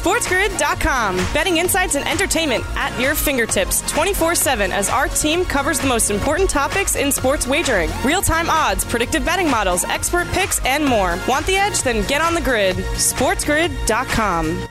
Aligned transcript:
SportsGrid.com. 0.00 1.16
Betting 1.34 1.58
insights 1.58 1.94
and 1.94 2.08
entertainment 2.08 2.64
at 2.74 2.98
your 2.98 3.14
fingertips 3.14 3.82
24 3.92 4.34
7 4.34 4.72
as 4.72 4.88
our 4.88 5.08
team 5.08 5.44
covers 5.44 5.78
the 5.78 5.86
most 5.86 6.10
important 6.10 6.48
topics 6.48 6.96
in 6.96 7.12
sports 7.12 7.46
wagering 7.46 7.90
real 8.02 8.22
time 8.22 8.48
odds, 8.48 8.82
predictive 8.82 9.26
betting 9.26 9.50
models, 9.50 9.84
expert 9.84 10.26
picks, 10.28 10.64
and 10.64 10.86
more. 10.86 11.18
Want 11.28 11.44
the 11.46 11.56
edge? 11.56 11.82
Then 11.82 12.06
get 12.06 12.22
on 12.22 12.34
the 12.34 12.40
grid. 12.40 12.76
SportsGrid.com. 12.76 14.68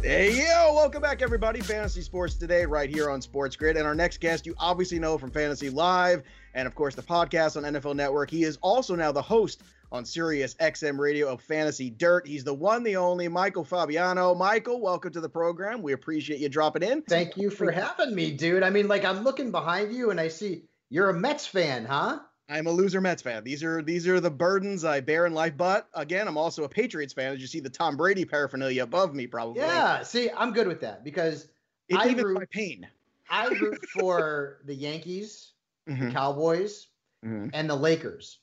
Hey 0.00 0.36
yo, 0.36 0.74
welcome 0.74 1.02
back 1.02 1.22
everybody. 1.22 1.60
Fantasy 1.60 2.02
Sports 2.02 2.34
Today 2.34 2.66
right 2.66 2.88
here 2.88 3.10
on 3.10 3.20
Sports 3.20 3.56
Grid. 3.56 3.76
And 3.76 3.86
our 3.86 3.94
next 3.94 4.20
guest 4.20 4.46
you 4.46 4.54
obviously 4.58 5.00
know 5.00 5.18
from 5.18 5.32
Fantasy 5.32 5.70
Live 5.70 6.22
and 6.54 6.66
of 6.66 6.74
course 6.74 6.94
the 6.94 7.02
podcast 7.02 7.56
on 7.56 7.62
NFL 7.62 7.96
Network. 7.96 8.30
He 8.30 8.44
is 8.44 8.58
also 8.60 8.94
now 8.94 9.12
the 9.12 9.22
host 9.22 9.62
on 9.90 10.04
Sirius 10.04 10.54
XM 10.54 10.98
Radio 10.98 11.28
of 11.28 11.42
Fantasy 11.42 11.90
Dirt. 11.90 12.26
He's 12.26 12.44
the 12.44 12.54
one, 12.54 12.82
the 12.82 12.96
only 12.96 13.28
Michael 13.28 13.64
Fabiano. 13.64 14.34
Michael, 14.34 14.80
welcome 14.80 15.12
to 15.12 15.20
the 15.20 15.28
program. 15.28 15.82
We 15.82 15.92
appreciate 15.92 16.40
you 16.40 16.48
dropping 16.48 16.82
in. 16.82 17.02
Thank 17.02 17.36
you 17.36 17.50
for 17.50 17.70
having 17.70 18.14
me, 18.14 18.32
dude. 18.32 18.62
I 18.62 18.70
mean, 18.70 18.88
like 18.88 19.04
I'm 19.04 19.22
looking 19.22 19.50
behind 19.50 19.92
you 19.92 20.10
and 20.10 20.18
I 20.18 20.28
see 20.28 20.64
you're 20.88 21.10
a 21.10 21.14
Mets 21.14 21.46
fan, 21.46 21.84
huh? 21.84 22.20
I'm 22.48 22.66
a 22.66 22.70
loser 22.70 23.00
Mets 23.00 23.22
fan. 23.22 23.44
These 23.44 23.62
are 23.64 23.82
these 23.82 24.06
are 24.06 24.20
the 24.20 24.30
burdens 24.30 24.84
I 24.84 25.00
bear 25.00 25.26
in 25.26 25.32
life. 25.32 25.56
But 25.56 25.88
again, 25.94 26.28
I'm 26.28 26.36
also 26.36 26.64
a 26.64 26.68
Patriots 26.68 27.12
fan. 27.12 27.32
As 27.32 27.40
you 27.40 27.46
see 27.46 27.60
the 27.60 27.70
Tom 27.70 27.96
Brady 27.96 28.24
paraphernalia 28.24 28.82
above 28.82 29.14
me, 29.14 29.26
probably. 29.26 29.60
Yeah. 29.60 30.02
See, 30.02 30.28
I'm 30.36 30.52
good 30.52 30.66
with 30.66 30.80
that 30.80 31.04
because 31.04 31.48
it 31.88 31.96
I 31.96 32.12
root, 32.12 32.34
my 32.34 32.44
pain. 32.50 32.86
I 33.30 33.46
root 33.46 33.82
for 33.88 34.58
the 34.64 34.74
Yankees, 34.74 35.51
Mhm. 35.88 36.06
the 36.08 36.10
Cowboys, 36.12 36.88
Mhm. 37.24 37.50
and 37.52 37.68
the 37.68 37.76
Lakers. 37.76 38.38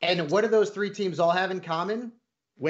And 0.00 0.30
what 0.30 0.40
do 0.42 0.48
those 0.48 0.70
three 0.70 0.90
teams 0.90 1.20
all 1.20 1.30
have 1.30 1.50
in 1.50 1.60
common? 1.60 2.12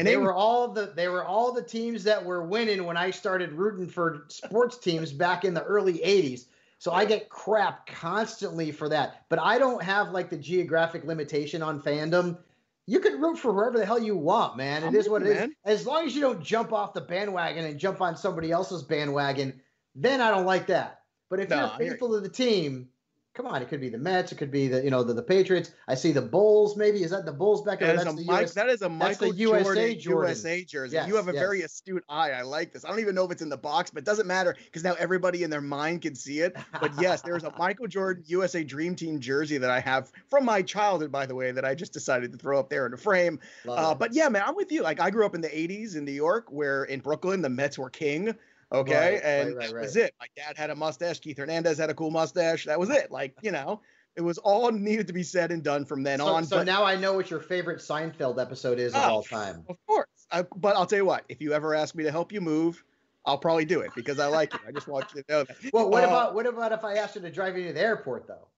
They 0.02 0.16
Winning. 0.16 0.22
were 0.22 0.32
all 0.32 0.68
the 0.68 0.86
they 0.94 1.08
were 1.08 1.24
all 1.24 1.52
the 1.52 1.62
teams 1.62 2.04
that 2.04 2.24
were 2.24 2.44
winning 2.46 2.84
when 2.84 2.96
I 2.96 3.10
started 3.10 3.52
rooting 3.52 3.88
for 3.88 4.26
sports 4.28 4.78
teams 4.78 5.12
back 5.12 5.44
in 5.44 5.54
the 5.54 5.64
early 5.64 6.02
80s. 6.02 6.46
So 6.78 6.92
I 6.92 7.04
get 7.04 7.28
crap 7.28 7.86
constantly 7.86 8.72
for 8.72 8.88
that. 8.88 9.26
But 9.28 9.38
I 9.38 9.58
don't 9.58 9.82
have 9.82 10.10
like 10.10 10.30
the 10.30 10.36
geographic 10.36 11.04
limitation 11.04 11.62
on 11.62 11.80
fandom. 11.82 12.38
You 12.86 13.00
can 13.00 13.20
root 13.20 13.38
for 13.38 13.52
whoever 13.52 13.78
the 13.78 13.86
hell 13.86 13.98
you 14.02 14.16
want, 14.16 14.56
man. 14.56 14.82
It 14.82 14.86
I'm 14.88 14.94
is 14.96 15.08
what 15.08 15.22
it 15.22 15.28
with 15.28 15.38
is. 15.42 15.50
As 15.64 15.86
long 15.86 16.06
as 16.06 16.14
you 16.14 16.20
don't 16.20 16.42
jump 16.42 16.72
off 16.72 16.92
the 16.94 17.00
bandwagon 17.00 17.64
and 17.64 17.78
jump 17.78 18.00
on 18.00 18.16
somebody 18.16 18.50
else's 18.50 18.82
bandwagon, 18.82 19.60
then 19.94 20.20
I 20.20 20.30
don't 20.30 20.46
like 20.46 20.66
that. 20.68 21.02
But 21.28 21.38
if 21.40 21.50
No, 21.50 21.56
you're 21.60 21.68
faithful 21.90 22.10
to 22.14 22.20
the 22.20 22.28
team, 22.28 22.88
come 23.34 23.46
on, 23.46 23.62
it 23.62 23.68
could 23.68 23.80
be 23.80 23.88
the 23.88 23.98
Mets, 23.98 24.32
it 24.32 24.36
could 24.36 24.50
be 24.50 24.68
the 24.68 24.82
you 24.82 24.90
know 24.90 25.02
the, 25.02 25.14
the 25.14 25.22
Patriots. 25.22 25.70
I 25.88 25.94
see 25.94 26.12
the 26.12 26.22
Bulls. 26.22 26.76
Maybe 26.76 27.02
is 27.02 27.10
that 27.10 27.24
the 27.24 27.32
Bulls 27.32 27.62
back? 27.62 27.80
That 27.80 27.86
there? 27.86 27.94
is, 27.94 28.04
That's 28.04 28.14
a 28.14 28.16
the 28.16 28.24
Mike, 28.24 28.44
US 28.44 28.54
that 28.54 28.68
is 28.68 28.82
a 28.82 28.88
Michael 28.88 29.30
the 29.30 29.36
USA 29.36 29.64
Jordan, 29.64 30.00
Jordan. 30.00 30.28
USA 30.30 30.64
jersey. 30.64 30.94
Yes, 30.94 31.08
you 31.08 31.16
have 31.16 31.28
a 31.28 31.32
very 31.32 31.62
astute 31.62 32.04
eye. 32.08 32.30
I 32.30 32.42
like 32.42 32.72
this. 32.72 32.84
I 32.84 32.88
don't 32.88 33.00
even 33.00 33.14
know 33.14 33.24
if 33.24 33.30
it's 33.30 33.42
in 33.42 33.48
the 33.48 33.56
box, 33.56 33.90
but 33.90 34.02
it 34.02 34.04
doesn't 34.04 34.26
matter 34.26 34.56
because 34.64 34.84
now 34.84 34.94
everybody 34.94 35.42
in 35.42 35.50
their 35.50 35.60
mind 35.60 36.02
can 36.02 36.14
see 36.14 36.40
it. 36.40 36.56
But 36.80 36.92
yes, 37.00 37.22
there's 37.22 37.44
a 37.44 37.52
Michael 37.58 37.86
Jordan 37.86 38.24
USA 38.26 38.64
Dream 38.64 38.94
Team 38.94 39.20
jersey 39.20 39.58
that 39.58 39.70
I 39.70 39.80
have 39.80 40.10
from 40.28 40.44
my 40.44 40.62
childhood, 40.62 41.12
by 41.12 41.26
the 41.26 41.34
way, 41.34 41.52
that 41.52 41.64
I 41.64 41.74
just 41.74 41.92
decided 41.92 42.32
to 42.32 42.38
throw 42.38 42.58
up 42.58 42.68
there 42.68 42.86
in 42.86 42.92
a 42.92 42.96
frame. 42.96 43.40
Uh, 43.68 43.94
but 43.94 44.14
yeah, 44.14 44.28
man, 44.28 44.42
I'm 44.46 44.56
with 44.56 44.72
you. 44.72 44.82
Like 44.82 45.00
I 45.00 45.10
grew 45.10 45.24
up 45.24 45.34
in 45.34 45.40
the 45.40 45.48
80s 45.48 45.96
in 45.96 46.04
New 46.04 46.12
York, 46.12 46.46
where 46.50 46.84
in 46.84 47.00
Brooklyn 47.00 47.42
the 47.42 47.50
Mets 47.50 47.78
were 47.78 47.90
king. 47.90 48.34
Okay, 48.72 49.14
Right, 49.14 49.22
and 49.22 49.48
right, 49.56 49.66
right, 49.66 49.72
that 49.74 49.80
was 49.82 49.96
it. 49.96 50.14
My 50.18 50.26
dad 50.36 50.56
had 50.56 50.70
a 50.70 50.74
mustache. 50.74 51.20
Keith 51.20 51.36
Hernandez 51.38 51.78
had 51.78 51.90
a 51.90 51.94
cool 51.94 52.10
mustache. 52.10 52.64
That 52.64 52.80
was 52.80 52.88
it. 52.90 53.10
Like 53.10 53.34
you 53.42 53.52
know, 53.52 53.80
it 54.16 54.22
was 54.22 54.38
all 54.38 54.70
needed 54.72 55.06
to 55.08 55.12
be 55.12 55.22
said 55.22 55.52
and 55.52 55.62
done 55.62 55.84
from 55.84 56.02
then 56.02 56.18
so, 56.20 56.26
on. 56.26 56.44
so 56.44 56.56
but 56.58 56.66
now 56.66 56.82
I 56.84 56.96
know 56.96 57.12
what 57.12 57.30
your 57.30 57.40
favorite 57.40 57.78
Seinfeld 57.80 58.40
episode 58.40 58.78
is 58.78 58.94
of 58.94 59.00
Oh, 59.02 59.04
all 59.04 59.22
time. 59.22 59.64
of 59.68 59.76
course, 59.86 60.08
I, 60.30 60.42
but 60.56 60.74
I'll 60.76 60.86
tell 60.86 60.98
you 60.98 61.04
what. 61.04 61.24
If 61.28 61.40
you 61.42 61.52
ever 61.52 61.74
ask 61.74 61.94
me 61.94 62.04
to 62.04 62.10
help 62.10 62.32
you 62.32 62.40
move, 62.40 62.82
I'll 63.26 63.38
probably 63.38 63.64
do 63.66 63.80
it 63.80 63.90
because 63.94 64.18
I 64.18 64.26
like 64.26 64.54
you. 64.54 64.60
I 64.66 64.72
just 64.72 64.88
want 64.88 65.06
you 65.14 65.22
to 65.22 65.32
know 65.32 65.44
that. 65.44 65.56
Well, 65.72 65.90
what 65.90 66.02
Uh, 66.04 66.06
about 66.06 66.34
what 66.34 66.46
about 66.46 66.72
if 66.72 66.82
I 66.84 66.94
asked 66.94 67.14
you 67.16 67.20
to 67.22 67.30
drive 67.30 67.56
you 67.58 67.66
to 67.68 67.72
the 67.74 67.80
airport 67.80 68.26
though? 68.26 68.48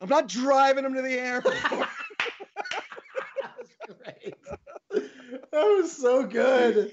I'm 0.00 0.08
not 0.08 0.26
driving 0.28 0.84
him 0.84 0.94
to 0.94 1.02
the 1.02 1.12
airport. 1.18 1.54
that 1.70 1.88
was 3.56 3.68
great. 4.02 4.34
That 4.90 5.62
was 5.62 5.92
so 5.96 6.26
good. 6.26 6.90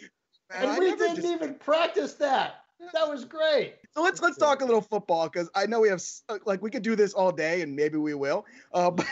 Man, 0.53 0.67
I 0.67 0.75
and 0.75 0.79
we 0.79 0.95
didn't 0.95 1.15
just- 1.17 1.27
even 1.27 1.55
practice 1.55 2.13
that. 2.15 2.55
That 2.93 3.07
was 3.07 3.25
great. 3.25 3.75
So 3.93 4.01
let's 4.01 4.21
let's 4.21 4.37
talk 4.37 4.61
a 4.61 4.65
little 4.65 4.81
football 4.81 5.29
because 5.29 5.49
I 5.53 5.67
know 5.67 5.81
we 5.81 5.89
have 5.89 6.01
uh, 6.29 6.39
like 6.45 6.63
we 6.63 6.71
could 6.71 6.81
do 6.81 6.95
this 6.95 7.13
all 7.13 7.31
day 7.31 7.61
and 7.61 7.75
maybe 7.75 7.97
we 7.97 8.15
will. 8.15 8.45
Uh, 8.73 8.89
but 8.91 9.05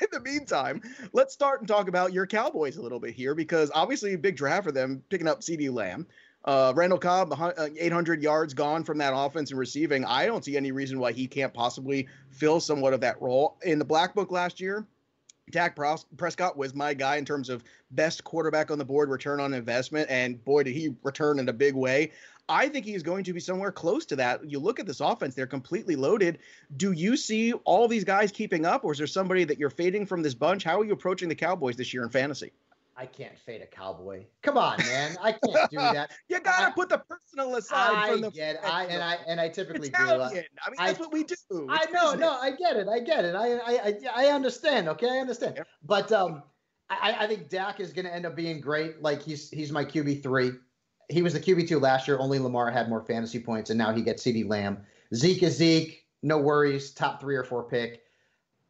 in 0.00 0.08
the 0.12 0.20
meantime, 0.20 0.80
let's 1.12 1.34
start 1.34 1.60
and 1.60 1.68
talk 1.68 1.88
about 1.88 2.12
your 2.12 2.26
Cowboys 2.26 2.76
a 2.76 2.82
little 2.82 3.00
bit 3.00 3.14
here 3.14 3.34
because 3.34 3.72
obviously 3.74 4.14
a 4.14 4.18
big 4.18 4.36
draft 4.36 4.64
for 4.64 4.72
them 4.72 5.02
picking 5.08 5.26
up 5.26 5.40
CeeDee 5.40 5.72
Lamb. 5.72 6.06
Uh, 6.44 6.72
Randall 6.76 6.98
Cobb, 6.98 7.32
a 7.32 7.34
hun- 7.34 7.54
uh, 7.58 7.68
800 7.76 8.22
yards 8.22 8.54
gone 8.54 8.84
from 8.84 8.98
that 8.98 9.12
offense 9.14 9.50
and 9.50 9.58
receiving. 9.58 10.04
I 10.04 10.26
don't 10.26 10.44
see 10.44 10.56
any 10.56 10.70
reason 10.70 11.00
why 11.00 11.12
he 11.12 11.26
can't 11.26 11.52
possibly 11.52 12.06
fill 12.30 12.60
somewhat 12.60 12.92
of 12.92 13.00
that 13.00 13.20
role. 13.20 13.58
In 13.62 13.78
the 13.78 13.84
Black 13.84 14.14
Book 14.14 14.30
last 14.30 14.60
year, 14.60 14.86
Dak 15.50 15.76
Prescott 16.16 16.56
was 16.56 16.74
my 16.74 16.94
guy 16.94 17.16
in 17.16 17.24
terms 17.24 17.48
of 17.48 17.64
best 17.90 18.24
quarterback 18.24 18.70
on 18.70 18.78
the 18.78 18.84
board, 18.84 19.08
return 19.08 19.40
on 19.40 19.54
investment, 19.54 20.10
and 20.10 20.42
boy, 20.44 20.62
did 20.62 20.74
he 20.74 20.94
return 21.02 21.38
in 21.38 21.48
a 21.48 21.52
big 21.52 21.74
way. 21.74 22.12
I 22.50 22.68
think 22.68 22.86
he 22.86 22.94
is 22.94 23.02
going 23.02 23.24
to 23.24 23.34
be 23.34 23.40
somewhere 23.40 23.70
close 23.70 24.06
to 24.06 24.16
that. 24.16 24.48
You 24.50 24.58
look 24.58 24.80
at 24.80 24.86
this 24.86 25.00
offense, 25.00 25.34
they're 25.34 25.46
completely 25.46 25.96
loaded. 25.96 26.38
Do 26.76 26.92
you 26.92 27.16
see 27.16 27.52
all 27.52 27.88
these 27.88 28.04
guys 28.04 28.32
keeping 28.32 28.64
up, 28.64 28.84
or 28.84 28.92
is 28.92 28.98
there 28.98 29.06
somebody 29.06 29.44
that 29.44 29.58
you're 29.58 29.68
fading 29.68 30.06
from 30.06 30.22
this 30.22 30.34
bunch? 30.34 30.64
How 30.64 30.80
are 30.80 30.84
you 30.84 30.92
approaching 30.92 31.28
the 31.28 31.34
Cowboys 31.34 31.76
this 31.76 31.92
year 31.92 32.04
in 32.04 32.08
fantasy? 32.08 32.52
I 32.98 33.06
can't 33.06 33.38
fade 33.38 33.62
a 33.62 33.66
cowboy. 33.66 34.24
Come 34.42 34.58
on, 34.58 34.76
man. 34.78 35.16
I 35.22 35.30
can't 35.32 35.70
do 35.70 35.76
that. 35.76 36.10
You 36.28 36.40
gotta 36.40 36.66
I- 36.66 36.70
put 36.72 36.88
the 36.88 36.98
personal 36.98 37.54
aside 37.54 37.94
I 37.96 38.10
from 38.12 38.22
the 38.22 38.30
get 38.32 38.56
it. 38.56 38.60
I 38.64 38.86
and 38.86 39.00
I 39.02 39.18
and 39.28 39.40
I 39.40 39.48
typically 39.48 39.88
do. 39.90 39.94
Italian. 40.02 40.20
uh, 40.20 40.66
I 40.66 40.70
mean, 40.70 40.76
I- 40.80 40.86
that's 40.88 40.98
what 40.98 41.12
we 41.12 41.22
do. 41.22 41.36
I 41.70 41.84
know, 41.92 42.12
business. 42.12 42.20
no, 42.20 42.30
I 42.32 42.50
get 42.50 42.76
it. 42.76 42.88
I 42.88 42.98
get 42.98 43.24
it. 43.24 43.36
I 43.36 43.52
I 43.58 43.72
I, 43.84 43.94
I 44.16 44.26
understand. 44.34 44.88
Okay, 44.88 45.08
I 45.08 45.18
understand. 45.18 45.54
Yep. 45.58 45.66
But 45.84 46.10
um, 46.10 46.42
I 46.90 47.14
I 47.20 47.26
think 47.28 47.48
Dak 47.48 47.78
is 47.78 47.92
going 47.92 48.04
to 48.06 48.12
end 48.12 48.26
up 48.26 48.34
being 48.34 48.60
great. 48.60 49.00
Like 49.00 49.22
he's 49.22 49.48
he's 49.48 49.70
my 49.70 49.84
QB 49.84 50.22
three. 50.24 50.50
He 51.08 51.22
was 51.22 51.32
the 51.34 51.40
QB 51.40 51.68
two 51.68 51.78
last 51.78 52.08
year. 52.08 52.18
Only 52.18 52.40
Lamar 52.40 52.70
had 52.70 52.88
more 52.88 53.02
fantasy 53.02 53.38
points, 53.38 53.70
and 53.70 53.78
now 53.78 53.92
he 53.94 54.02
gets 54.02 54.24
CeeDee 54.24 54.48
Lamb. 54.48 54.78
Zeke 55.14 55.44
is 55.44 55.56
Zeke. 55.56 56.04
No 56.24 56.38
worries. 56.38 56.90
Top 56.90 57.20
three 57.20 57.36
or 57.36 57.44
four 57.44 57.62
pick. 57.62 58.02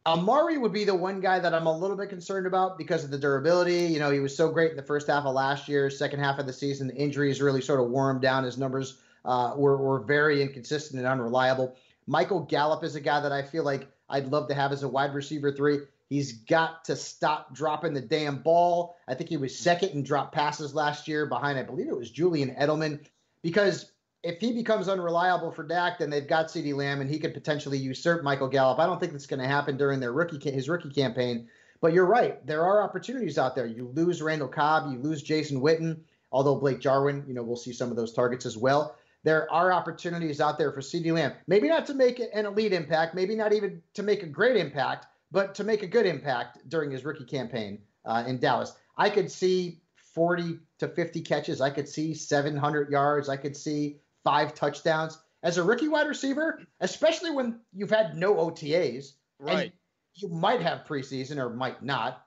Amari 0.09 0.57
would 0.57 0.73
be 0.73 0.85
the 0.85 0.95
one 0.95 1.21
guy 1.21 1.37
that 1.37 1.53
I'm 1.53 1.67
a 1.67 1.77
little 1.77 1.95
bit 1.95 2.09
concerned 2.09 2.47
about 2.47 2.79
because 2.79 3.03
of 3.03 3.11
the 3.11 3.17
durability. 3.17 3.85
You 3.93 3.99
know, 3.99 4.09
he 4.09 4.19
was 4.19 4.35
so 4.35 4.49
great 4.49 4.71
in 4.71 4.77
the 4.77 4.81
first 4.81 5.05
half 5.05 5.25
of 5.25 5.35
last 5.35 5.67
year. 5.67 5.87
Second 5.91 6.19
half 6.19 6.39
of 6.39 6.47
the 6.47 6.53
season, 6.53 6.87
the 6.87 6.95
injuries 6.95 7.43
really 7.43 7.61
sort 7.61 7.79
of 7.79 7.91
wore 7.91 8.09
him 8.09 8.19
down. 8.19 8.43
His 8.43 8.57
numbers 8.57 8.97
uh, 9.23 9.53
were, 9.55 9.77
were 9.77 9.99
very 9.99 10.41
inconsistent 10.41 10.97
and 10.97 11.07
unreliable. 11.07 11.75
Michael 12.07 12.39
Gallup 12.39 12.83
is 12.83 12.95
a 12.95 12.99
guy 12.99 13.19
that 13.19 13.31
I 13.31 13.43
feel 13.43 13.63
like 13.63 13.87
I'd 14.09 14.25
love 14.25 14.47
to 14.47 14.55
have 14.55 14.71
as 14.71 14.81
a 14.81 14.87
wide 14.87 15.13
receiver 15.13 15.51
three. 15.51 15.81
He's 16.09 16.33
got 16.33 16.85
to 16.85 16.95
stop 16.95 17.53
dropping 17.53 17.93
the 17.93 18.01
damn 18.01 18.41
ball. 18.41 18.97
I 19.07 19.13
think 19.13 19.29
he 19.29 19.37
was 19.37 19.55
second 19.55 19.89
in 19.89 20.01
drop 20.01 20.31
passes 20.31 20.73
last 20.73 21.07
year 21.07 21.27
behind, 21.27 21.59
I 21.59 21.63
believe 21.63 21.87
it 21.87 21.95
was 21.95 22.09
Julian 22.09 22.55
Edelman, 22.55 23.05
because 23.43 23.91
if 24.23 24.39
he 24.39 24.51
becomes 24.51 24.89
unreliable 24.89 25.51
for 25.51 25.63
Dak, 25.63 25.99
then 25.99 26.09
they've 26.09 26.27
got 26.27 26.47
CeeDee 26.47 26.75
Lamb 26.75 27.01
and 27.01 27.09
he 27.09 27.19
could 27.19 27.33
potentially 27.33 27.77
usurp 27.77 28.23
Michael 28.23 28.49
Gallup. 28.49 28.79
I 28.79 28.85
don't 28.85 28.99
think 28.99 29.13
that's 29.13 29.25
going 29.25 29.39
to 29.39 29.47
happen 29.47 29.77
during 29.77 29.99
their 29.99 30.11
rookie 30.11 30.51
his 30.51 30.67
rookie 30.67 30.89
campaign. 30.89 31.47
But 31.81 31.93
you're 31.93 32.05
right. 32.05 32.45
There 32.45 32.65
are 32.65 32.83
opportunities 32.83 33.37
out 33.37 33.55
there. 33.55 33.65
You 33.65 33.87
lose 33.93 34.21
Randall 34.21 34.49
Cobb, 34.49 34.91
you 34.91 34.99
lose 34.99 35.21
Jason 35.21 35.61
Witten, 35.61 36.01
although 36.31 36.55
Blake 36.55 36.81
Jarwin, 36.81 37.23
you 37.25 37.33
know, 37.33 37.43
we'll 37.43 37.55
see 37.55 37.71
some 37.71 37.89
of 37.89 37.95
those 37.95 38.13
targets 38.13 38.45
as 38.45 38.57
well. 38.57 38.95
there 39.23 39.51
are 39.51 39.73
opportunities 39.73 40.39
out 40.39 40.57
there 40.57 40.71
for 40.71 40.79
CeeDee 40.79 41.13
Lamb. 41.13 41.33
Maybe 41.47 41.67
not 41.67 41.85
to 41.87 41.93
make 41.93 42.19
an 42.19 42.45
elite 42.45 42.73
impact, 42.73 43.15
maybe 43.15 43.35
not 43.35 43.53
even 43.53 43.81
to 43.93 44.03
make 44.03 44.23
a 44.23 44.27
great 44.27 44.55
impact, 44.55 45.07
but 45.31 45.55
to 45.55 45.63
make 45.63 45.83
a 45.83 45.87
good 45.87 46.05
impact 46.05 46.69
during 46.69 46.91
his 46.91 47.03
rookie 47.05 47.25
campaign 47.25 47.79
uh, 48.05 48.23
in 48.27 48.39
Dallas. 48.39 48.73
I 48.97 49.09
could 49.09 49.31
see 49.31 49.81
40 49.95 50.59
to 50.79 50.87
50 50.87 51.21
catches. 51.21 51.61
I 51.61 51.69
could 51.69 51.87
see 51.87 52.13
700 52.13 52.89
yards. 52.89 53.29
I 53.29 53.37
could 53.37 53.55
see 53.55 53.99
five 54.23 54.53
touchdowns. 54.55 55.17
As 55.41 55.57
a 55.57 55.63
rookie 55.63 55.87
wide 55.87 56.07
receiver, 56.07 56.61
especially 56.81 57.31
when 57.31 57.59
you've 57.73 57.89
had 57.89 58.17
no 58.17 58.35
OTAs, 58.35 59.13
Right. 59.39 59.71
you 60.15 60.27
might 60.27 60.61
have 60.61 60.85
preseason 60.85 61.37
or 61.37 61.49
might 61.49 61.81
not, 61.81 62.25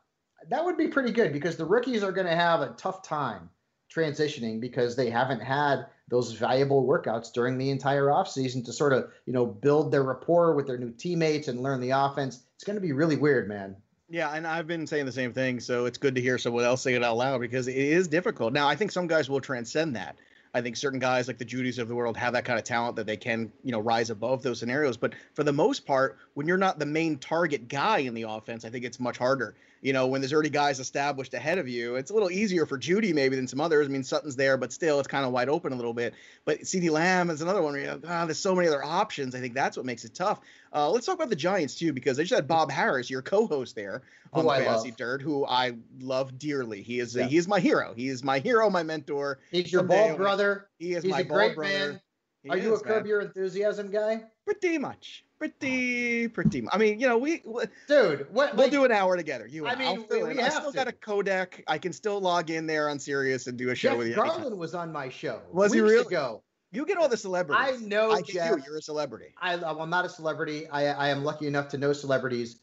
that 0.49 0.65
would 0.65 0.79
be 0.79 0.89
pretty 0.89 1.13
good 1.13 1.33
because 1.33 1.57
the 1.57 1.65
rookies 1.65 2.03
are 2.03 2.13
going 2.13 2.27
to 2.27 2.35
have 2.35 2.61
a 2.63 2.75
tough 2.79 3.03
time 3.03 3.51
transitioning 3.95 4.61
because 4.61 4.97
they 4.97 5.11
haven't 5.11 5.41
had 5.41 5.87
those 6.09 6.33
valuable 6.33 6.87
workouts 6.87 7.33
during 7.33 7.59
the 7.59 7.71
entire 7.71 8.07
offseason 8.07 8.65
to 8.65 8.73
sort 8.73 8.93
of, 8.95 9.11
you 9.27 9.33
know, 9.33 9.47
build 9.47 9.93
their 9.93 10.03
rapport 10.03 10.55
with 10.55 10.67
their 10.67 10.79
new 10.79 10.91
teammates 10.91 11.49
and 11.49 11.63
learn 11.63 11.81
the 11.81 11.91
offense. 11.91 12.43
It's 12.55 12.65
going 12.65 12.77
to 12.77 12.81
be 12.81 12.93
really 12.93 13.17
weird, 13.17 13.49
man. 13.49 13.77
Yeah, 14.09 14.31
and 14.33 14.47
I've 14.47 14.67
been 14.67 14.87
saying 14.87 15.07
the 15.07 15.13
same 15.13 15.33
thing, 15.33 15.61
so 15.61 15.87
it's 15.87 15.97
good 15.97 16.15
to 16.15 16.21
hear 16.21 16.37
someone 16.39 16.65
else 16.65 16.83
say 16.83 16.95
it 16.95 17.03
out 17.05 17.17
loud 17.17 17.41
because 17.41 17.69
it 17.69 17.77
is 17.77 18.09
difficult. 18.09 18.53
Now, 18.53 18.69
I 18.69 18.77
think 18.77 18.91
some 18.91 19.07
guys 19.07 19.31
will 19.31 19.41
transcend 19.41 19.97
that. 19.97 20.17
I 20.55 20.61
think 20.61 20.77
certain 20.77 20.99
guys 20.99 21.29
like 21.29 21.39
the 21.39 21.45
Jeudys 21.45 21.79
of 21.79 21.89
the 21.89 21.95
world 21.95 22.17
have 22.17 22.35
that 22.35 22.45
kind 22.45 22.59
of 22.59 22.65
talent 22.65 22.97
that 22.97 23.07
they 23.07 23.17
can, 23.17 23.51
you 23.65 23.73
know, 23.73 23.81
rise 23.81 24.11
above 24.11 24.43
those 24.43 24.59
scenarios. 24.59 24.97
But 24.97 25.15
for 25.35 25.45
the 25.45 25.53
most 25.53 25.87
part, 25.87 26.19
when 26.35 26.47
you're 26.47 26.59
not 26.59 26.79
the 26.79 26.87
main 26.87 27.17
target 27.19 27.69
guy 27.69 27.99
in 27.99 28.13
the 28.13 28.23
offense, 28.23 28.65
I 28.65 28.71
think 28.71 28.85
it's 28.85 29.01
much 29.01 29.17
harder. 29.17 29.55
You 29.83 29.93
know, 29.93 30.07
when 30.07 30.21
there's 30.21 30.33
already 30.33 30.49
guys 30.49 30.79
established 30.79 31.35
ahead 31.35 31.59
of 31.59 31.69
you, 31.69 31.97
it's 31.97 32.13
a 32.13 32.15
little 32.15 32.31
easier 32.31 32.67
for 32.67 32.79
Jeudy 32.79 33.13
maybe 33.13 33.35
than 33.35 33.49
some 33.49 33.61
others. 33.61 33.89
I 33.89 33.91
mean, 33.91 34.05
Sutton's 34.05 34.37
there, 34.37 34.57
but 34.57 34.73
still, 34.73 35.01
it's 35.01 35.09
kind 35.09 35.27
of 35.27 35.33
wide 35.33 35.49
open 35.49 35.73
a 35.73 35.77
little 35.77 35.93
bit. 35.93 36.15
But 36.45 36.61
CeeDee 36.61 36.91
Lamb 36.91 37.31
is 37.31 37.41
another 37.43 37.61
one 37.61 37.73
where 37.73 37.81
you 37.81 37.87
know, 37.89 38.01
ah, 38.07 38.25
there's 38.25 38.39
so 38.39 38.55
many 38.55 38.69
other 38.69 38.85
options. 38.85 39.35
I 39.35 39.41
think 39.41 39.55
that's 39.55 39.77
what 39.77 39.85
makes 39.85 40.05
it 40.05 40.15
tough. 40.15 40.41
Uh, 40.73 40.89
let's 40.89 41.05
talk 41.05 41.17
about 41.17 41.31
the 41.31 41.37
Giants 41.37 41.75
too, 41.75 41.93
because 41.93 42.19
I 42.19 42.23
just 42.23 42.33
had 42.33 42.47
Bob 42.47 42.71
Harris, 42.71 43.11
your 43.11 43.23
co-host 43.23 43.75
there 43.75 44.03
on 44.33 44.45
Who 44.45 44.51
Fantasy 44.51 44.89
love. 44.91 44.97
Dirt, 44.97 45.21
who 45.21 45.45
I 45.45 45.73
love 46.01 46.39
dearly. 46.39 46.83
He 46.83 47.01
is 47.01 47.17
Yeah. 47.17 47.27
he 47.27 47.37
is 47.37 47.49
my 47.49 47.59
hero. 47.59 47.93
He 47.95 48.09
is 48.09 48.23
my 48.23 48.39
hero, 48.39 48.71
my 48.71 48.85
mentor. 48.85 49.41
He's 49.51 49.71
your 49.73 49.81
Someday 49.81 50.07
bald 50.09 50.17
brother. 50.17 50.69
He 50.79 50.95
is 50.95 51.03
He's 51.03 51.11
my 51.11 51.21
a 51.21 51.25
bald 51.25 51.37
great 51.39 51.55
brother. 51.57 51.73
man. 51.93 52.01
He 52.45 52.51
Are 52.51 52.57
you 52.57 52.71
a 52.71 52.75
is, 52.77 52.85
man. 52.85 52.95
Curb 52.95 53.07
Your 53.07 53.21
Enthusiasm 53.21 53.91
guy? 53.91 54.23
Pretty 54.45 54.79
much. 54.79 55.25
Pretty, 55.39 56.27
oh. 56.27 56.29
pretty. 56.29 56.61
mu- 56.63 56.69
I 56.73 56.79
mean, 56.79 57.01
you 57.01 57.09
know, 57.09 57.19
we 57.19 57.43
Dude, 57.89 58.27
what? 58.33 58.55
we'll 58.55 58.67
like, 58.67 58.71
do 58.71 58.85
an 58.85 58.93
hour 58.93 59.17
together. 59.17 59.47
You, 59.47 59.67
I 59.67 59.73
and 59.73 59.83
I'll 59.83 59.97
mean, 59.97 60.07
we- 60.11 60.23
we 60.35 60.41
I 60.41 60.49
still 60.51 60.71
to. 60.71 60.77
got 60.77 60.89
a 60.89 60.93
codec. 60.93 61.63
I 61.67 61.79
can 61.79 61.93
still 61.93 62.21
log 62.21 62.51
in 62.51 62.67
there 62.67 62.89
on 62.89 62.99
Sirius 62.99 63.47
and 63.49 63.59
do 63.59 63.71
a 63.71 63.75
show 63.75 63.91
Jeff 63.91 63.99
with 63.99 64.07
you. 64.09 64.15
anytime. 64.15 64.41
Garlin 64.43 64.57
was 64.57 64.75
on 64.75 64.93
my 64.93 65.09
show. 65.09 65.41
Was 65.53 65.73
he 65.73 65.81
really? 65.81 66.01
ago. 66.07 66.43
You 66.71 66.87
get 66.87 66.97
all 66.97 67.09
the 67.09 67.17
celebrities. 67.17 67.83
I 67.83 67.85
know, 67.85 68.13
I 68.13 68.23
Jeff. 68.23 68.51
you. 68.57 68.63
You're 68.67 68.79
a 68.79 68.83
celebrity. 68.83 69.35
I, 69.41 69.55
I'm 69.55 69.91
not 69.91 70.05
a 70.07 70.09
celebrity. 70.09 70.69
I, 70.69 70.87
I 70.87 71.09
am 71.09 71.23
lucky 71.25 71.47
enough 71.47 71.69
to 71.69 71.79
know 71.79 71.93
celebrities. 71.93 72.61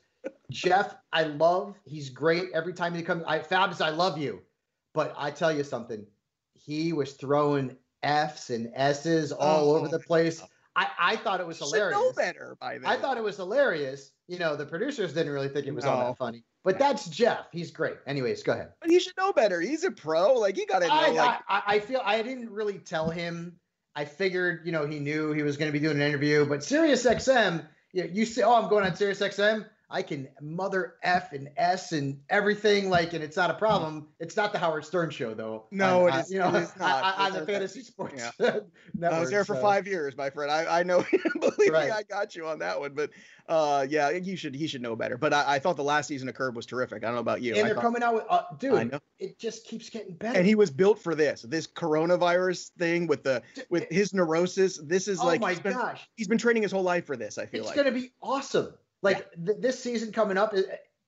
Jeff, 0.49 0.95
I 1.13 1.23
love. 1.23 1.75
He's 1.85 2.09
great 2.09 2.45
every 2.53 2.73
time 2.73 2.93
he 2.95 3.03
comes. 3.03 3.23
I 3.27 3.39
Fabs, 3.39 3.81
I 3.81 3.89
love 3.89 4.17
you, 4.17 4.41
but 4.93 5.13
I 5.17 5.31
tell 5.31 5.51
you 5.55 5.63
something. 5.63 6.05
He 6.55 6.91
was 6.91 7.13
throwing 7.13 7.75
F's 8.03 8.49
and 8.49 8.71
S's 8.73 9.31
all 9.31 9.71
Oh, 9.71 9.75
over 9.77 9.87
the 9.89 9.97
oh 9.97 10.07
place. 10.07 10.41
I, 10.79 10.87
I 11.13 11.15
thought 11.17 11.39
it 11.41 11.47
was 11.47 11.59
You 11.59 11.65
hilarious. 11.65 11.99
know 11.99 12.11
better 12.13 12.55
by 12.61 12.77
then. 12.77 12.85
I 12.85 12.95
thought 12.95 13.17
it 13.17 13.23
was 13.23 13.35
hilarious. 13.35 14.11
You 14.27 14.39
know, 14.39 14.55
the 14.55 14.65
producers 14.65 15.13
didn't 15.13 15.33
really 15.33 15.49
think 15.49 15.67
it 15.67 15.73
was 15.73 15.83
all 15.85 15.99
that 16.07 16.17
funny. 16.17 16.43
But 16.63 16.79
that's 16.79 17.07
Jeff. 17.09 17.47
He's 17.51 17.71
great. 17.71 17.95
Anyways, 18.07 18.43
go 18.43 18.53
ahead. 18.53 18.69
but 18.79 18.89
he 18.89 18.99
should 18.99 19.17
know 19.17 19.33
better. 19.33 19.59
He's 19.59 19.83
a 19.83 19.91
pro. 19.91 20.33
Like 20.35 20.55
he 20.55 20.65
got 20.65 20.79
to 20.79 20.87
know. 20.87 20.93
I, 20.93 21.09
like 21.09 21.39
I, 21.49 21.61
I 21.67 21.79
feel 21.79 22.01
I 22.03 22.21
didn't 22.21 22.49
really 22.49 22.77
tell 22.77 23.09
him. 23.09 23.57
I 23.95 24.05
figured, 24.05 24.61
you 24.65 24.71
know, 24.71 24.85
he 24.85 24.99
knew 24.99 25.33
he 25.33 25.41
was 25.43 25.57
going 25.57 25.69
to 25.69 25.73
be 25.77 25.83
doing 25.83 25.97
an 25.97 26.03
interview. 26.07 26.45
But 26.45 26.63
Sirius 26.63 27.05
XM, 27.05 27.65
you, 27.91 28.09
you 28.13 28.25
say, 28.25 28.43
oh, 28.43 28.53
I'm 28.55 28.69
going 28.69 28.85
on 28.85 28.95
Sirius 28.95 29.19
XM. 29.19 29.65
I 29.91 30.03
can 30.03 30.27
mother 30.39 30.95
F 31.01 31.33
and 31.33 31.49
S 31.57 31.93
and 31.93 32.19
everything 32.29 32.89
like, 32.91 33.13
and 33.13 33.23
it's 33.23 33.35
not 33.35 33.49
a 33.49 33.55
problem. 33.55 34.07
It's 34.19 34.37
not 34.37 34.53
the 34.53 34.59
Howard 34.59 34.85
Stern 34.85 35.09
show 35.09 35.33
though. 35.33 35.65
No, 35.71 36.07
on, 36.07 36.13
it 36.17 36.21
is- 36.21 36.31
You 36.31 36.39
know, 36.39 36.49
it 36.55 36.61
is 36.63 36.75
not. 36.79 37.03
on, 37.19 37.31
on 37.33 37.39
the 37.39 37.45
fantasy 37.45 37.81
sports 37.81 38.15
yeah. 38.17 38.31
network. 38.93 39.13
I 39.13 39.19
was 39.19 39.29
there 39.31 39.43
for 39.45 39.55
so- 39.55 39.61
five 39.61 39.87
years, 39.87 40.15
my 40.15 40.29
friend. 40.29 40.51
I, 40.51 40.79
I 40.81 40.83
know. 40.83 41.03
Believe 41.39 41.71
Right. 41.73 41.87
me, 41.87 41.91
I 41.91 42.03
got 42.03 42.35
you 42.35 42.45
on 42.47 42.59
that 42.59 42.79
one. 42.79 42.93
But 42.93 43.09
uh, 43.47 43.87
yeah, 43.89 44.11
you 44.11 44.35
should 44.37 44.53
he 44.55 44.67
should 44.67 44.81
know 44.83 44.95
better. 44.95 45.17
But 45.17 45.33
I, 45.33 45.55
I 45.55 45.59
thought 45.59 45.75
the 45.75 45.83
last 45.83 46.07
season 46.07 46.29
of 46.29 46.35
Curb 46.35 46.55
was 46.55 46.65
terrific. 46.67 47.03
I 47.03 47.07
don't 47.07 47.15
know 47.15 47.21
about 47.21 47.41
you. 47.41 47.53
And 47.53 47.61
I 47.61 47.63
they're 47.63 47.73
thought- 47.75 47.81
coming 47.83 48.03
out 48.03 48.13
with, 48.13 48.23
uh, 48.29 48.43
dude. 48.59 48.99
It 49.17 49.37
just 49.39 49.65
keeps 49.65 49.89
getting 49.89 50.13
better. 50.13 50.37
And 50.37 50.47
he 50.47 50.55
was 50.55 50.69
built 50.69 50.99
for 51.01 51.15
this. 51.15 51.41
This 51.41 51.65
coronavirus 51.67 52.69
thing 52.77 53.07
with 53.07 53.23
the 53.23 53.41
with 53.69 53.85
his 53.89 54.13
neurosis. 54.13 54.77
This 54.83 55.07
is 55.07 55.19
oh 55.19 55.25
like 55.25 55.41
my 55.41 55.49
he's 55.51 55.59
been, 55.59 55.73
gosh, 55.73 56.07
he's 56.15 56.27
been 56.27 56.37
training 56.37 56.63
his 56.63 56.71
whole 56.71 56.83
life 56.83 57.05
for 57.05 57.17
this. 57.17 57.37
I 57.37 57.45
feel 57.47 57.61
it's 57.61 57.69
like. 57.69 57.77
It's 57.77 57.83
going 57.83 57.93
to 57.95 57.99
be 58.01 58.11
awesome. 58.21 58.73
Like 59.01 59.31
th- 59.45 59.57
this 59.59 59.81
season 59.81 60.11
coming 60.11 60.37
up, 60.37 60.53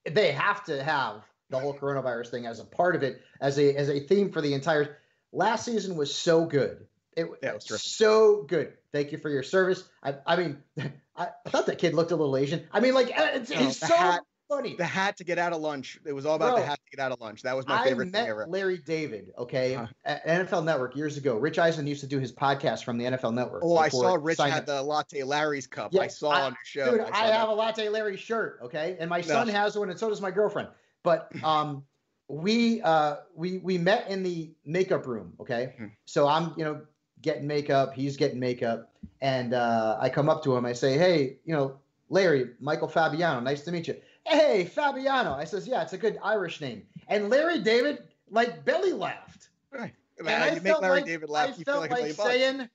they 0.09 0.31
have 0.31 0.63
to 0.65 0.81
have 0.83 1.23
the 1.49 1.59
whole 1.59 1.73
coronavirus 1.73 2.29
thing 2.29 2.45
as 2.45 2.59
a 2.59 2.65
part 2.65 2.95
of 2.95 3.03
it, 3.03 3.21
as 3.41 3.57
a 3.59 3.75
as 3.75 3.89
a 3.89 3.99
theme 3.99 4.31
for 4.31 4.41
the 4.41 4.53
entire. 4.53 4.97
Last 5.33 5.65
season 5.65 5.95
was 5.95 6.13
so 6.13 6.45
good. 6.45 6.85
It 7.17 7.27
Yeah, 7.43 7.53
was 7.53 7.65
terrific. 7.65 7.85
so 7.85 8.43
good. 8.43 8.73
Thank 8.93 9.11
you 9.11 9.17
for 9.17 9.29
your 9.29 9.43
service. 9.43 9.83
I, 10.03 10.15
I 10.25 10.35
mean, 10.37 10.57
I, 11.15 11.27
I 11.45 11.49
thought 11.49 11.65
that 11.67 11.77
kid 11.77 11.93
looked 11.93 12.11
a 12.11 12.15
little 12.15 12.35
Asian. 12.37 12.67
I 12.71 12.79
mean, 12.79 12.93
like 12.93 13.07
uh, 13.17 13.29
it's, 13.33 13.49
No, 13.49 13.57
he's 13.57 13.77
so 13.77 13.87
hat- 13.95 14.21
funny. 14.51 14.75
the 14.75 14.85
hat 14.85 15.17
to 15.17 15.23
get 15.23 15.37
out 15.37 15.53
of 15.53 15.61
lunch. 15.61 15.97
It 16.05 16.13
was 16.13 16.25
all 16.25 16.35
about 16.35 16.57
the 16.57 16.65
hat 16.65 16.79
to 16.83 16.97
get 16.97 17.03
out 17.03 17.11
of 17.11 17.19
lunch. 17.21 17.41
That 17.43 17.55
was 17.55 17.65
my 17.67 17.81
I 17.81 17.85
favorite 17.85 18.11
met 18.11 18.21
thing 18.23 18.29
ever. 18.29 18.45
Larry 18.47 18.77
David, 18.77 19.31
okay, 19.37 19.75
Uh-huh. 19.75 19.87
at 20.05 20.25
NFL 20.25 20.63
Network 20.63 20.95
years 20.95 21.17
ago. 21.17 21.37
Rich 21.37 21.57
Eisen 21.59 21.87
used 21.87 22.01
to 22.01 22.07
do 22.07 22.19
his 22.19 22.31
podcast 22.31 22.83
from 22.83 22.97
the 22.97 23.05
NFL 23.05 23.33
Network. 23.33 23.63
Oh, 23.63 23.77
I 23.77 23.89
saw 23.89 24.15
Rich 24.19 24.39
had 24.39 24.51
up. 24.59 24.65
the 24.65 24.81
latte 24.81 25.23
Larry's 25.23 25.67
cup. 25.67 25.93
Yeah, 25.93 26.01
I 26.01 26.07
saw 26.07 26.29
I- 26.31 26.41
on 26.43 26.51
your 26.51 26.85
show. 26.85 26.91
Dude, 26.91 27.01
I, 27.01 27.05
I, 27.07 27.27
that. 27.27 27.33
have 27.39 27.49
a 27.49 27.53
latte 27.53 27.89
Larry 27.89 28.17
shirt, 28.17 28.59
okay, 28.63 28.97
and 28.99 29.09
my 29.09 29.21
son 29.21 29.47
No. 29.47 29.53
has 29.53 29.77
one, 29.77 29.89
and 29.89 29.97
so 29.99 30.09
does 30.09 30.21
my 30.21 30.31
girlfriend. 30.31 30.69
But 31.03 31.31
um, 31.43 31.83
we 32.27 32.81
uh 32.81 33.17
we 33.35 33.57
we 33.59 33.77
met 33.77 34.07
in 34.09 34.23
the 34.23 34.51
makeup 34.65 35.05
room, 35.07 35.33
okay. 35.39 35.75
Mhm. 35.79 35.91
So 36.05 36.27
I'm 36.27 36.53
you 36.57 36.63
know 36.63 36.81
getting 37.21 37.45
makeup, 37.45 37.93
he's 37.93 38.17
getting 38.17 38.39
makeup, 38.39 38.91
and 39.21 39.53
uh, 39.53 39.97
I 39.99 40.09
come 40.09 40.27
up 40.29 40.43
to 40.45 40.55
him, 40.55 40.65
I 40.65 40.73
say, 40.73 40.97
hey, 40.97 41.37
you 41.45 41.53
know, 41.53 41.77
Larry, 42.09 42.51
Michael 42.59 42.87
Fabiano, 42.87 43.39
nice 43.41 43.61
to 43.65 43.71
meet 43.71 43.87
you. 43.87 43.95
Hey, 44.25 44.65
Fabiano, 44.65 45.33
I 45.33 45.43
says, 45.45 45.67
yeah, 45.67 45.81
it's 45.81 45.93
a 45.93 45.97
good 45.97 46.17
Irish 46.23 46.61
name, 46.61 46.83
and 47.07 47.29
Larry 47.29 47.59
David 47.61 47.99
like 48.29 48.63
belly 48.63 48.93
laughed. 48.93 49.49
Right. 49.71 49.93
And 50.17 50.25
Man, 50.25 50.41
I 50.41 50.53
you 50.53 50.61
make 50.61 50.79
Larry 50.79 50.97
like- 50.97 51.05
David 51.05 51.29
laugh. 51.29 51.49
I 51.49 51.57
you 51.57 51.65
feel 51.65 51.77
like, 51.77 51.91
like, 51.91 52.15
bucks. 52.15 52.29
saying, 52.29 52.69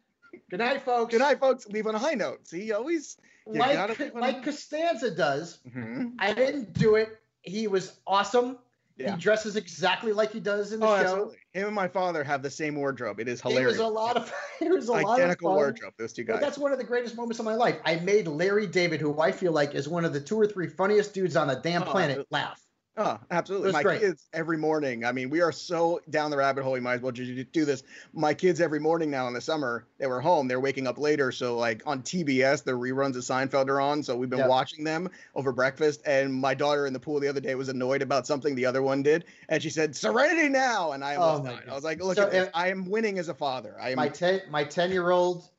"Good 0.50 0.58
night, 0.58 0.82
folks." 0.84 1.12
Good 1.12 1.20
night, 1.20 1.38
folks. 1.38 1.66
Leave 1.68 1.86
on 1.86 1.94
a 1.94 1.98
high 1.98 2.14
note. 2.14 2.46
See, 2.46 2.64
you 2.64 2.74
always. 2.74 3.16
You 3.46 3.60
Like 3.60 4.14
like 4.14 4.42
Costanza 4.42 5.10
does. 5.14 5.60
Mhm. 5.68 6.14
I 6.18 6.32
didn't 6.34 6.72
do 6.72 6.96
it. 6.96 7.16
He 7.42 7.68
was 7.68 8.00
awesome. 8.06 8.58
Yeah. 8.98 9.12
He 9.14 9.18
dresses 9.20 9.56
exactly 9.56 10.12
like 10.12 10.32
he 10.32 10.40
does 10.40 10.72
in 10.72 10.80
the 10.80 10.86
Oh, 10.86 10.96
show. 10.96 11.02
absolutely. 11.02 11.36
Him 11.52 11.66
and 11.66 11.74
my 11.74 11.86
father 11.88 12.24
have 12.24 12.42
the 12.42 12.50
same 12.50 12.74
wardrobe. 12.76 13.20
It 13.20 13.28
is 13.28 13.40
It 13.40 13.48
hilarious. 13.48 13.72
was 13.78 13.80
a 13.80 13.86
lot 13.88 14.16
of 14.16 14.32
it 14.60 14.70
was 14.70 14.88
a 14.88 14.92
lot 14.92 15.04
of 15.04 15.10
Identical 15.18 15.50
fun. 15.50 15.56
wardrobe. 15.56 15.92
Those 15.98 16.12
two 16.14 16.24
But 16.24 16.32
guys. 16.34 16.40
that's 16.40 16.58
one 16.58 16.72
of 16.72 16.78
the 16.78 16.84
greatest 16.84 17.14
moments 17.16 17.38
of 17.38 17.44
my 17.44 17.54
life. 17.54 17.78
I 17.84 17.96
made 17.96 18.26
Larry 18.26 18.66
David, 18.66 19.00
who 19.02 19.20
I 19.20 19.32
feel 19.32 19.52
like 19.52 19.74
is 19.74 19.86
one 19.88 20.04
of 20.06 20.12
the 20.14 20.20
two 20.20 20.40
or 20.40 20.46
three 20.46 20.68
funniest 20.68 21.12
dudes 21.12 21.36
on 21.36 21.46
the 21.48 21.56
damn 21.56 21.82
Oh, 21.82 21.86
planet, 21.86 22.26
laugh. 22.30 22.60
Oh, 22.98 23.20
absolutely. 23.30 23.72
My 23.72 23.82
great. 23.82 24.00
kids 24.00 24.26
every 24.32 24.56
morning. 24.56 25.04
I 25.04 25.12
mean, 25.12 25.28
we 25.28 25.42
are 25.42 25.52
so 25.52 26.00
down 26.08 26.30
the 26.30 26.38
rabbit 26.38 26.64
hole. 26.64 26.72
We 26.72 26.80
might 26.80 26.94
as 26.94 27.00
well 27.02 27.12
just 27.12 27.52
do 27.52 27.66
this. 27.66 27.82
My 28.14 28.32
kids 28.32 28.58
every 28.58 28.80
morning 28.80 29.10
now 29.10 29.28
in 29.28 29.34
the 29.34 29.40
summer, 29.42 29.86
they 29.98 30.06
were 30.06 30.20
home. 30.22 30.48
They're 30.48 30.60
waking 30.60 30.86
up 30.86 30.96
later. 30.96 31.30
So, 31.30 31.58
like 31.58 31.82
on 31.86 32.02
TBS, 32.02 32.64
the 32.64 32.72
reruns 32.72 33.14
of 33.16 33.22
Seinfeld 33.22 33.68
are 33.68 33.80
on. 33.82 34.02
So, 34.02 34.16
we've 34.16 34.30
been 34.30 34.44
Yep. 34.44 34.46
watching 34.46 34.84
them 34.84 35.10
over 35.34 35.52
breakfast. 35.52 36.00
And 36.06 36.32
my 36.32 36.54
daughter 36.54 36.86
in 36.86 36.94
the 36.94 37.00
pool 37.00 37.20
the 37.20 37.28
other 37.28 37.40
day 37.40 37.54
was 37.54 37.68
annoyed 37.68 38.00
about 38.00 38.26
something 38.26 38.54
the 38.54 38.64
other 38.64 38.82
one 38.82 39.02
did. 39.02 39.26
And 39.50 39.62
she 39.62 39.68
said, 39.68 39.94
Serenity 39.94 40.48
now. 40.48 40.92
And 40.92 41.04
I 41.04 41.16
Oh, 41.16 41.20
almost 41.20 41.42
my 41.42 41.56
died. 41.56 41.64
God. 41.66 41.72
I 41.72 41.74
was 41.74 41.84
like, 41.84 42.00
look 42.02 42.16
So, 42.16 42.22
at 42.22 42.30
this. 42.30 42.48
I 42.54 42.68
am 42.70 42.88
winning 42.88 43.18
as 43.18 43.28
a 43.28 43.34
father. 43.34 43.78
I 43.78 43.90
am. 43.90 43.96
My 43.96 44.08
ten 44.08 44.42
my 44.50 44.64
ten 44.64 44.90
year 44.92 45.10
old 45.10 45.50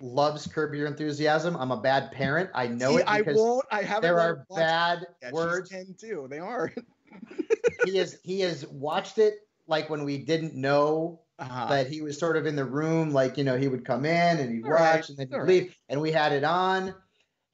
loves 0.00 0.46
Curb 0.46 0.74
Your 0.74 0.86
Enthusiasm. 0.86 1.56
I'm 1.56 1.70
a 1.70 1.80
bad 1.80 2.12
parent. 2.12 2.50
I 2.54 2.66
know 2.66 2.96
See, 2.96 3.02
it 3.02 3.08
I 3.08 3.22
won't. 3.26 3.64
I 3.70 3.82
haven't. 3.82 4.02
there 4.02 4.20
are 4.20 4.46
bad. 4.54 5.06
She's 5.22 5.32
words. 5.32 5.70
10 5.70 5.94
too. 5.98 6.26
They 6.30 6.38
are. 6.38 6.72
he 7.84 7.96
has 7.98 8.18
he 8.22 8.40
has 8.40 8.66
watched 8.68 9.18
it 9.18 9.34
like 9.66 9.88
when 9.90 10.04
we 10.04 10.18
didn't 10.18 10.54
know 10.54 11.20
Uh-huh. 11.38 11.66
that 11.68 11.86
he 11.88 12.00
was 12.02 12.18
sort 12.18 12.36
of 12.36 12.46
in 12.46 12.54
the 12.56 12.64
room, 12.64 13.12
like 13.12 13.36
you 13.38 13.44
know, 13.44 13.56
he 13.56 13.68
would 13.68 13.84
come 13.84 14.04
in 14.04 14.38
and 14.38 14.52
he'd 14.54 14.64
All 14.64 14.70
watch 14.70 14.80
right, 14.80 15.08
and 15.08 15.18
then 15.18 15.26
he'd 15.28 15.34
all 15.34 15.40
right. 15.40 15.48
leave, 15.48 15.76
and 15.88 16.00
we 16.00 16.10
had 16.12 16.32
it 16.32 16.44
on. 16.44 16.94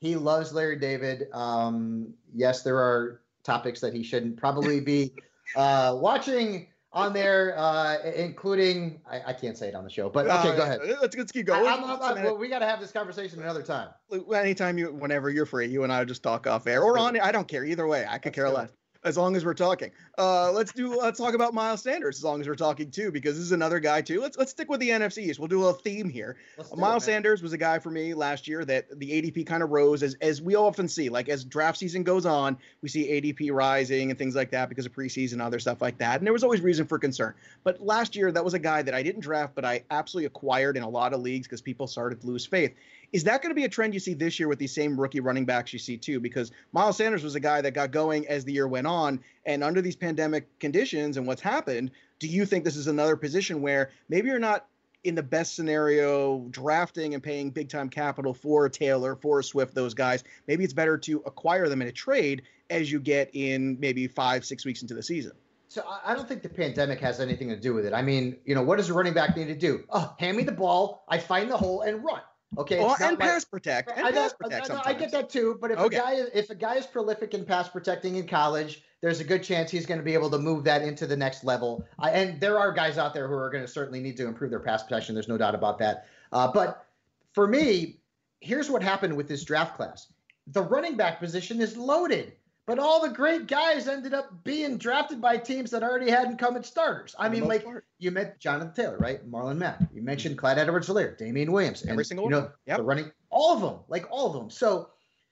He 0.00 0.16
loves 0.16 0.52
Larry 0.54 0.78
David. 0.78 1.24
Um, 1.32 2.14
yes, 2.34 2.62
there 2.62 2.78
are 2.78 3.20
topics 3.44 3.80
that 3.80 3.92
he 3.94 4.02
shouldn't 4.02 4.36
probably 4.38 4.80
be 4.80 5.14
uh, 5.56 5.94
watching 6.00 6.68
on 6.92 7.12
there, 7.12 7.56
uh, 7.56 7.98
including 8.16 9.00
I, 9.08 9.20
I 9.28 9.32
can't 9.32 9.56
say 9.56 9.68
it 9.68 9.74
on 9.74 9.84
the 9.84 9.90
show, 9.90 10.08
but 10.10 10.26
okay, 10.26 10.50
Uh, 10.50 10.56
go 10.56 10.62
ahead. 10.62 10.80
Let's, 11.00 11.16
let's 11.16 11.32
keep 11.32 11.46
going. 11.46 11.66
I'm- 11.66 11.84
I'm- 11.84 12.02
I'm- 12.02 12.24
well, 12.24 12.36
we 12.36 12.48
got 12.48 12.58
to 12.60 12.66
have 12.66 12.80
this 12.80 12.90
conversation 12.90 13.40
another 13.40 13.62
time. 13.62 13.90
anytime 14.34 14.76
you 14.78 14.92
whenever 14.92 15.30
you're 15.30 15.46
free 15.46 15.66
you 15.68 15.84
and 15.84 15.92
i 15.92 16.02
just 16.04 16.22
talk 16.22 16.46
off 16.46 16.66
air 16.66 16.82
or 16.82 16.98
on 16.98 17.18
i 17.20 17.30
don't 17.30 17.46
care 17.46 17.64
either 17.64 17.86
way 17.86 18.04
i 18.08 18.18
could 18.18 18.26
Let's 18.26 18.34
care 18.36 18.46
do 18.46 18.52
less. 18.54 18.70
As 19.02 19.16
long 19.16 19.34
as 19.34 19.44
we're 19.44 19.54
talking. 19.54 19.90
Uh, 20.18 20.52
let's 20.52 20.72
do 20.72 20.94
let's 20.96 21.18
talk 21.18 21.34
about 21.34 21.54
Miles 21.54 21.82
Sanders 21.82 22.18
as 22.18 22.24
long 22.24 22.40
as 22.40 22.48
we're 22.48 22.54
talking 22.54 22.90
too, 22.90 23.10
because 23.10 23.36
this 23.36 23.44
is 23.44 23.52
another 23.52 23.80
guy 23.80 24.02
too. 24.02 24.20
Let's 24.20 24.36
let's 24.36 24.50
stick 24.50 24.68
with 24.68 24.80
the 24.80 24.90
NFC 24.90 25.18
East. 25.18 25.38
We'll 25.38 25.48
do 25.48 25.58
a 25.58 25.64
little 25.64 25.80
theme 25.80 26.08
here. 26.08 26.36
Miles 26.76 27.04
it, 27.04 27.06
Sanders 27.06 27.42
was 27.42 27.52
a 27.52 27.58
guy 27.58 27.78
for 27.78 27.90
me 27.90 28.12
last 28.14 28.46
year 28.46 28.64
that 28.64 28.98
the 28.98 29.10
ADP 29.10 29.46
kind 29.46 29.62
of 29.62 29.70
rose 29.70 30.02
as 30.02 30.14
as 30.20 30.42
we 30.42 30.54
often 30.54 30.88
see. 30.88 31.08
Like 31.08 31.28
as 31.28 31.44
draft 31.44 31.78
season 31.78 32.02
goes 32.02 32.26
on, 32.26 32.58
we 32.82 32.88
see 32.88 33.08
ADP 33.08 33.52
rising 33.52 34.10
and 34.10 34.18
things 34.18 34.34
like 34.34 34.50
that 34.50 34.68
because 34.68 34.86
of 34.86 34.92
preseason 34.92 35.34
and 35.34 35.42
other 35.42 35.58
stuff 35.58 35.80
like 35.80 35.98
that. 35.98 36.18
And 36.18 36.26
there 36.26 36.32
was 36.32 36.44
always 36.44 36.60
reason 36.60 36.86
for 36.86 36.98
concern. 36.98 37.34
But 37.64 37.80
last 37.80 38.14
year, 38.14 38.30
that 38.32 38.44
was 38.44 38.54
a 38.54 38.58
guy 38.58 38.82
that 38.82 38.94
I 38.94 39.02
didn't 39.02 39.22
draft, 39.22 39.54
but 39.54 39.64
I 39.64 39.84
absolutely 39.90 40.26
acquired 40.26 40.76
in 40.76 40.82
a 40.82 40.88
lot 40.88 41.14
of 41.14 41.20
leagues 41.20 41.46
because 41.46 41.62
people 41.62 41.86
started 41.86 42.20
to 42.20 42.26
lose 42.26 42.44
faith. 42.44 42.74
Is 43.12 43.24
that 43.24 43.42
going 43.42 43.50
to 43.50 43.54
be 43.54 43.64
a 43.64 43.68
trend 43.68 43.92
you 43.92 44.00
see 44.00 44.14
this 44.14 44.38
year 44.38 44.48
with 44.48 44.58
these 44.58 44.72
same 44.72 44.98
rookie 44.98 45.20
running 45.20 45.44
backs 45.44 45.72
you 45.72 45.78
see 45.78 45.96
too? 45.96 46.20
Because 46.20 46.52
Miles 46.72 46.96
Sanders 46.96 47.24
was 47.24 47.34
a 47.34 47.40
guy 47.40 47.60
that 47.60 47.74
got 47.74 47.90
going 47.90 48.26
as 48.28 48.44
the 48.44 48.52
year 48.52 48.68
went 48.68 48.86
on, 48.86 49.20
and 49.46 49.64
under 49.64 49.82
these 49.82 49.96
pandemic 49.96 50.46
conditions 50.60 51.16
and 51.16 51.26
what's 51.26 51.42
happened, 51.42 51.90
do 52.20 52.28
you 52.28 52.46
think 52.46 52.64
this 52.64 52.76
is 52.76 52.86
another 52.86 53.16
position 53.16 53.62
where 53.62 53.90
maybe 54.08 54.28
you're 54.28 54.38
not 54.38 54.66
in 55.02 55.14
the 55.14 55.22
best 55.22 55.56
scenario 55.56 56.40
drafting 56.50 57.14
and 57.14 57.22
paying 57.22 57.50
big 57.50 57.68
time 57.68 57.88
capital 57.88 58.34
for 58.34 58.68
Taylor, 58.68 59.16
for 59.16 59.42
Swift, 59.42 59.74
those 59.74 59.94
guys? 59.94 60.22
Maybe 60.46 60.62
it's 60.62 60.74
better 60.74 60.96
to 60.98 61.22
acquire 61.26 61.68
them 61.68 61.82
in 61.82 61.88
a 61.88 61.92
trade 61.92 62.42
as 62.68 62.92
you 62.92 63.00
get 63.00 63.30
in 63.32 63.78
maybe 63.80 64.06
five, 64.06 64.44
six 64.44 64.64
weeks 64.64 64.82
into 64.82 64.94
the 64.94 65.02
season. 65.02 65.32
So 65.66 65.84
I 66.04 66.14
don't 66.14 66.28
think 66.28 66.42
the 66.42 66.48
pandemic 66.48 67.00
has 67.00 67.20
anything 67.20 67.48
to 67.48 67.56
do 67.56 67.74
with 67.74 67.86
it. 67.86 67.92
I 67.92 68.02
mean, 68.02 68.36
you 68.44 68.56
know, 68.56 68.62
what 68.62 68.76
does 68.76 68.90
a 68.90 68.94
running 68.94 69.14
back 69.14 69.36
need 69.36 69.46
to 69.46 69.54
do? 69.54 69.84
Oh, 69.90 70.14
hand 70.18 70.36
me 70.36 70.42
the 70.42 70.52
ball, 70.52 71.04
I 71.08 71.18
find 71.18 71.50
the 71.50 71.56
hole 71.56 71.82
and 71.82 72.04
run. 72.04 72.20
Okay, 72.58 72.80
well, 72.80 72.96
and 73.00 73.18
pass 73.18 73.44
protect. 73.44 73.92
And 73.96 74.06
I, 74.06 74.10
pass 74.10 74.32
protect 74.32 74.70
I, 74.70 74.82
I, 74.86 74.92
get 74.92 75.12
that 75.12 75.30
too. 75.30 75.56
But 75.60 75.70
if 75.70 75.78
okay. 75.78 75.96
a 75.96 76.00
guy 76.00 76.12
if 76.34 76.50
a 76.50 76.54
guy 76.54 76.74
is 76.74 76.86
prolific 76.86 77.32
in 77.32 77.44
pass 77.44 77.68
protecting 77.68 78.16
in 78.16 78.26
college, 78.26 78.82
there's 79.00 79.20
a 79.20 79.24
good 79.24 79.44
chance 79.44 79.70
he's 79.70 79.86
going 79.86 79.98
to 79.98 80.04
be 80.04 80.14
able 80.14 80.30
to 80.30 80.38
move 80.38 80.64
that 80.64 80.82
into 80.82 81.06
the 81.06 81.16
next 81.16 81.44
level. 81.44 81.86
I, 81.98 82.10
and 82.10 82.40
there 82.40 82.58
are 82.58 82.72
guys 82.72 82.98
out 82.98 83.14
there 83.14 83.28
who 83.28 83.34
are 83.34 83.50
going 83.50 83.64
to 83.64 83.70
certainly 83.70 84.00
need 84.00 84.16
to 84.16 84.26
improve 84.26 84.50
their 84.50 84.60
pass 84.60 84.82
protection. 84.82 85.14
There's 85.14 85.28
no 85.28 85.38
doubt 85.38 85.54
about 85.54 85.78
that. 85.78 86.06
Uh, 86.32 86.50
but 86.50 86.86
for 87.34 87.46
me, 87.46 88.00
here's 88.40 88.68
what 88.68 88.82
happened 88.82 89.16
with 89.16 89.28
this 89.28 89.44
draft 89.44 89.76
class: 89.76 90.08
the 90.48 90.62
running 90.62 90.96
back 90.96 91.20
position 91.20 91.60
is 91.60 91.76
loaded. 91.76 92.32
But 92.70 92.78
all 92.78 93.00
the 93.00 93.08
great 93.08 93.48
guys 93.48 93.88
ended 93.88 94.14
up 94.14 94.44
being 94.44 94.78
drafted 94.78 95.20
by 95.20 95.38
teams 95.38 95.72
that 95.72 95.82
already 95.82 96.08
had 96.08 96.28
incumbent 96.28 96.64
starters. 96.64 97.16
I 97.18 97.28
mean, 97.28 97.48
like 97.48 97.64
part. 97.64 97.84
you 97.98 98.12
met 98.12 98.38
Jonathan 98.38 98.72
Taylor, 98.72 98.96
right? 98.96 99.28
Marlon 99.28 99.58
Mack. 99.58 99.80
You 99.92 100.02
mentioned 100.02 100.38
Clyde 100.38 100.56
Edwards-Helaire, 100.56 101.18
Damien 101.18 101.50
Williams, 101.50 101.84
every 101.84 102.04
single 102.04 102.26
you 102.26 102.30
know, 102.30 102.40
one. 102.42 102.52
Yep. 102.66 102.76
the 102.76 102.82
running, 102.84 103.12
all 103.28 103.56
of 103.56 103.60
them, 103.60 103.80
like 103.88 104.06
all 104.08 104.28
of 104.28 104.34
them. 104.34 104.50
So, 104.50 104.90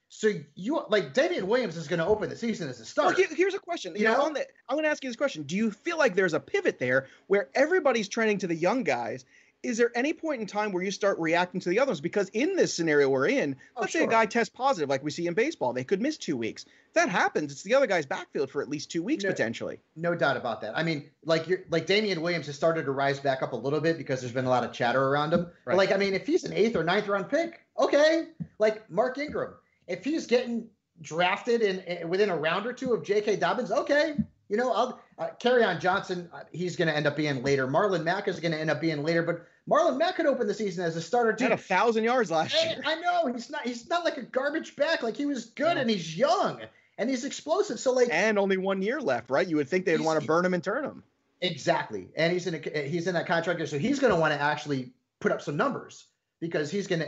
so 0.09 0.33
you 0.55 0.83
like 0.89 1.13
Damien 1.13 1.47
Williams 1.47 1.77
is 1.77 1.87
going 1.87 1.99
to 1.99 2.05
open 2.05 2.29
the 2.29 2.35
season 2.35 2.67
as 2.67 2.81
a 2.81 2.85
starter. 2.85 3.15
Well, 3.17 3.27
here's 3.33 3.53
a 3.53 3.59
question. 3.59 3.93
You, 3.95 4.01
you 4.01 4.07
know, 4.09 4.27
know? 4.27 4.33
The, 4.33 4.45
I'm 4.67 4.75
going 4.75 4.83
to 4.83 4.89
ask 4.89 5.01
you 5.01 5.09
this 5.09 5.15
question: 5.15 5.43
Do 5.43 5.55
you 5.55 5.71
feel 5.71 5.97
like 5.97 6.15
there's 6.15 6.33
a 6.33 6.41
pivot 6.41 6.77
there 6.77 7.07
where 7.27 7.47
everybody's 7.55 8.09
trending 8.09 8.37
to 8.39 8.47
the 8.47 8.55
young 8.55 8.83
guys, 8.83 9.23
is 9.61 9.77
there 9.77 9.91
any 9.95 10.13
point 10.13 10.41
in 10.41 10.47
time 10.47 10.71
where 10.71 10.83
you 10.83 10.91
start 10.91 11.19
reacting 11.19 11.59
to 11.61 11.69
the 11.69 11.79
others? 11.79 11.99
Because 11.99 12.29
in 12.29 12.55
this 12.55 12.73
scenario 12.73 13.09
we're 13.09 13.27
in, 13.27 13.55
oh, 13.75 13.81
let's 13.81 13.91
sure. 13.91 14.01
say 14.01 14.05
a 14.05 14.09
guy 14.09 14.25
tests 14.25 14.53
positive, 14.53 14.89
like 14.89 15.03
we 15.03 15.11
see 15.11 15.27
in 15.27 15.33
baseball, 15.33 15.73
they 15.73 15.83
could 15.83 16.01
miss 16.01 16.17
two 16.17 16.37
weeks. 16.37 16.65
If 16.87 16.93
that 16.93 17.09
happens, 17.09 17.51
it's 17.51 17.63
the 17.63 17.75
other 17.75 17.87
guy's 17.87 18.05
backfield 18.05 18.49
for 18.49 18.61
at 18.61 18.69
least 18.69 18.89
two 18.89 19.03
weeks 19.03 19.23
no, 19.23 19.31
potentially. 19.31 19.79
No 19.95 20.15
doubt 20.15 20.37
about 20.37 20.61
that. 20.61 20.77
I 20.77 20.83
mean, 20.83 21.09
like 21.25 21.47
you're 21.47 21.63
like 21.69 21.85
Damien 21.85 22.21
Williams 22.21 22.47
has 22.47 22.55
started 22.55 22.85
to 22.85 22.91
rise 22.91 23.19
back 23.19 23.43
up 23.43 23.53
a 23.53 23.57
little 23.57 23.81
bit 23.81 23.97
because 23.97 24.21
there's 24.21 24.33
been 24.33 24.45
a 24.45 24.49
lot 24.49 24.63
of 24.63 24.71
chatter 24.71 25.03
around 25.03 25.33
him. 25.33 25.47
Right. 25.65 25.77
Like, 25.77 25.91
I 25.91 25.97
mean, 25.97 26.13
if 26.13 26.25
he's 26.25 26.45
an 26.45 26.53
eighth 26.53 26.75
or 26.75 26.83
ninth 26.83 27.07
round 27.07 27.29
pick, 27.29 27.61
okay. 27.77 28.27
Like 28.59 28.89
Mark 28.89 29.17
Ingram, 29.17 29.53
if 29.87 30.03
he's 30.03 30.25
getting 30.25 30.69
drafted 31.01 31.61
in, 31.61 31.79
in 31.79 32.09
within 32.09 32.29
a 32.29 32.35
round 32.35 32.65
or 32.65 32.73
two 32.73 32.93
of 32.93 33.03
J.K. 33.03 33.35
Dobbins, 33.37 33.71
okay. 33.71 34.15
You 34.49 34.57
know, 34.57 34.73
I'll 34.73 34.99
uh, 35.17 35.29
on 35.63 35.79
Johnson. 35.79 36.29
Uh, 36.33 36.41
he's 36.51 36.75
going 36.75 36.87
to 36.87 36.95
end 36.95 37.07
up 37.07 37.15
being 37.15 37.43
later. 37.43 37.67
Marlon 37.67 38.03
Mack 38.03 38.27
is 38.27 38.39
going 38.39 38.51
to 38.51 38.59
end 38.59 38.69
up 38.69 38.81
being 38.81 39.03
later, 39.03 39.21
but 39.21 39.45
Marlon 39.69 39.97
Mack 39.97 40.15
could 40.15 40.25
open 40.25 40.47
the 40.47 40.53
season 40.53 40.83
as 40.83 40.95
a 40.95 41.01
starter 41.01 41.33
too. 41.33 41.43
Had 41.43 41.53
a 41.53 41.57
thousand 41.57 42.03
yards 42.03 42.31
last 42.31 42.53
year. 42.53 42.81
I 42.85 42.95
know 42.95 43.31
he's 43.31 43.49
not. 43.49 43.61
He's 43.61 43.87
not 43.87 44.03
like 44.03 44.17
a 44.17 44.23
garbage 44.23 44.75
back. 44.75 45.03
Like 45.03 45.15
he 45.15 45.27
was 45.27 45.45
good 45.45 45.75
yeah. 45.75 45.81
and 45.81 45.89
he's 45.89 46.17
young 46.17 46.59
and 46.99 47.09
he's 47.09 47.25
explosive. 47.25 47.79
So 47.79 47.91
like, 47.93 48.09
and 48.11 48.37
only 48.37 48.57
one 48.57 48.81
year 48.83 49.01
left, 49.01 49.31
right? 49.31 49.47
You 49.47 49.55
would 49.55 49.69
think 49.69 49.85
they'd 49.85 50.01
want 50.01 50.21
to 50.21 50.27
burn 50.27 50.45
him 50.45 50.53
and 50.53 50.63
turn 50.63 50.83
him. 50.83 51.01
Exactly, 51.41 52.09
and 52.17 52.33
he's 52.33 52.45
in 52.45 52.55
a, 52.55 52.87
he's 52.87 53.07
in 53.07 53.13
that 53.13 53.25
contract, 53.25 53.65
so 53.67 53.79
he's 53.79 53.99
going 53.99 54.13
to 54.13 54.19
want 54.19 54.33
to 54.33 54.39
actually 54.39 54.91
put 55.21 55.31
up 55.31 55.41
some 55.41 55.55
numbers 55.55 56.07
because 56.41 56.69
he's 56.69 56.85
going 56.85 56.99
to, 56.99 57.07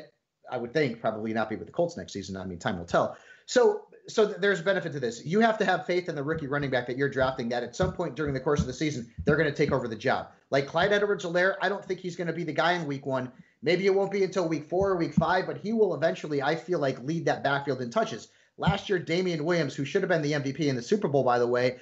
I 0.49 0.57
would 0.57 0.73
think, 0.73 1.01
probably 1.01 1.33
not 1.33 1.49
be 1.49 1.57
with 1.57 1.67
the 1.67 1.73
Colts 1.73 1.97
next 1.97 2.13
season. 2.13 2.37
I 2.37 2.45
mean, 2.45 2.57
time 2.57 2.79
will 2.79 2.85
tell. 2.85 3.17
So 3.45 3.87
so 4.07 4.25
there's 4.25 4.61
benefit 4.61 4.93
to 4.93 4.99
this. 4.99 5.25
You 5.25 5.39
have 5.41 5.57
to 5.59 5.65
have 5.65 5.85
faith 5.85 6.09
in 6.09 6.15
the 6.15 6.23
rookie 6.23 6.47
running 6.47 6.69
back 6.69 6.87
that 6.87 6.97
you're 6.97 7.09
drafting 7.09 7.49
that 7.49 7.63
at 7.63 7.75
some 7.75 7.93
point 7.93 8.15
during 8.15 8.33
the 8.33 8.39
course 8.39 8.59
of 8.59 8.67
the 8.67 8.73
season, 8.73 9.11
they're 9.25 9.37
going 9.37 9.49
to 9.49 9.55
take 9.55 9.71
over 9.71 9.87
the 9.87 9.95
job. 9.95 10.29
Like 10.49 10.67
Clyde 10.67 10.91
Edwards-Helaire, 10.91 11.55
I 11.61 11.69
don't 11.69 11.83
think 11.83 11.99
he's 11.99 12.15
going 12.15 12.27
to 12.27 12.33
be 12.33 12.43
the 12.43 12.53
guy 12.53 12.73
in 12.73 12.85
week 12.87 13.05
one. 13.05 13.31
Maybe 13.61 13.85
it 13.85 13.93
won't 13.93 14.11
be 14.11 14.23
until 14.23 14.47
week 14.47 14.69
four 14.69 14.89
or 14.89 14.97
week 14.97 15.13
five, 15.13 15.45
but 15.45 15.57
he 15.57 15.73
will 15.73 15.93
eventually, 15.93 16.41
I 16.41 16.55
feel 16.55 16.79
like, 16.79 17.01
lead 17.03 17.25
that 17.25 17.43
backfield 17.43 17.81
in 17.81 17.89
touches. 17.91 18.29
Last 18.57 18.89
year, 18.89 18.99
Damien 18.99 19.45
Williams, 19.45 19.75
who 19.75 19.85
should 19.85 20.01
have 20.01 20.09
been 20.09 20.21
the 20.21 20.33
MVP 20.33 20.61
in 20.61 20.75
the 20.75 20.81
Super 20.81 21.07
Bowl, 21.07 21.23
by 21.23 21.39
the 21.39 21.47
way, 21.47 21.77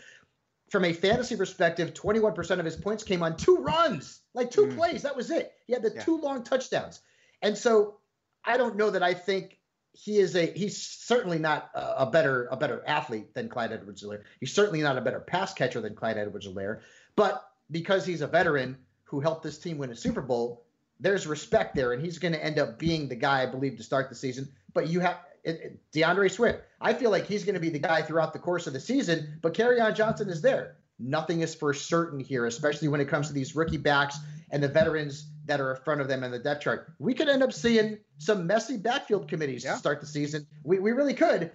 from 0.70 0.86
a 0.86 0.94
fantasy 0.94 1.36
perspective, 1.36 1.94
21% 1.94 2.60
of 2.60 2.66
his 2.66 2.76
points 2.76 3.04
came 3.04 3.24
on 3.24 3.38
two 3.38 3.58
runs, 3.58 4.22
like 4.34 4.52
two 4.52 4.68
mm. 4.68 4.76
plays. 4.76 5.02
That 5.02 5.16
was 5.16 5.32
it. 5.32 5.52
He 5.66 5.74
had 5.74 5.82
the 5.82 5.92
yeah. 5.94 6.04
two 6.04 6.18
long 6.18 6.44
touchdowns. 6.44 7.00
And 7.42 7.58
so 7.58 7.98
I 8.46 8.58
don't 8.58 8.76
know 8.76 8.92
that 8.92 9.04
I 9.04 9.14
think 9.14 9.59
he 10.02 10.18
is 10.18 10.36
a 10.36 10.46
he's 10.46 10.82
certainly 10.82 11.40
not 11.40 11.70
a, 11.74 12.06
better 12.06 12.48
a 12.52 12.58
better 12.58 12.82
athlete 12.88 13.34
than 13.34 13.50
Clyde 13.50 13.74
Edwards-Helaire. 13.74 14.24
He's 14.40 14.54
certainly 14.54 14.82
not 14.82 14.98
a 14.98 15.02
better 15.02 15.20
pass 15.20 15.54
catcher 15.54 15.82
than 15.82 15.94
Clyde 15.94 16.18
Edwards-Helaire. 16.18 16.80
But 17.18 17.46
because 17.70 18.06
he's 18.06 18.22
a 18.22 18.28
veteran 18.28 18.78
who 19.04 19.20
helped 19.20 19.44
this 19.44 19.58
team 19.58 19.78
win 19.78 19.90
a 19.90 19.96
Super 19.96 20.22
Bowl, 20.22 20.64
there's 21.02 21.28
respect 21.28 21.76
there, 21.76 21.92
and 21.92 22.02
he's 22.02 22.18
going 22.18 22.34
to 22.34 22.44
end 22.44 22.60
up 22.60 22.80
being 22.80 23.10
the 23.10 23.16
guy 23.16 23.44
I 23.44 23.46
believe 23.46 23.76
to 23.78 23.84
start 23.84 24.10
the 24.10 24.16
season. 24.16 24.48
But 24.74 24.88
you 24.88 25.02
have 25.02 25.18
it, 25.44 25.60
it, 25.62 25.92
D'Andre 25.92 26.30
Swift. 26.30 26.64
I 26.80 26.94
feel 26.94 27.12
like 27.12 27.26
he's 27.26 27.44
going 27.44 27.56
to 27.56 27.62
be 27.62 27.70
the 27.70 27.80
guy 27.80 28.02
throughout 28.02 28.32
the 28.32 28.40
course 28.40 28.68
of 28.68 28.74
the 28.74 28.80
season. 28.80 29.38
But 29.42 29.60
on 29.60 29.96
Johnson 29.96 30.30
is 30.30 30.42
there. 30.42 30.78
Nothing 31.00 31.42
is 31.42 31.56
for 31.56 31.74
certain 31.74 32.20
here, 32.20 32.46
especially 32.46 32.90
when 32.90 33.00
it 33.00 33.08
comes 33.08 33.28
to 33.28 33.34
these 33.34 33.56
rookie 33.56 33.78
backs 33.78 34.18
and 34.52 34.62
the 34.62 34.68
veterans 34.68 35.28
that 35.46 35.60
are 35.62 35.74
in 35.74 35.82
front 35.82 36.02
of 36.02 36.08
them 36.08 36.24
in 36.24 36.32
the 36.32 36.40
depth 36.40 36.62
chart. 36.62 36.94
We 37.00 37.14
could 37.14 37.30
end 37.30 37.42
up 37.42 37.54
seeing 37.54 38.00
some 38.18 38.46
messy 38.48 38.78
backfield 38.78 39.28
committees 39.28 39.64
yeah. 39.64 39.74
to 39.74 39.78
start 39.80 40.02
the 40.02 40.08
season. 40.08 40.46
We, 40.64 40.80
we 40.80 40.92
really 40.92 41.14
could. 41.14 41.52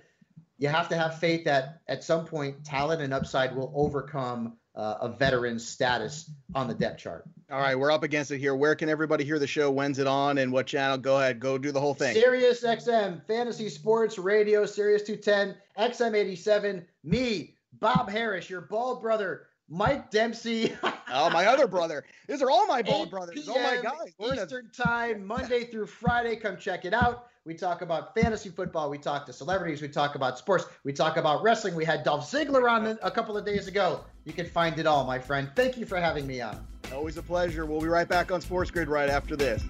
You 0.58 0.68
have 0.68 0.88
to 0.88 0.96
have 0.96 1.18
faith 1.18 1.44
that 1.44 1.80
at 1.88 2.04
some 2.04 2.24
point 2.24 2.64
talent 2.64 3.02
and 3.02 3.12
upside 3.12 3.54
will 3.54 3.72
overcome 3.74 4.56
uh, 4.74 4.96
a 5.02 5.08
veteran 5.08 5.58
status 5.58 6.30
on 6.54 6.68
the 6.68 6.74
depth 6.74 7.00
chart. 7.00 7.24
All 7.50 7.60
right, 7.60 7.78
we're 7.78 7.92
up 7.92 8.02
against 8.02 8.30
it 8.30 8.38
here. 8.38 8.54
Where 8.56 8.74
can 8.74 8.88
everybody 8.88 9.24
hear 9.24 9.38
the 9.38 9.46
show? 9.46 9.70
When's 9.70 9.98
it 9.98 10.06
on 10.06 10.38
and 10.38 10.52
what 10.52 10.66
channel? 10.66 10.96
Go 10.96 11.18
ahead, 11.18 11.38
go 11.38 11.58
do 11.58 11.70
the 11.70 11.80
whole 11.80 11.94
thing. 11.94 12.14
Sirius 12.14 12.64
XM, 12.64 13.24
Fantasy 13.26 13.68
Sports 13.68 14.18
Radio, 14.18 14.66
Sirius 14.66 15.02
210, 15.02 15.56
XM 15.78 16.14
87, 16.14 16.86
me, 17.04 17.53
Bob 17.84 18.08
Harris, 18.08 18.48
your 18.48 18.62
bald 18.62 19.02
brother, 19.02 19.42
Mike 19.68 20.10
Dempsey. 20.10 20.74
oh, 21.12 21.28
my 21.28 21.44
other 21.44 21.66
brother. 21.66 22.06
These 22.26 22.40
are 22.40 22.48
all 22.50 22.66
my 22.66 22.80
bald 22.80 23.10
brothers. 23.10 23.46
Oh 23.46 23.60
my 23.60 23.78
guys. 23.82 24.14
Eastern 24.40 24.70
a... 24.72 24.82
time, 24.82 25.26
Monday 25.26 25.64
through 25.64 25.88
Friday. 25.88 26.34
Come 26.36 26.56
check 26.56 26.86
it 26.86 26.94
out. 26.94 27.26
We 27.44 27.52
talk 27.52 27.82
about 27.82 28.14
fantasy 28.14 28.48
football. 28.48 28.88
We 28.88 28.96
talk 28.96 29.26
to 29.26 29.34
celebrities. 29.34 29.82
We 29.82 29.90
talk 29.90 30.14
about 30.14 30.38
sports. 30.38 30.64
We 30.84 30.94
talk 30.94 31.18
about 31.18 31.42
wrestling. 31.42 31.74
We 31.74 31.84
had 31.84 32.04
Dolph 32.04 32.24
Ziggler 32.24 32.70
on 32.70 32.98
a 33.02 33.10
couple 33.10 33.36
of 33.36 33.44
days 33.44 33.68
ago. 33.68 34.02
You 34.24 34.32
can 34.32 34.46
find 34.46 34.78
it 34.78 34.86
all, 34.86 35.04
my 35.04 35.18
friend. 35.18 35.50
Thank 35.54 35.76
you 35.76 35.84
for 35.84 36.00
having 36.00 36.26
me 36.26 36.40
on. 36.40 36.66
Always 36.90 37.18
a 37.18 37.22
pleasure. 37.22 37.66
We'll 37.66 37.82
be 37.82 37.88
right 37.88 38.08
back 38.08 38.32
on 38.32 38.40
Sports 38.40 38.70
Grid 38.70 38.88
right 38.88 39.10
after 39.10 39.36
this. 39.36 39.62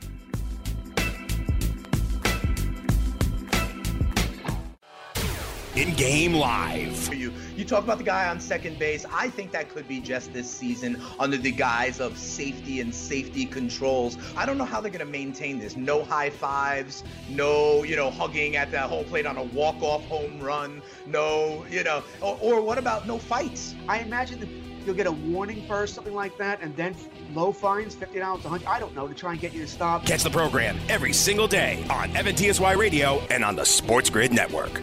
In 5.76 5.94
game 5.94 6.34
live. 6.34 7.12
You, 7.14 7.32
you 7.56 7.64
talk 7.64 7.84
about 7.84 7.98
the 7.98 8.04
guy 8.04 8.28
on 8.28 8.40
second 8.40 8.78
base. 8.78 9.04
I 9.12 9.28
think 9.28 9.52
that 9.52 9.68
could 9.68 9.88
be 9.88 10.00
just 10.00 10.32
this 10.32 10.50
season 10.50 11.00
under 11.18 11.36
the 11.36 11.50
guise 11.50 12.00
of 12.00 12.16
safety 12.16 12.80
and 12.80 12.94
safety 12.94 13.44
controls. 13.44 14.16
I 14.36 14.46
don't 14.46 14.58
know 14.58 14.64
how 14.64 14.80
they're 14.80 14.90
going 14.90 15.04
to 15.04 15.10
maintain 15.10 15.58
this. 15.58 15.76
No 15.76 16.04
high 16.04 16.30
fives, 16.30 17.04
no, 17.28 17.82
you 17.82 17.96
know, 17.96 18.10
hugging 18.10 18.56
at 18.56 18.70
that 18.70 18.88
home 18.88 19.04
plate 19.06 19.26
on 19.26 19.36
a 19.36 19.42
walk-off 19.42 20.04
home 20.04 20.40
run, 20.40 20.82
no, 21.06 21.64
you 21.70 21.82
know, 21.82 22.02
or, 22.20 22.38
or 22.40 22.60
what 22.62 22.78
about 22.78 23.06
no 23.06 23.18
fights? 23.18 23.74
I 23.88 23.98
imagine 24.00 24.40
that 24.40 24.48
you'll 24.86 24.94
get 24.94 25.06
a 25.06 25.12
warning 25.12 25.66
first, 25.66 25.94
something 25.94 26.14
like 26.14 26.36
that, 26.38 26.60
and 26.62 26.76
then 26.76 26.94
low 27.32 27.52
fines, 27.52 27.94
fifty 27.94 28.18
dollars, 28.18 28.44
a 28.44 28.48
hundred. 28.48 28.66
I 28.66 28.78
don't 28.78 28.94
know 28.94 29.08
to 29.08 29.14
try 29.14 29.32
and 29.32 29.40
get 29.40 29.52
you 29.52 29.62
to 29.62 29.66
stop. 29.68 30.04
Catch 30.04 30.22
the 30.22 30.30
program 30.30 30.78
every 30.88 31.12
single 31.12 31.48
day 31.48 31.84
on 31.90 32.14
Evan 32.16 32.36
TSY 32.36 32.72
Radio 32.72 33.20
and 33.30 33.44
on 33.44 33.56
the 33.56 33.64
Sports 33.64 34.10
Grid 34.10 34.32
Network. 34.32 34.82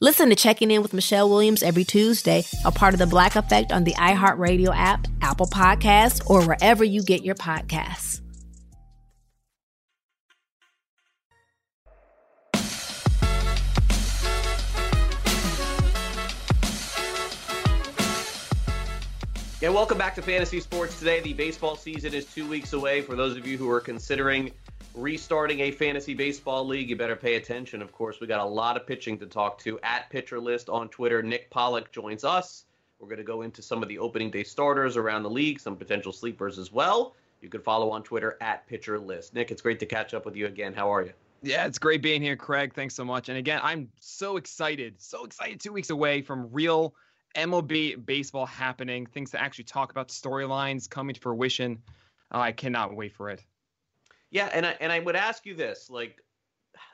Listen 0.00 0.28
to 0.30 0.34
Checking 0.34 0.72
In 0.72 0.82
with 0.82 0.92
Michelle 0.92 1.30
Williams 1.30 1.62
every 1.62 1.84
Tuesday, 1.84 2.42
a 2.64 2.72
part 2.72 2.94
of 2.94 2.98
the 2.98 3.06
Black 3.06 3.36
Effect 3.36 3.70
on 3.70 3.84
the 3.84 3.92
iHeartRadio 3.92 4.74
app, 4.74 5.06
Apple 5.22 5.46
Podcasts, 5.46 6.20
or 6.28 6.44
wherever 6.44 6.82
you 6.82 7.00
get 7.00 7.24
your 7.24 7.36
podcasts. 7.36 8.20
Yeah, 19.60 19.68
welcome 19.68 19.96
back 19.96 20.16
to 20.16 20.22
Fantasy 20.22 20.58
Sports 20.58 20.98
Today. 20.98 21.20
The 21.20 21.34
baseball 21.34 21.76
season 21.76 22.12
is 22.12 22.26
two 22.26 22.48
weeks 22.48 22.72
away. 22.72 23.00
For 23.00 23.14
those 23.14 23.36
of 23.36 23.46
you 23.46 23.56
who 23.56 23.70
are 23.70 23.80
considering 23.80 24.50
restarting 24.94 25.60
a 25.60 25.70
fantasy 25.70 26.14
baseball 26.14 26.66
league, 26.66 26.88
you 26.88 26.96
better 26.96 27.16
pay 27.16 27.34
attention. 27.34 27.82
Of 27.82 27.92
course, 27.92 28.20
we 28.20 28.26
got 28.26 28.40
a 28.40 28.44
lot 28.44 28.76
of 28.76 28.86
pitching 28.86 29.18
to 29.18 29.26
talk 29.26 29.58
to. 29.60 29.78
At 29.82 30.08
Pitcher 30.10 30.40
List 30.40 30.68
on 30.68 30.88
Twitter, 30.88 31.22
Nick 31.22 31.50
Pollack 31.50 31.90
joins 31.92 32.24
us. 32.24 32.64
We're 32.98 33.08
going 33.08 33.18
to 33.18 33.24
go 33.24 33.42
into 33.42 33.60
some 33.60 33.82
of 33.82 33.88
the 33.88 33.98
opening 33.98 34.30
day 34.30 34.44
starters 34.44 34.96
around 34.96 35.24
the 35.24 35.30
league, 35.30 35.60
some 35.60 35.76
potential 35.76 36.12
sleepers 36.12 36.58
as 36.58 36.72
well. 36.72 37.14
You 37.40 37.48
can 37.50 37.60
follow 37.60 37.90
on 37.90 38.02
Twitter 38.02 38.38
at 38.40 38.66
Pitcher 38.66 38.98
List. 38.98 39.34
Nick, 39.34 39.50
it's 39.50 39.60
great 39.60 39.78
to 39.80 39.86
catch 39.86 40.14
up 40.14 40.24
with 40.24 40.36
you 40.36 40.46
again. 40.46 40.72
How 40.72 40.92
are 40.92 41.02
you? 41.02 41.12
Yeah, 41.42 41.66
it's 41.66 41.78
great 41.78 42.00
being 42.00 42.22
here, 42.22 42.36
Craig. 42.36 42.72
Thanks 42.72 42.94
so 42.94 43.04
much. 43.04 43.28
And 43.28 43.36
again, 43.36 43.60
I'm 43.62 43.90
so 44.00 44.38
excited, 44.38 44.94
so 44.98 45.26
excited. 45.26 45.60
Two 45.60 45.72
weeks 45.72 45.90
away 45.90 46.22
from 46.22 46.48
real 46.50 46.94
MLB 47.36 48.06
baseball 48.06 48.46
happening, 48.46 49.04
things 49.04 49.32
to 49.32 49.42
actually 49.42 49.64
talk 49.64 49.90
about, 49.90 50.08
storylines 50.08 50.88
coming 50.88 51.14
to 51.14 51.20
fruition. 51.20 51.82
I 52.30 52.52
cannot 52.52 52.96
wait 52.96 53.12
for 53.12 53.28
it. 53.28 53.44
Yeah, 54.34 54.50
and 54.52 54.66
I 54.66 54.76
and 54.80 54.90
I 54.90 54.98
would 54.98 55.14
ask 55.14 55.46
you 55.46 55.54
this: 55.54 55.88
like, 55.88 56.20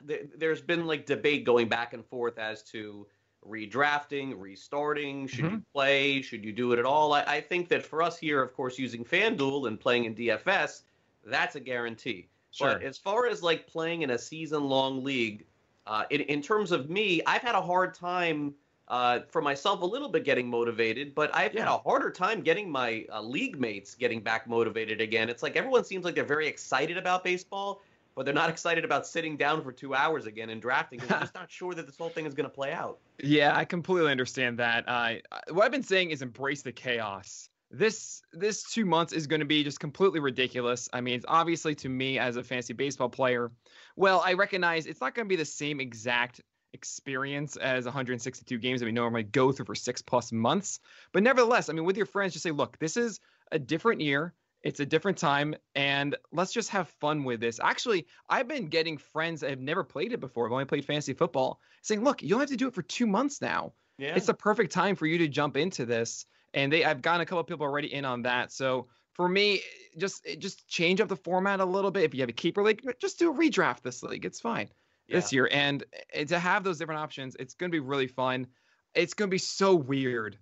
th- 0.07 0.29
there's 0.37 0.61
been 0.61 0.85
like 0.85 1.07
debate 1.07 1.43
going 1.43 1.67
back 1.67 1.93
and 1.93 2.05
forth 2.05 2.37
as 2.37 2.61
to 2.65 3.07
redrafting, 3.43 4.39
restarting. 4.39 5.25
Should 5.25 5.45
mm-hmm. 5.45 5.55
you 5.55 5.63
play? 5.73 6.21
Should 6.21 6.45
you 6.45 6.51
do 6.51 6.71
it 6.71 6.77
at 6.77 6.85
all? 6.85 7.13
I, 7.13 7.23
I, 7.23 7.41
think 7.41 7.67
that 7.69 7.83
for 7.83 8.03
us 8.03 8.19
here, 8.19 8.43
of 8.43 8.53
course, 8.53 8.77
using 8.77 9.03
FanDuel 9.03 9.67
and 9.67 9.79
playing 9.79 10.05
in 10.05 10.13
DFS, 10.13 10.83
that's 11.25 11.55
a 11.55 11.59
guarantee. 11.59 12.29
Sure. 12.51 12.73
But 12.73 12.83
as 12.83 12.99
far 12.99 13.25
as 13.25 13.41
like 13.41 13.65
playing 13.65 14.03
in 14.03 14.11
a 14.11 14.19
season-long 14.19 15.03
league, 15.03 15.47
uh, 15.87 16.03
in, 16.11 16.21
in 16.21 16.43
terms 16.43 16.71
of 16.71 16.91
me, 16.91 17.23
I've 17.25 17.41
had 17.41 17.55
a 17.55 17.61
hard 17.61 17.95
time 17.95 18.53
uh, 18.91 19.21
for 19.29 19.41
myself 19.41 19.81
a 19.81 19.85
little 19.85 20.09
bit 20.09 20.25
getting 20.25 20.49
motivated, 20.49 21.15
but 21.15 21.33
I've 21.33 21.53
yeah. 21.53 21.61
had 21.61 21.69
a 21.69 21.77
harder 21.77 22.11
time 22.11 22.41
getting 22.41 22.69
my 22.69 23.05
uh, 23.11 23.21
league 23.21 23.57
mates 23.57 23.95
getting 23.95 24.19
back 24.19 24.47
motivated 24.47 24.99
again. 24.99 25.29
It's 25.29 25.41
like 25.41 25.55
everyone 25.55 25.85
seems 25.85 26.03
like 26.03 26.13
they're 26.13 26.25
very 26.25 26.45
excited 26.45 26.97
about 26.97 27.23
baseball, 27.23 27.81
but 28.15 28.25
they're 28.25 28.35
not 28.35 28.49
excited 28.49 28.83
about 28.83 29.07
sitting 29.07 29.37
down 29.37 29.63
for 29.63 29.71
two 29.71 29.95
hours 29.95 30.25
again 30.25 30.49
and 30.49 30.61
drafting 30.61 30.99
they're 30.99 31.21
just 31.21 31.33
not 31.33 31.49
sure 31.49 31.73
that 31.73 31.85
this 31.85 31.97
whole 31.97 32.09
thing 32.09 32.25
is 32.25 32.33
going 32.33 32.49
to 32.49 32.53
play 32.53 32.73
out. 32.73 32.99
Yeah, 33.23 33.55
I 33.55 33.63
completely 33.63 34.11
understand 34.11 34.59
that. 34.59 34.83
Uh, 34.85 35.13
what 35.51 35.63
I've 35.63 35.71
been 35.71 35.83
saying 35.83 36.11
is 36.11 36.21
embrace 36.21 36.61
the 36.61 36.73
chaos. 36.73 37.47
This 37.73 38.21
this 38.33 38.63
two 38.63 38.85
months 38.85 39.13
is 39.13 39.25
going 39.25 39.39
to 39.39 39.45
be 39.45 39.63
just 39.63 39.79
completely 39.79 40.19
ridiculous. 40.19 40.89
I 40.91 40.99
mean, 40.99 41.15
it's 41.15 41.25
obviously 41.29 41.75
to 41.75 41.87
me 41.87 42.19
as 42.19 42.35
a 42.35 42.43
fantasy 42.43 42.73
baseball 42.73 43.07
player, 43.07 43.53
well, 43.95 44.21
I 44.25 44.33
recognize 44.33 44.85
it's 44.85 44.99
not 44.99 45.15
going 45.15 45.25
to 45.25 45.29
be 45.29 45.37
the 45.37 45.45
same 45.45 45.79
exact 45.79 46.41
experience 46.73 47.57
as 47.57 47.85
162 47.85 48.57
games 48.57 48.79
that 48.79 48.85
we 48.85 48.91
normally 48.91 49.23
go 49.23 49.51
through 49.51 49.65
for 49.65 49.75
six 49.75 50.01
plus 50.01 50.31
months. 50.31 50.79
But 51.11 51.23
nevertheless, 51.23 51.69
I 51.69 51.73
mean, 51.73 51.85
with 51.85 51.97
your 51.97 52.05
friends, 52.05 52.33
just 52.33 52.43
say, 52.43 52.51
look, 52.51 52.77
this 52.79 52.97
is 52.97 53.19
a 53.51 53.59
different 53.59 54.01
year. 54.01 54.33
It's 54.63 54.79
a 54.79 54.85
different 54.85 55.17
time, 55.17 55.55
and 55.73 56.15
let's 56.31 56.53
just 56.53 56.69
have 56.69 56.87
fun 56.99 57.23
with 57.23 57.39
this. 57.39 57.59
Actually, 57.59 58.05
I've 58.29 58.47
been 58.47 58.67
getting 58.67 58.97
friends 58.97 59.41
that 59.41 59.49
have 59.49 59.59
never 59.59 59.83
played 59.83 60.13
it 60.13 60.19
before. 60.19 60.45
I've 60.45 60.51
only 60.51 60.65
played 60.65 60.85
fantasy 60.85 61.13
football, 61.13 61.59
saying, 61.81 62.03
"Look, 62.03 62.21
you 62.21 62.29
don't 62.29 62.41
have 62.41 62.49
to 62.49 62.57
do 62.57 62.67
it 62.67 62.75
for 62.75 62.83
two 62.83 63.07
months 63.07 63.41
now. 63.41 63.73
Yeah. 63.97 64.13
It's 64.15 64.27
the 64.27 64.35
perfect 64.35 64.71
time 64.71 64.95
for 64.95 65.07
you 65.07 65.17
to 65.17 65.27
jump 65.27 65.57
into 65.57 65.87
this." 65.87 66.27
And 66.53 66.71
they, 66.71 66.85
I've 66.85 67.01
gotten 67.01 67.21
a 67.21 67.25
couple 67.25 67.39
of 67.39 67.47
people 67.47 67.65
already 67.65 67.91
in 67.91 68.05
on 68.05 68.21
that. 68.21 68.51
So 68.51 68.87
for 69.13 69.27
me, 69.27 69.63
just 69.97 70.23
just 70.37 70.67
change 70.67 71.01
up 71.01 71.07
the 71.07 71.15
format 71.15 71.59
a 71.59 71.65
little 71.65 71.89
bit. 71.89 72.03
If 72.03 72.13
you 72.13 72.21
have 72.21 72.29
a 72.29 72.33
keeper 72.33 72.61
league, 72.61 72.83
just 72.99 73.17
do 73.17 73.31
a 73.31 73.35
redraft 73.35 73.81
this 73.81 74.03
league. 74.03 74.25
It's 74.25 74.39
fine 74.39 74.69
yeah. 75.11 75.17
this 75.17 75.33
year. 75.33 75.49
And 75.51 75.83
eh, 76.13 76.25
to 76.25 76.39
have 76.39 76.63
those 76.63 76.77
different 76.77 77.01
options, 77.01 77.35
it's 77.39 77.53
going 77.53 77.71
to 77.71 77.75
be 77.75 77.79
really 77.79 78.07
fun. 78.07 78.47
It's 78.95 79.13
going 79.13 79.29
to 79.29 79.31
be 79.31 79.37
so 79.37 79.75
weird. 79.75 80.37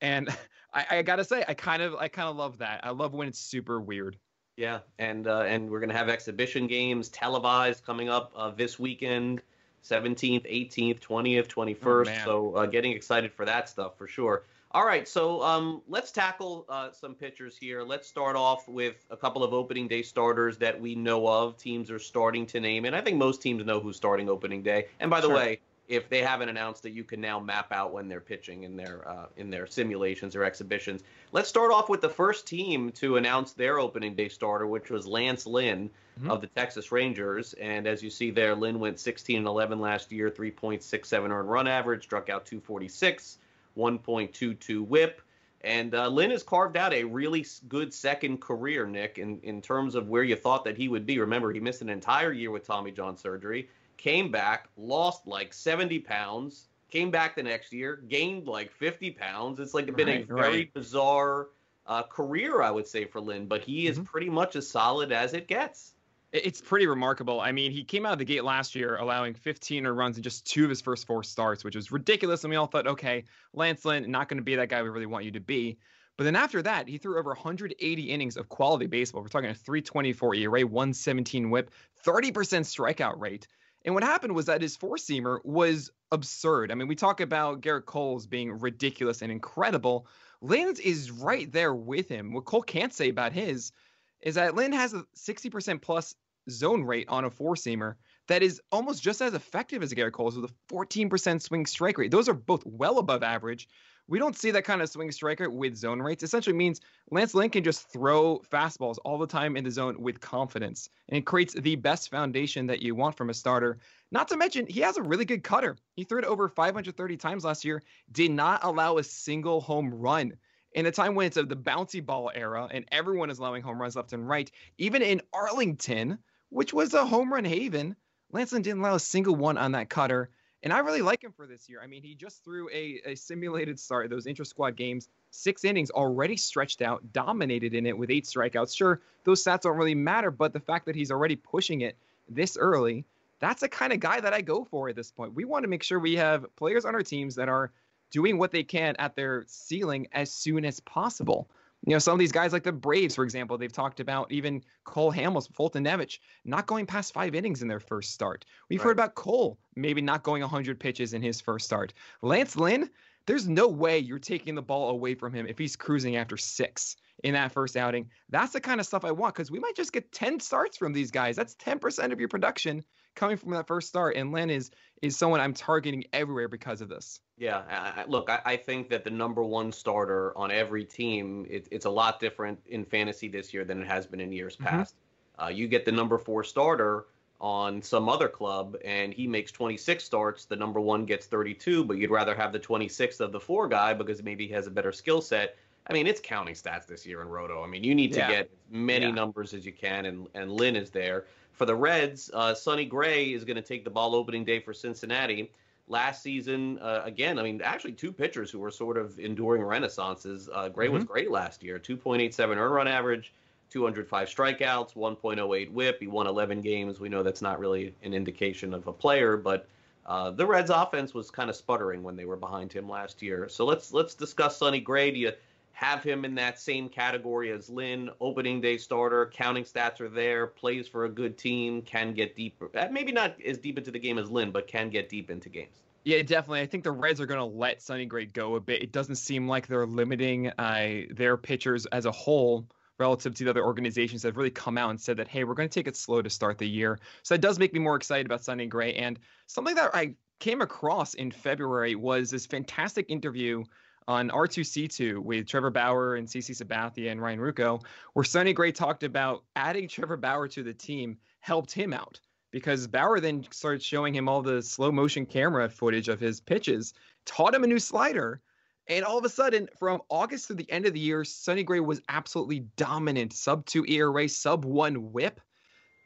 And 0.00 0.28
I, 0.74 0.86
I 0.90 1.02
got 1.02 1.16
to 1.16 1.24
say, 1.24 1.44
I 1.46 1.54
kind 1.54 1.82
of, 1.82 1.94
I 1.96 2.08
kind 2.08 2.28
of 2.28 2.36
love 2.36 2.58
that. 2.58 2.80
I 2.84 2.90
love 2.90 3.12
when 3.12 3.28
it's 3.28 3.38
super 3.38 3.80
weird. 3.80 4.16
Yeah, 4.60 4.80
and 4.98 5.26
uh, 5.26 5.40
and 5.40 5.70
we're 5.70 5.80
gonna 5.80 5.96
have 5.96 6.10
exhibition 6.10 6.66
games 6.66 7.08
televised 7.08 7.82
coming 7.82 8.10
up 8.10 8.30
uh, 8.36 8.50
this 8.50 8.78
weekend, 8.78 9.40
17th, 9.84 10.44
18th, 10.44 11.00
20th, 11.00 11.46
21st. 11.46 12.20
Oh, 12.20 12.24
so 12.24 12.54
uh, 12.56 12.66
getting 12.66 12.92
excited 12.92 13.32
for 13.32 13.46
that 13.46 13.70
stuff 13.70 13.96
for 13.96 14.06
sure. 14.06 14.44
All 14.72 14.86
right, 14.86 15.08
so 15.08 15.42
um, 15.42 15.82
let's 15.88 16.12
tackle 16.12 16.64
uh, 16.68 16.92
some 16.92 17.16
pitchers 17.16 17.56
here. 17.56 17.82
Let's 17.82 18.06
start 18.06 18.36
off 18.36 18.68
with 18.68 19.04
a 19.10 19.16
couple 19.16 19.42
of 19.42 19.52
opening 19.52 19.88
day 19.88 20.02
starters 20.02 20.58
that 20.58 20.80
we 20.80 20.94
know 20.94 21.26
of. 21.26 21.56
Teams 21.56 21.90
are 21.90 21.98
starting 21.98 22.46
to 22.46 22.60
name, 22.60 22.84
and 22.84 22.94
I 22.94 23.00
think 23.00 23.16
most 23.16 23.42
teams 23.42 23.64
know 23.64 23.80
who's 23.80 23.96
starting 23.96 24.28
opening 24.28 24.62
day. 24.62 24.86
And 25.00 25.10
by 25.10 25.20
the 25.20 25.26
sure. 25.26 25.34
way, 25.34 25.60
if 25.88 26.08
they 26.08 26.22
haven't 26.22 26.50
announced 26.50 26.86
it, 26.86 26.92
you 26.92 27.02
can 27.02 27.20
now 27.20 27.40
map 27.40 27.72
out 27.72 27.92
when 27.92 28.06
they're 28.06 28.20
pitching 28.20 28.62
in 28.62 28.76
their 28.76 29.06
uh, 29.08 29.26
in 29.36 29.50
their 29.50 29.66
simulations 29.66 30.36
or 30.36 30.44
exhibitions. 30.44 31.02
Let's 31.32 31.48
start 31.48 31.72
off 31.72 31.88
with 31.88 32.00
the 32.00 32.08
first 32.08 32.46
team 32.46 32.92
to 32.92 33.16
announce 33.16 33.54
their 33.54 33.80
opening 33.80 34.14
day 34.14 34.28
starter, 34.28 34.68
which 34.68 34.88
was 34.88 35.04
Lance 35.04 35.46
Lynn 35.46 35.90
mm-hmm. 36.16 36.30
of 36.30 36.40
the 36.40 36.46
Texas 36.46 36.92
Rangers. 36.92 37.54
And 37.54 37.88
as 37.88 38.04
you 38.04 38.10
see 38.10 38.30
there, 38.30 38.54
Lynn 38.54 38.78
went 38.78 39.00
16 39.00 39.38
and 39.38 39.46
11 39.48 39.80
last 39.80 40.12
year, 40.12 40.30
3.67 40.30 41.28
earned 41.28 41.50
run 41.50 41.66
average, 41.66 42.04
struck 42.04 42.28
out 42.28 42.46
246. 42.46 43.38
1.22 43.76 44.86
whip. 44.86 45.22
And 45.62 45.94
uh, 45.94 46.08
Lynn 46.08 46.30
has 46.30 46.42
carved 46.42 46.76
out 46.76 46.94
a 46.94 47.04
really 47.04 47.44
good 47.68 47.92
second 47.92 48.40
career, 48.40 48.86
Nick, 48.86 49.18
in, 49.18 49.38
in 49.42 49.60
terms 49.60 49.94
of 49.94 50.08
where 50.08 50.22
you 50.22 50.36
thought 50.36 50.64
that 50.64 50.76
he 50.76 50.88
would 50.88 51.04
be. 51.04 51.18
Remember, 51.18 51.52
he 51.52 51.60
missed 51.60 51.82
an 51.82 51.90
entire 51.90 52.32
year 52.32 52.50
with 52.50 52.66
Tommy 52.66 52.90
John 52.90 53.16
surgery, 53.16 53.68
came 53.98 54.30
back, 54.30 54.68
lost 54.78 55.26
like 55.26 55.52
70 55.52 55.98
pounds, 56.00 56.68
came 56.90 57.10
back 57.10 57.36
the 57.36 57.42
next 57.42 57.72
year, 57.72 58.02
gained 58.08 58.46
like 58.46 58.72
50 58.72 59.10
pounds. 59.10 59.60
It's 59.60 59.74
like 59.74 59.94
been 59.94 60.08
right, 60.08 60.22
a 60.22 60.34
very 60.34 60.56
right. 60.56 60.74
bizarre 60.74 61.48
uh, 61.86 62.04
career, 62.04 62.62
I 62.62 62.70
would 62.70 62.86
say, 62.86 63.04
for 63.04 63.20
Lynn, 63.20 63.46
but 63.46 63.62
he 63.62 63.86
is 63.86 63.96
mm-hmm. 63.96 64.04
pretty 64.04 64.30
much 64.30 64.56
as 64.56 64.66
solid 64.66 65.12
as 65.12 65.34
it 65.34 65.46
gets. 65.46 65.94
It's 66.32 66.60
pretty 66.60 66.86
remarkable. 66.86 67.40
I 67.40 67.50
mean, 67.50 67.72
he 67.72 67.82
came 67.82 68.06
out 68.06 68.12
of 68.12 68.18
the 68.20 68.24
gate 68.24 68.44
last 68.44 68.76
year 68.76 68.96
allowing 68.96 69.34
15 69.34 69.84
or 69.84 69.94
runs 69.94 70.16
in 70.16 70.22
just 70.22 70.46
two 70.46 70.62
of 70.62 70.70
his 70.70 70.80
first 70.80 71.06
four 71.06 71.24
starts, 71.24 71.64
which 71.64 71.74
was 71.74 71.90
ridiculous. 71.90 72.44
And 72.44 72.50
we 72.50 72.56
all 72.56 72.66
thought, 72.66 72.86
okay, 72.86 73.24
Lance 73.52 73.84
Lynn, 73.84 74.08
not 74.10 74.28
going 74.28 74.38
to 74.38 74.44
be 74.44 74.54
that 74.54 74.68
guy 74.68 74.80
we 74.82 74.90
really 74.90 75.06
want 75.06 75.24
you 75.24 75.32
to 75.32 75.40
be. 75.40 75.78
But 76.16 76.24
then 76.24 76.36
after 76.36 76.62
that, 76.62 76.86
he 76.86 76.98
threw 76.98 77.18
over 77.18 77.30
180 77.30 78.02
innings 78.02 78.36
of 78.36 78.48
quality 78.48 78.86
baseball. 78.86 79.22
We're 79.22 79.28
talking 79.28 79.50
a 79.50 79.54
324 79.54 80.34
ERA, 80.36 80.66
117 80.66 81.50
whip, 81.50 81.72
30% 82.04 82.32
strikeout 82.32 83.18
rate. 83.18 83.48
And 83.84 83.94
what 83.94 84.04
happened 84.04 84.34
was 84.34 84.46
that 84.46 84.62
his 84.62 84.76
four 84.76 84.96
seamer 84.96 85.38
was 85.44 85.90
absurd. 86.12 86.70
I 86.70 86.74
mean, 86.74 86.88
we 86.88 86.94
talk 86.94 87.20
about 87.20 87.62
Gerrit 87.62 87.86
Cole's 87.86 88.26
being 88.26 88.52
ridiculous 88.52 89.22
and 89.22 89.32
incredible. 89.32 90.06
Lynn's 90.42 90.78
is 90.78 91.10
right 91.10 91.50
there 91.50 91.74
with 91.74 92.08
him. 92.08 92.34
What 92.34 92.44
Cole 92.44 92.62
can't 92.62 92.92
say 92.92 93.08
about 93.08 93.32
his 93.32 93.72
is 94.20 94.34
that 94.34 94.54
Lynn 94.54 94.72
has 94.72 94.92
a 94.92 95.06
60% 95.16 95.80
plus 95.80 96.14
zone 96.48 96.84
rate 96.84 97.08
on 97.08 97.24
a 97.24 97.30
four 97.30 97.54
seamer 97.54 97.94
that 98.28 98.42
is 98.42 98.60
almost 98.70 99.02
just 99.02 99.20
as 99.20 99.34
effective 99.34 99.82
as 99.82 99.92
Gerrit 99.92 100.12
Cole's 100.12 100.36
with 100.36 100.50
a 100.50 100.72
14% 100.72 101.42
swing 101.42 101.66
strike 101.66 101.98
rate. 101.98 102.10
Those 102.10 102.28
are 102.28 102.34
both 102.34 102.64
well 102.64 102.98
above 102.98 103.22
average. 103.22 103.68
We 104.06 104.18
don't 104.18 104.36
see 104.36 104.50
that 104.52 104.64
kind 104.64 104.82
of 104.82 104.88
swing 104.88 105.12
striker 105.12 105.50
with 105.50 105.76
zone 105.76 106.00
rates. 106.00 106.22
Essentially 106.22 106.56
means 106.56 106.80
Lance 107.10 107.34
Lynn 107.34 107.50
can 107.50 107.62
just 107.62 107.92
throw 107.92 108.40
fastballs 108.50 108.98
all 109.04 109.18
the 109.18 109.26
time 109.26 109.56
in 109.56 109.64
the 109.64 109.70
zone 109.70 110.00
with 110.00 110.20
confidence. 110.20 110.88
And 111.08 111.18
it 111.18 111.26
creates 111.26 111.54
the 111.54 111.76
best 111.76 112.10
foundation 112.10 112.66
that 112.66 112.82
you 112.82 112.94
want 112.94 113.16
from 113.16 113.30
a 113.30 113.34
starter. 113.34 113.78
Not 114.10 114.28
to 114.28 114.36
mention, 114.36 114.66
he 114.66 114.80
has 114.80 114.96
a 114.96 115.02
really 115.02 115.24
good 115.24 115.44
cutter. 115.44 115.76
He 115.94 116.04
threw 116.04 116.18
it 116.18 116.24
over 116.24 116.48
530 116.48 117.16
times 117.16 117.44
last 117.44 117.64
year, 117.64 117.82
did 118.10 118.32
not 118.32 118.64
allow 118.64 118.98
a 118.98 119.04
single 119.04 119.60
home 119.60 119.94
run. 119.94 120.34
In 120.72 120.86
a 120.86 120.92
time 120.92 121.16
when 121.16 121.26
it's 121.26 121.36
of 121.36 121.48
the 121.48 121.56
bouncy 121.56 122.04
ball 122.04 122.30
era 122.32 122.68
and 122.70 122.84
everyone 122.92 123.30
is 123.30 123.40
allowing 123.40 123.62
home 123.62 123.80
runs 123.80 123.96
left 123.96 124.12
and 124.12 124.28
right, 124.28 124.50
even 124.78 125.02
in 125.02 125.20
Arlington, 125.32 126.18
which 126.50 126.72
was 126.72 126.94
a 126.94 127.06
home 127.06 127.32
run 127.32 127.44
haven, 127.44 127.96
Lynn 128.32 128.46
didn't 128.46 128.80
allow 128.80 128.94
a 128.94 129.00
single 129.00 129.34
one 129.34 129.58
on 129.58 129.72
that 129.72 129.88
cutter. 129.88 130.30
And 130.62 130.72
I 130.74 130.80
really 130.80 131.00
like 131.00 131.24
him 131.24 131.32
for 131.32 131.46
this 131.46 131.70
year. 131.70 131.80
I 131.82 131.86
mean, 131.86 132.02
he 132.02 132.14
just 132.14 132.44
threw 132.44 132.68
a, 132.68 133.00
a 133.06 133.14
simulated 133.14 133.80
start, 133.80 134.10
those 134.10 134.26
intra 134.26 134.44
squad 134.44 134.76
games, 134.76 135.08
six 135.30 135.64
innings 135.64 135.90
already 135.90 136.36
stretched 136.36 136.82
out, 136.82 137.14
dominated 137.14 137.72
in 137.72 137.86
it 137.86 137.96
with 137.96 138.10
eight 138.10 138.24
strikeouts. 138.24 138.76
Sure, 138.76 139.00
those 139.24 139.42
stats 139.42 139.62
don't 139.62 139.78
really 139.78 139.94
matter, 139.94 140.30
but 140.30 140.52
the 140.52 140.60
fact 140.60 140.84
that 140.86 140.94
he's 140.94 141.10
already 141.10 141.36
pushing 141.36 141.80
it 141.80 141.96
this 142.28 142.58
early, 142.58 143.06
that's 143.38 143.62
the 143.62 143.68
kind 143.68 143.92
of 143.92 144.00
guy 144.00 144.20
that 144.20 144.34
I 144.34 144.42
go 144.42 144.64
for 144.64 144.90
at 144.90 144.96
this 144.96 145.10
point. 145.10 145.34
We 145.34 145.46
want 145.46 145.62
to 145.62 145.68
make 145.68 145.82
sure 145.82 145.98
we 145.98 146.16
have 146.16 146.44
players 146.56 146.84
on 146.84 146.94
our 146.94 147.02
teams 147.02 147.36
that 147.36 147.48
are 147.48 147.72
doing 148.10 148.36
what 148.36 148.50
they 148.50 148.62
can 148.62 148.96
at 148.98 149.16
their 149.16 149.44
ceiling 149.46 150.08
as 150.12 150.30
soon 150.30 150.66
as 150.66 150.80
possible. 150.80 151.48
You 151.86 151.94
know, 151.94 151.98
some 151.98 152.12
of 152.12 152.18
these 152.18 152.32
guys 152.32 152.52
like 152.52 152.62
the 152.62 152.72
Braves, 152.72 153.14
for 153.14 153.24
example, 153.24 153.56
they've 153.56 153.72
talked 153.72 154.00
about 154.00 154.30
even 154.30 154.62
Cole 154.84 155.12
Hamels, 155.12 155.50
Foltynewicz, 155.50 156.18
not 156.44 156.66
going 156.66 156.84
past 156.84 157.14
five 157.14 157.34
innings 157.34 157.62
in 157.62 157.68
their 157.68 157.80
first 157.80 158.12
start. 158.12 158.44
We've 158.68 158.80
right. 158.80 158.84
heard 158.84 158.92
about 158.92 159.14
Cole 159.14 159.58
maybe 159.76 160.02
not 160.02 160.22
going 160.22 160.42
100 160.42 160.78
pitches 160.78 161.14
in 161.14 161.22
his 161.22 161.40
first 161.40 161.64
start. 161.64 161.94
Lance 162.20 162.54
Lynn, 162.54 162.90
there's 163.26 163.48
no 163.48 163.66
way 163.66 163.98
you're 163.98 164.18
taking 164.18 164.54
the 164.54 164.62
ball 164.62 164.90
away 164.90 165.14
from 165.14 165.32
him 165.32 165.46
if 165.46 165.56
he's 165.56 165.76
cruising 165.76 166.16
after 166.16 166.36
six 166.36 166.96
in 167.24 167.32
that 167.34 167.52
first 167.52 167.76
outing. 167.76 168.10
That's 168.28 168.52
the 168.52 168.60
kind 168.60 168.80
of 168.80 168.86
stuff 168.86 169.04
I 169.04 169.12
want 169.12 169.34
because 169.34 169.50
we 169.50 169.58
might 169.58 169.76
just 169.76 169.92
get 169.92 170.12
10 170.12 170.40
starts 170.40 170.76
from 170.76 170.92
these 170.92 171.10
guys. 171.10 171.36
That's 171.36 171.54
10% 171.54 172.12
of 172.12 172.20
your 172.20 172.28
production 172.28 172.84
coming 173.14 173.36
from 173.36 173.52
that 173.52 173.66
first 173.66 173.88
start. 173.88 174.16
And 174.16 174.32
Lynn 174.32 174.50
is 174.50 174.70
is 175.02 175.16
someone 175.16 175.40
I'm 175.40 175.54
targeting 175.54 176.04
everywhere 176.12 176.48
because 176.48 176.80
of 176.80 176.88
this. 176.88 177.20
Yeah, 177.38 177.62
I, 177.70 178.04
look, 178.06 178.28
I, 178.28 178.40
I, 178.44 178.56
think 178.56 178.90
that 178.90 179.02
the 179.02 179.10
number 179.10 179.42
one 179.42 179.72
starter 179.72 180.36
on 180.36 180.50
every 180.50 180.84
team, 180.84 181.46
it, 181.48 181.68
it's 181.70 181.86
a 181.86 181.90
lot 181.90 182.20
different 182.20 182.58
in 182.66 182.84
fantasy 182.84 183.28
this 183.28 183.54
year 183.54 183.64
than 183.64 183.80
it 183.80 183.86
has 183.86 184.06
been 184.06 184.20
in 184.20 184.30
years 184.30 184.56
mm-hmm. 184.56 184.66
past. 184.66 184.96
Uh, 185.42 185.48
you 185.48 185.66
get 185.66 185.86
the 185.86 185.92
number 185.92 186.18
four 186.18 186.44
starter 186.44 187.06
on 187.40 187.80
some 187.80 188.10
other 188.10 188.28
club, 188.28 188.76
and 188.84 189.14
he 189.14 189.26
makes 189.26 189.50
26 189.50 190.04
starts. 190.04 190.44
The 190.44 190.56
number 190.56 190.80
one 190.80 191.06
gets 191.06 191.26
32, 191.26 191.84
but 191.84 191.96
you'd 191.96 192.10
rather 192.10 192.34
have 192.34 192.52
the 192.52 192.60
26th 192.60 193.20
of 193.20 193.32
the 193.32 193.40
four 193.40 193.66
guy 193.66 193.94
because 193.94 194.22
maybe 194.22 194.46
he 194.46 194.52
has 194.52 194.66
a 194.66 194.70
better 194.70 194.92
skill 194.92 195.22
set. 195.22 195.56
I 195.86 195.94
mean, 195.94 196.06
it's 196.06 196.20
counting 196.20 196.54
stats 196.54 196.86
this 196.86 197.06
year 197.06 197.22
in 197.22 197.28
Roto. 197.28 197.64
I 197.64 197.66
mean, 197.66 197.82
you 197.82 197.94
need 197.94 198.12
to 198.12 198.18
yeah. 198.18 198.28
get 198.28 198.40
as 198.40 198.48
many 198.70 199.06
yeah. 199.06 199.12
numbers 199.12 199.54
as 199.54 199.64
you 199.64 199.72
can, 199.72 200.04
and, 200.04 200.28
and 200.34 200.52
Lynn 200.52 200.76
is 200.76 200.90
there. 200.90 201.24
For 201.60 201.66
the 201.66 201.76
Reds, 201.76 202.30
uh, 202.32 202.54
Sonny 202.54 202.86
Gray 202.86 203.34
is 203.34 203.44
going 203.44 203.56
to 203.56 203.62
take 203.62 203.84
the 203.84 203.90
ball 203.90 204.14
opening 204.14 204.46
day 204.46 204.60
for 204.60 204.72
Cincinnati. 204.72 205.52
Last 205.88 206.22
season, 206.22 206.78
uh, 206.78 207.02
again, 207.04 207.38
I 207.38 207.42
mean, 207.42 207.60
actually, 207.62 207.92
two 207.92 208.12
pitchers 208.12 208.50
who 208.50 208.58
were 208.58 208.70
sort 208.70 208.96
of 208.96 209.18
enduring 209.18 209.62
renaissances. 209.62 210.48
Uh, 210.50 210.70
Gray 210.70 210.86
mm-hmm. 210.86 210.94
was 210.94 211.04
great 211.04 211.30
last 211.30 211.62
year 211.62 211.78
2.87 211.78 212.56
earn 212.56 212.72
run 212.72 212.88
average, 212.88 213.34
205 213.68 214.28
strikeouts, 214.28 214.94
1.08 214.94 215.70
whip. 215.70 215.98
He 216.00 216.06
won 216.06 216.26
11 216.26 216.62
games. 216.62 216.98
We 216.98 217.10
know 217.10 217.22
that's 217.22 217.42
not 217.42 217.60
really 217.60 217.94
an 218.02 218.14
indication 218.14 218.72
of 218.72 218.86
a 218.86 218.92
player, 218.94 219.36
but. 219.36 219.68
Uh, 220.06 220.30
the 220.30 220.46
Reds' 220.46 220.70
offense 220.70 221.12
was 221.12 221.30
kind 221.30 221.50
of 221.50 221.54
sputtering 221.54 222.02
when 222.02 222.16
they 222.16 222.24
were 222.24 222.34
behind 222.34 222.72
him 222.72 222.88
last 222.88 223.20
year. 223.20 223.48
So 223.50 223.66
let's 223.66 223.92
let's 223.92 224.14
discuss 224.14 224.56
Sonny 224.56 224.80
Gray. 224.80 225.10
Do 225.10 225.18
you 225.18 225.32
have 225.80 226.02
him 226.02 226.26
in 226.26 226.34
that 226.34 226.60
same 226.60 226.90
category 226.90 227.50
as 227.50 227.70
Lynn, 227.70 228.10
opening 228.20 228.60
day 228.60 228.76
starter, 228.76 229.30
counting 229.32 229.64
stats 229.64 229.98
are 230.02 230.10
there, 230.10 230.46
plays 230.46 230.86
for 230.86 231.06
a 231.06 231.08
good 231.08 231.38
team, 231.38 231.80
can 231.80 232.12
get 232.12 232.36
deep, 232.36 232.62
uh, 232.76 232.88
maybe 232.92 233.12
not 233.12 233.40
as 233.40 233.56
deep 233.56 233.78
into 233.78 233.90
the 233.90 233.98
game 233.98 234.18
as 234.18 234.30
Lynn, 234.30 234.50
but 234.50 234.68
can 234.68 234.90
get 234.90 235.08
deep 235.08 235.30
into 235.30 235.48
games. 235.48 235.78
Yeah, 236.04 236.20
definitely. 236.20 236.60
I 236.60 236.66
think 236.66 236.84
the 236.84 236.92
Reds 236.92 237.18
are 237.18 237.24
going 237.24 237.40
to 237.40 237.56
let 237.56 237.80
Sonny 237.80 238.04
Gray 238.04 238.26
go 238.26 238.56
a 238.56 238.60
bit. 238.60 238.82
It 238.82 238.92
doesn't 238.92 239.16
seem 239.16 239.48
like 239.48 239.68
they're 239.68 239.86
limiting 239.86 240.48
uh, 240.48 241.04
their 241.12 241.38
pitchers 241.38 241.86
as 241.86 242.04
a 242.04 242.12
whole 242.12 242.66
relative 242.98 243.34
to 243.36 243.44
the 243.44 243.48
other 243.48 243.64
organizations 243.64 244.20
that 244.20 244.28
have 244.28 244.36
really 244.36 244.50
come 244.50 244.76
out 244.76 244.90
and 244.90 245.00
said 245.00 245.16
that, 245.16 245.28
hey, 245.28 245.44
we're 245.44 245.54
going 245.54 245.68
to 245.68 245.72
take 245.72 245.88
it 245.88 245.96
slow 245.96 246.20
to 246.20 246.28
start 246.28 246.58
the 246.58 246.68
year. 246.68 246.98
So 247.22 247.32
that 247.32 247.40
does 247.40 247.58
make 247.58 247.72
me 247.72 247.78
more 247.78 247.96
excited 247.96 248.26
about 248.26 248.44
Sonny 248.44 248.66
Gray. 248.66 248.96
And 248.96 249.18
something 249.46 249.76
that 249.76 249.94
I 249.94 250.14
came 250.40 250.60
across 250.60 251.14
in 251.14 251.30
February 251.30 251.94
was 251.94 252.30
this 252.30 252.44
fantastic 252.44 253.06
interview 253.08 253.64
on 254.08 254.30
R2C2 254.30 255.18
with 255.18 255.46
Trevor 255.46 255.70
Bauer 255.70 256.16
and 256.16 256.26
CC 256.26 256.50
Sabathia 256.50 257.10
and 257.10 257.20
Ryan 257.20 257.38
Ruocco, 257.38 257.82
where 258.14 258.24
Sonny 258.24 258.52
Gray 258.52 258.72
talked 258.72 259.02
about 259.02 259.44
adding 259.56 259.88
Trevor 259.88 260.16
Bauer 260.16 260.48
to 260.48 260.62
the 260.62 260.74
team 260.74 261.18
helped 261.40 261.72
him 261.72 261.92
out 261.92 262.20
because 262.50 262.86
Bauer 262.86 263.20
then 263.20 263.46
started 263.50 263.82
showing 263.82 264.14
him 264.14 264.28
all 264.28 264.42
the 264.42 264.62
slow 264.62 264.90
motion 264.90 265.26
camera 265.26 265.68
footage 265.68 266.08
of 266.08 266.20
his 266.20 266.40
pitches, 266.40 266.94
taught 267.24 267.54
him 267.54 267.64
a 267.64 267.66
new 267.66 267.78
slider. 267.78 268.40
And 268.88 269.04
all 269.04 269.18
of 269.18 269.24
a 269.24 269.28
sudden, 269.28 269.68
from 269.78 270.00
August 270.08 270.48
to 270.48 270.54
the 270.54 270.68
end 270.70 270.86
of 270.86 270.94
the 270.94 271.00
year, 271.00 271.24
Sonny 271.24 271.62
Gray 271.62 271.80
was 271.80 272.02
absolutely 272.08 272.60
dominant. 272.76 273.32
Sub 273.32 273.64
two 273.66 273.84
ERA, 273.86 274.28
sub 274.28 274.64
one 274.64 275.12
whip. 275.12 275.40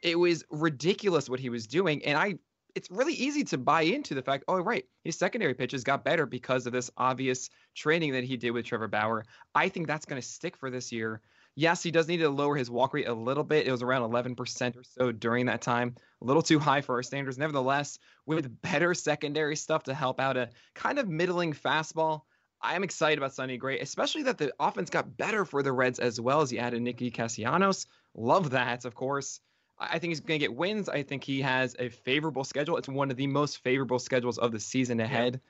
It 0.03 0.19
was 0.19 0.43
ridiculous 0.51 1.27
what 1.27 1.39
he 1.39 1.49
was 1.49 1.65
doing. 1.65 2.05
And 2.05 2.17
I 2.17 2.35
it's 2.75 2.91
really 2.91 3.13
easy 3.13 3.43
to 3.45 3.57
buy 3.57 3.81
into 3.81 4.13
the 4.13 4.21
fact, 4.21 4.43
oh, 4.47 4.59
right, 4.59 4.85
his 5.03 5.17
secondary 5.17 5.53
pitches 5.53 5.83
got 5.83 6.03
better 6.03 6.25
because 6.25 6.67
of 6.67 6.73
this 6.73 6.91
obvious 6.97 7.49
training 7.73 8.11
that 8.13 8.25
he 8.25 8.35
did 8.37 8.51
with 8.51 8.65
Trevor 8.65 8.89
Bauer. 8.89 9.25
I 9.55 9.69
think 9.69 9.87
that's 9.87 10.05
going 10.05 10.21
to 10.21 10.27
stick 10.27 10.57
for 10.57 10.69
this 10.69 10.91
year. 10.91 11.21
Yes, 11.55 11.81
he 11.81 11.89
does 11.89 12.09
need 12.09 12.17
to 12.17 12.29
lower 12.29 12.57
his 12.57 12.69
walk 12.69 12.93
rate 12.93 13.07
a 13.07 13.13
little 13.13 13.45
bit. 13.45 13.65
It 13.65 13.71
was 13.71 13.81
around 13.81 14.01
11% 14.11 14.75
or 14.75 14.83
so 14.83 15.13
during 15.13 15.45
that 15.45 15.61
time. 15.61 15.95
A 16.21 16.25
little 16.25 16.41
too 16.41 16.59
high 16.59 16.81
for 16.81 16.95
our 16.95 17.03
standards. 17.03 17.37
Nevertheless, 17.37 17.97
with 18.25 18.61
better 18.61 18.93
secondary 18.93 19.55
stuff 19.55 19.83
to 19.83 19.93
help 19.93 20.19
out 20.19 20.35
a 20.35 20.49
kind 20.73 20.99
of 20.99 21.07
middling 21.07 21.53
fastball, 21.53 22.23
I 22.61 22.75
am 22.75 22.83
excited 22.83 23.19
about 23.19 23.33
Sonny 23.33 23.57
Gray, 23.57 23.79
especially 23.79 24.23
that 24.23 24.37
the 24.37 24.53
offense 24.59 24.89
got 24.89 25.15
better 25.15 25.45
for 25.45 25.63
the 25.63 25.71
Reds 25.71 25.99
as 25.99 26.19
well 26.19 26.41
as 26.41 26.49
he 26.49 26.59
added 26.59 26.81
Nicky 26.81 27.09
Castellanos. 27.09 27.87
Love 28.15 28.49
that, 28.49 28.83
of 28.83 28.95
course. 28.95 29.39
I 29.77 29.99
think 29.99 30.11
he's 30.11 30.19
going 30.19 30.39
to 30.39 30.43
get 30.47 30.55
wins. 30.55 30.87
I 30.87 31.03
think 31.03 31.23
he 31.23 31.41
has 31.41 31.75
a 31.79 31.89
favorable 31.89 32.43
schedule. 32.43 32.77
It's 32.77 32.87
one 32.87 33.11
of 33.11 33.17
the 33.17 33.27
most 33.27 33.59
favorable 33.59 33.99
schedules 33.99 34.37
of 34.37 34.51
the 34.51 34.59
season 34.59 34.99
ahead. 34.99 35.41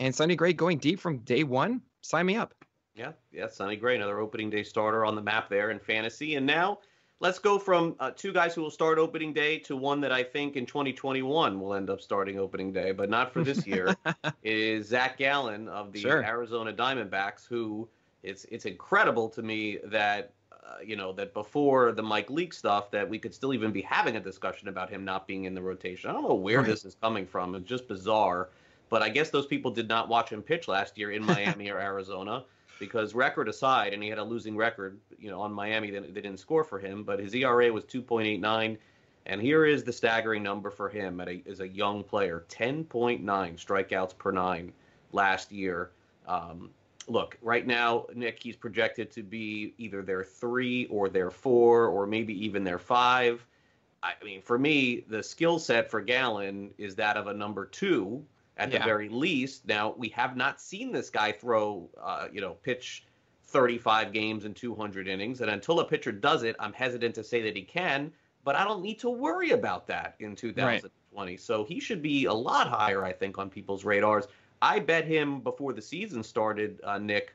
Yeah. 0.00 0.06
And 0.06 0.14
Sonny 0.14 0.36
Gray 0.36 0.52
going 0.52 0.78
deep 0.78 1.00
from 1.00 1.18
day 1.18 1.44
one. 1.44 1.82
Sign 2.02 2.26
me 2.26 2.36
up. 2.36 2.54
Yeah, 2.94 3.12
yeah, 3.30 3.46
Sonny 3.46 3.76
Gray, 3.76 3.94
another 3.94 4.18
opening 4.18 4.50
day 4.50 4.64
starter 4.64 5.04
on 5.04 5.14
the 5.14 5.22
map 5.22 5.48
there 5.48 5.70
in 5.70 5.78
fantasy. 5.78 6.34
And 6.34 6.44
now 6.44 6.80
let's 7.20 7.38
go 7.38 7.58
from 7.58 7.94
uh, 8.00 8.10
two 8.10 8.32
guys 8.32 8.54
who 8.54 8.62
will 8.62 8.70
start 8.70 8.98
opening 8.98 9.32
day 9.32 9.58
to 9.60 9.76
one 9.76 10.00
that 10.00 10.10
I 10.10 10.24
think 10.24 10.56
in 10.56 10.66
2021 10.66 11.60
will 11.60 11.74
end 11.74 11.90
up 11.90 12.00
starting 12.00 12.38
opening 12.38 12.72
day, 12.72 12.90
but 12.92 13.08
not 13.08 13.32
for 13.32 13.42
this 13.44 13.66
year. 13.66 13.94
is 14.42 14.88
Zach 14.88 15.18
Gallen 15.18 15.68
of 15.68 15.92
the 15.92 16.00
sure. 16.00 16.24
Arizona 16.24 16.72
Diamondbacks, 16.72 17.46
who 17.46 17.88
it's 18.22 18.44
it's 18.46 18.64
incredible 18.64 19.28
to 19.30 19.42
me 19.42 19.78
that 19.84 20.32
uh, 20.68 20.74
you 20.84 20.96
know 20.96 21.12
that 21.12 21.32
before 21.32 21.92
the 21.92 22.02
Mike 22.02 22.30
Leake 22.30 22.52
stuff 22.52 22.90
that 22.90 23.08
we 23.08 23.18
could 23.18 23.34
still 23.34 23.54
even 23.54 23.70
be 23.72 23.82
having 23.82 24.16
a 24.16 24.20
discussion 24.20 24.68
about 24.68 24.90
him 24.90 25.04
not 25.04 25.26
being 25.26 25.44
in 25.44 25.54
the 25.54 25.62
rotation. 25.62 26.10
I 26.10 26.12
don't 26.12 26.28
know 26.28 26.34
where 26.34 26.58
right. 26.58 26.66
this 26.66 26.84
is 26.84 26.96
coming 27.00 27.26
from. 27.26 27.54
It's 27.54 27.68
just 27.68 27.88
bizarre. 27.88 28.48
But 28.90 29.02
I 29.02 29.08
guess 29.08 29.30
those 29.30 29.46
people 29.46 29.70
did 29.70 29.88
not 29.88 30.08
watch 30.08 30.30
him 30.30 30.42
pitch 30.42 30.68
last 30.68 30.98
year 30.98 31.12
in 31.12 31.24
Miami 31.26 31.70
or 31.70 31.78
Arizona 31.78 32.44
because 32.78 33.14
record 33.14 33.48
aside, 33.48 33.92
and 33.92 34.02
he 34.02 34.08
had 34.08 34.18
a 34.18 34.24
losing 34.24 34.56
record, 34.56 34.98
you 35.18 35.30
know, 35.30 35.40
on 35.40 35.52
Miami, 35.52 35.90
they, 35.90 35.98
they 35.98 36.20
didn't 36.20 36.38
score 36.38 36.64
for 36.64 36.78
him, 36.78 37.02
but 37.02 37.18
his 37.18 37.34
ERA 37.34 37.72
was 37.72 37.84
2.89. 37.84 38.76
And 39.26 39.42
here 39.42 39.66
is 39.66 39.84
the 39.84 39.92
staggering 39.92 40.42
number 40.42 40.70
for 40.70 40.88
him 40.88 41.20
at 41.20 41.28
a, 41.28 41.42
as 41.48 41.60
a 41.60 41.68
young 41.68 42.02
player 42.02 42.44
10.9 42.48 43.22
strikeouts 43.24 44.16
per 44.16 44.30
nine 44.30 44.72
last 45.12 45.52
year. 45.52 45.90
Um, 46.26 46.70
look, 47.08 47.36
right 47.42 47.66
now, 47.66 48.06
Nick, 48.14 48.42
he's 48.42 48.56
projected 48.56 49.10
to 49.12 49.22
be 49.22 49.74
either 49.78 50.02
their 50.02 50.24
three 50.24 50.86
or 50.86 51.08
their 51.08 51.30
four 51.30 51.86
or 51.86 52.06
maybe 52.06 52.32
even 52.44 52.64
their 52.64 52.78
five. 52.78 53.44
I 54.02 54.12
mean, 54.24 54.42
for 54.42 54.58
me, 54.58 55.04
the 55.08 55.22
skill 55.22 55.58
set 55.58 55.90
for 55.90 56.00
Gallen 56.00 56.70
is 56.78 56.94
that 56.96 57.16
of 57.16 57.26
a 57.26 57.34
number 57.34 57.66
two 57.66 58.24
at 58.56 58.70
yeah. 58.70 58.78
the 58.78 58.84
very 58.84 59.08
least. 59.08 59.66
Now, 59.66 59.94
we 59.96 60.08
have 60.10 60.36
not 60.36 60.60
seen 60.60 60.92
this 60.92 61.10
guy 61.10 61.32
throw, 61.32 61.88
uh, 62.00 62.28
you 62.32 62.40
know, 62.40 62.52
pitch 62.62 63.04
35 63.46 64.12
games 64.12 64.44
and 64.44 64.54
200 64.54 65.08
innings. 65.08 65.40
And 65.40 65.50
until 65.50 65.80
a 65.80 65.84
pitcher 65.84 66.12
does 66.12 66.42
it, 66.42 66.54
I'm 66.60 66.72
hesitant 66.72 67.14
to 67.16 67.24
say 67.24 67.42
that 67.42 67.56
he 67.56 67.62
can, 67.62 68.12
but 68.44 68.54
I 68.54 68.64
don't 68.64 68.82
need 68.82 68.98
to 69.00 69.10
worry 69.10 69.50
about 69.50 69.86
that 69.88 70.14
in 70.20 70.36
2020. 70.36 70.92
Right. 71.32 71.40
So 71.40 71.64
he 71.64 71.80
should 71.80 72.02
be 72.02 72.26
a 72.26 72.32
lot 72.32 72.68
higher, 72.68 73.04
I 73.04 73.12
think, 73.12 73.38
on 73.38 73.48
people's 73.48 73.84
radars. 73.84 74.26
I 74.60 74.78
bet 74.80 75.04
him 75.04 75.40
before 75.40 75.72
the 75.72 75.82
season 75.82 76.22
started, 76.22 76.80
uh, 76.84 76.98
Nick, 76.98 77.34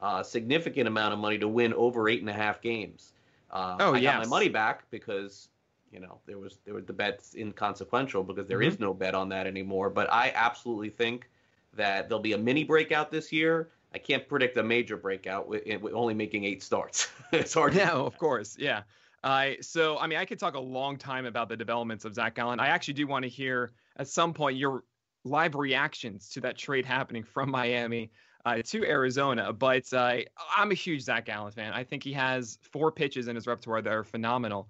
a 0.00 0.06
uh, 0.06 0.22
significant 0.22 0.88
amount 0.88 1.14
of 1.14 1.20
money 1.20 1.38
to 1.38 1.48
win 1.48 1.72
over 1.74 2.08
eight 2.08 2.20
and 2.20 2.28
a 2.28 2.34
half 2.34 2.60
games. 2.60 3.12
Uh, 3.50 3.76
oh, 3.80 3.94
I 3.94 3.98
yes. 3.98 4.14
got 4.14 4.22
my 4.24 4.28
money 4.28 4.48
back 4.48 4.84
because 4.90 5.48
you 5.92 6.00
know 6.00 6.18
there 6.26 6.38
was 6.38 6.58
there 6.64 6.74
were 6.74 6.82
the 6.82 6.92
bets 6.92 7.34
inconsequential 7.36 8.24
because 8.24 8.46
there 8.48 8.58
mm-hmm. 8.58 8.68
is 8.68 8.80
no 8.80 8.92
bet 8.92 9.14
on 9.14 9.28
that 9.28 9.46
anymore. 9.46 9.90
But 9.90 10.12
I 10.12 10.32
absolutely 10.34 10.90
think 10.90 11.30
that 11.74 12.08
there'll 12.08 12.22
be 12.22 12.32
a 12.32 12.38
mini 12.38 12.64
breakout 12.64 13.10
this 13.10 13.32
year. 13.32 13.70
I 13.92 13.98
can't 13.98 14.26
predict 14.26 14.56
a 14.56 14.62
major 14.62 14.96
breakout 14.96 15.48
with, 15.48 15.62
with 15.80 15.94
only 15.94 16.14
making 16.14 16.44
eight 16.44 16.62
starts. 16.62 17.08
it's 17.32 17.54
hard. 17.54 17.74
Yeah, 17.74 17.92
of 17.92 18.18
course. 18.18 18.56
Yeah. 18.58 18.82
Uh, 19.22 19.52
so, 19.60 19.96
I 19.98 20.06
mean, 20.06 20.18
I 20.18 20.24
could 20.24 20.38
talk 20.38 20.54
a 20.54 20.60
long 20.60 20.98
time 20.98 21.24
about 21.24 21.48
the 21.48 21.56
developments 21.56 22.04
of 22.04 22.12
Zach 22.12 22.34
Gallen. 22.34 22.60
I 22.60 22.66
actually 22.66 22.94
do 22.94 23.06
want 23.06 23.22
to 23.22 23.28
hear 23.28 23.72
at 23.96 24.08
some 24.08 24.34
point 24.34 24.58
your 24.58 24.84
live 25.24 25.54
reactions 25.54 26.30
to 26.30 26.40
that 26.42 26.56
trade 26.56 26.84
happening 26.84 27.24
from 27.24 27.50
Miami 27.50 28.10
uh, 28.44 28.60
to 28.62 28.84
Arizona. 28.84 29.52
But 29.52 29.92
uh, 29.92 30.18
I'm 30.56 30.70
a 30.70 30.74
huge 30.74 31.02
Zach 31.02 31.26
Gallen 31.26 31.52
fan. 31.52 31.72
I 31.72 31.84
think 31.84 32.02
he 32.02 32.12
has 32.12 32.58
four 32.72 32.92
pitches 32.92 33.28
in 33.28 33.34
his 33.34 33.46
repertoire 33.46 33.82
that 33.82 33.92
are 33.92 34.04
phenomenal. 34.04 34.68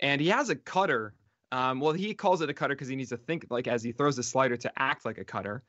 And 0.00 0.20
he 0.20 0.28
has 0.28 0.50
a 0.50 0.56
cutter. 0.56 1.14
Um, 1.50 1.80
well, 1.80 1.92
he 1.92 2.14
calls 2.14 2.40
it 2.42 2.50
a 2.50 2.54
cutter 2.54 2.74
because 2.74 2.88
he 2.88 2.96
needs 2.96 3.10
to 3.10 3.16
think 3.16 3.46
like 3.50 3.66
as 3.66 3.82
he 3.82 3.92
throws 3.92 4.16
the 4.16 4.22
slider 4.22 4.56
to 4.58 4.72
act 4.76 5.04
like 5.04 5.18
a 5.18 5.24
cutter. 5.24 5.62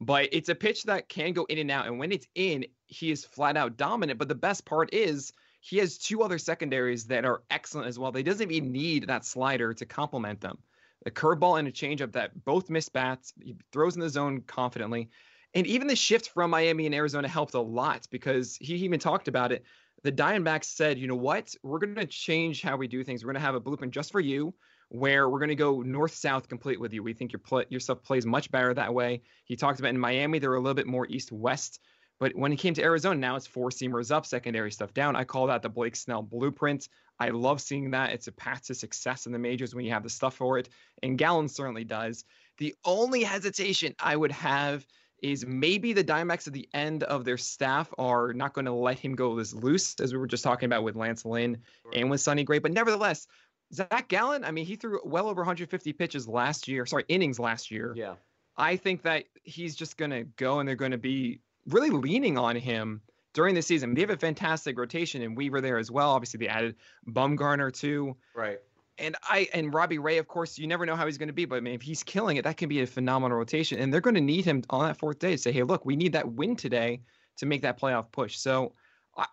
But 0.00 0.30
it's 0.32 0.48
a 0.48 0.54
pitch 0.54 0.84
that 0.84 1.08
can 1.08 1.32
go 1.32 1.44
in 1.44 1.58
and 1.58 1.70
out. 1.70 1.86
And 1.86 1.98
when 1.98 2.10
it's 2.10 2.26
in, 2.34 2.66
he 2.86 3.10
is 3.10 3.24
flat 3.24 3.56
out 3.56 3.76
dominant. 3.76 4.18
But 4.18 4.28
the 4.28 4.34
best 4.34 4.64
part 4.64 4.94
is 4.94 5.32
he 5.60 5.76
has 5.78 5.98
two 5.98 6.22
other 6.22 6.38
secondaries 6.38 7.06
that 7.06 7.24
are 7.24 7.42
excellent 7.50 7.88
as 7.88 7.98
well. 7.98 8.12
They 8.12 8.22
doesn't 8.22 8.50
even 8.50 8.72
need 8.72 9.08
that 9.08 9.26
slider 9.26 9.74
to 9.74 9.86
complement 9.86 10.40
them. 10.40 10.58
A 11.06 11.10
curveball 11.10 11.58
and 11.58 11.68
a 11.68 11.72
changeup 11.72 12.12
that 12.12 12.44
both 12.44 12.70
miss 12.70 12.88
bats. 12.88 13.32
He 13.42 13.56
throws 13.72 13.94
in 13.94 14.00
the 14.00 14.08
zone 14.08 14.42
confidently. 14.46 15.10
And 15.54 15.66
even 15.66 15.88
the 15.88 15.96
shift 15.96 16.28
from 16.28 16.50
Miami 16.50 16.86
and 16.86 16.94
Arizona 16.94 17.26
helped 17.26 17.54
a 17.54 17.60
lot 17.60 18.06
because 18.10 18.56
he 18.60 18.74
even 18.74 19.00
talked 19.00 19.26
about 19.26 19.50
it. 19.50 19.64
The 20.02 20.12
Diamondbacks 20.12 20.64
said, 20.64 20.98
you 20.98 21.06
know 21.06 21.16
what? 21.16 21.54
We're 21.62 21.78
going 21.78 21.94
to 21.96 22.06
change 22.06 22.62
how 22.62 22.76
we 22.76 22.86
do 22.86 23.02
things. 23.02 23.24
We're 23.24 23.32
going 23.32 23.40
to 23.40 23.46
have 23.46 23.54
a 23.54 23.60
blueprint 23.60 23.92
just 23.92 24.12
for 24.12 24.20
you 24.20 24.54
where 24.88 25.28
we're 25.28 25.38
going 25.38 25.50
to 25.50 25.54
go 25.54 25.82
north 25.82 26.14
south 26.14 26.48
complete 26.48 26.80
with 26.80 26.92
you. 26.92 27.02
We 27.02 27.12
think 27.12 27.32
your 27.32 27.40
play, 27.40 27.64
your 27.68 27.80
stuff 27.80 28.02
plays 28.02 28.26
much 28.26 28.50
better 28.50 28.74
that 28.74 28.92
way. 28.92 29.22
He 29.44 29.56
talked 29.56 29.78
about 29.78 29.90
in 29.90 29.98
Miami, 29.98 30.38
they 30.38 30.48
were 30.48 30.56
a 30.56 30.60
little 30.60 30.74
bit 30.74 30.86
more 30.86 31.06
east 31.08 31.30
west. 31.32 31.80
But 32.18 32.36
when 32.36 32.50
he 32.50 32.56
came 32.56 32.74
to 32.74 32.82
Arizona, 32.82 33.18
now 33.18 33.36
it's 33.36 33.46
four 33.46 33.70
seamers 33.70 34.10
up, 34.10 34.26
secondary 34.26 34.70
stuff 34.70 34.92
down. 34.92 35.16
I 35.16 35.24
call 35.24 35.46
that 35.46 35.62
the 35.62 35.68
Blake 35.68 35.96
Snell 35.96 36.22
blueprint. 36.22 36.88
I 37.20 37.28
love 37.28 37.60
seeing 37.60 37.90
that. 37.90 38.12
It's 38.12 38.26
a 38.28 38.32
path 38.32 38.66
to 38.66 38.74
success 38.74 39.26
in 39.26 39.32
the 39.32 39.38
majors 39.38 39.74
when 39.74 39.84
you 39.84 39.92
have 39.92 40.02
the 40.02 40.10
stuff 40.10 40.34
for 40.34 40.58
it. 40.58 40.70
And 41.02 41.18
Gallen 41.18 41.48
certainly 41.48 41.84
does. 41.84 42.24
The 42.56 42.74
only 42.84 43.22
hesitation 43.22 43.94
I 44.00 44.16
would 44.16 44.32
have 44.32 44.86
is 45.22 45.44
maybe 45.46 45.92
the 45.92 46.02
Diamondbacks 46.02 46.46
at 46.46 46.54
the 46.54 46.68
end 46.72 47.02
of 47.02 47.26
their 47.26 47.36
staff 47.36 47.92
are 47.98 48.32
not 48.32 48.54
going 48.54 48.64
to 48.64 48.72
let 48.72 48.98
him 48.98 49.14
go 49.14 49.36
this 49.36 49.52
loose, 49.52 49.94
as 50.00 50.14
we 50.14 50.18
were 50.18 50.26
just 50.26 50.42
talking 50.42 50.66
about 50.66 50.82
with 50.82 50.96
Lance 50.96 51.26
Lynn 51.26 51.58
and 51.94 52.10
with 52.10 52.22
Sonny 52.22 52.42
Gray. 52.42 52.58
But 52.58 52.72
nevertheless, 52.72 53.26
Zach 53.72 54.08
Gallen, 54.08 54.44
I 54.44 54.50
mean, 54.50 54.64
he 54.64 54.76
threw 54.76 54.98
well 55.04 55.28
over 55.28 55.42
150 55.42 55.92
pitches 55.92 56.26
last 56.26 56.68
year, 56.68 56.86
sorry, 56.86 57.04
innings 57.08 57.38
last 57.38 57.70
year. 57.70 57.92
Yeah. 57.94 58.14
I 58.56 58.76
think 58.76 59.02
that 59.02 59.24
he's 59.42 59.76
just 59.76 59.96
going 59.98 60.10
to 60.10 60.24
go 60.24 60.58
and 60.58 60.68
they're 60.68 60.74
going 60.74 60.90
to 60.90 60.98
be 60.98 61.40
really 61.66 61.90
leaning 61.90 62.38
on 62.38 62.56
him 62.56 63.02
during 63.40 63.54
the 63.54 63.62
season. 63.62 63.94
They 63.94 64.02
have 64.02 64.10
a 64.10 64.18
fantastic 64.18 64.78
rotation, 64.78 65.22
and 65.22 65.34
we 65.34 65.48
were 65.48 65.62
there 65.62 65.78
as 65.78 65.90
well. 65.90 66.10
Obviously, 66.10 66.36
they 66.36 66.48
added 66.48 66.76
Bumgarner 67.08 67.72
too. 67.72 68.14
Right. 68.34 68.58
And 68.98 69.16
I 69.22 69.48
and 69.54 69.72
Robbie 69.72 69.96
Ray, 69.96 70.18
of 70.18 70.28
course, 70.28 70.58
you 70.58 70.66
never 70.66 70.84
know 70.84 70.94
how 70.94 71.06
he's 71.06 71.16
going 71.16 71.28
to 71.30 71.32
be, 71.32 71.46
but 71.46 71.56
I 71.56 71.60
mean, 71.60 71.72
if 71.72 71.80
he's 71.80 72.02
killing 72.02 72.36
it, 72.36 72.44
that 72.44 72.58
can 72.58 72.68
be 72.68 72.82
a 72.82 72.86
phenomenal 72.86 73.38
rotation. 73.38 73.78
And 73.80 73.90
they're 73.90 74.02
going 74.02 74.16
to 74.16 74.20
need 74.20 74.44
him 74.44 74.62
on 74.68 74.86
that 74.86 74.98
fourth 74.98 75.20
day 75.20 75.30
to 75.30 75.38
say, 75.38 75.52
"Hey, 75.52 75.62
look, 75.62 75.86
we 75.86 75.96
need 75.96 76.12
that 76.12 76.30
win 76.30 76.54
today 76.54 77.00
to 77.38 77.46
make 77.46 77.62
that 77.62 77.80
playoff 77.80 78.12
push." 78.12 78.36
So 78.36 78.74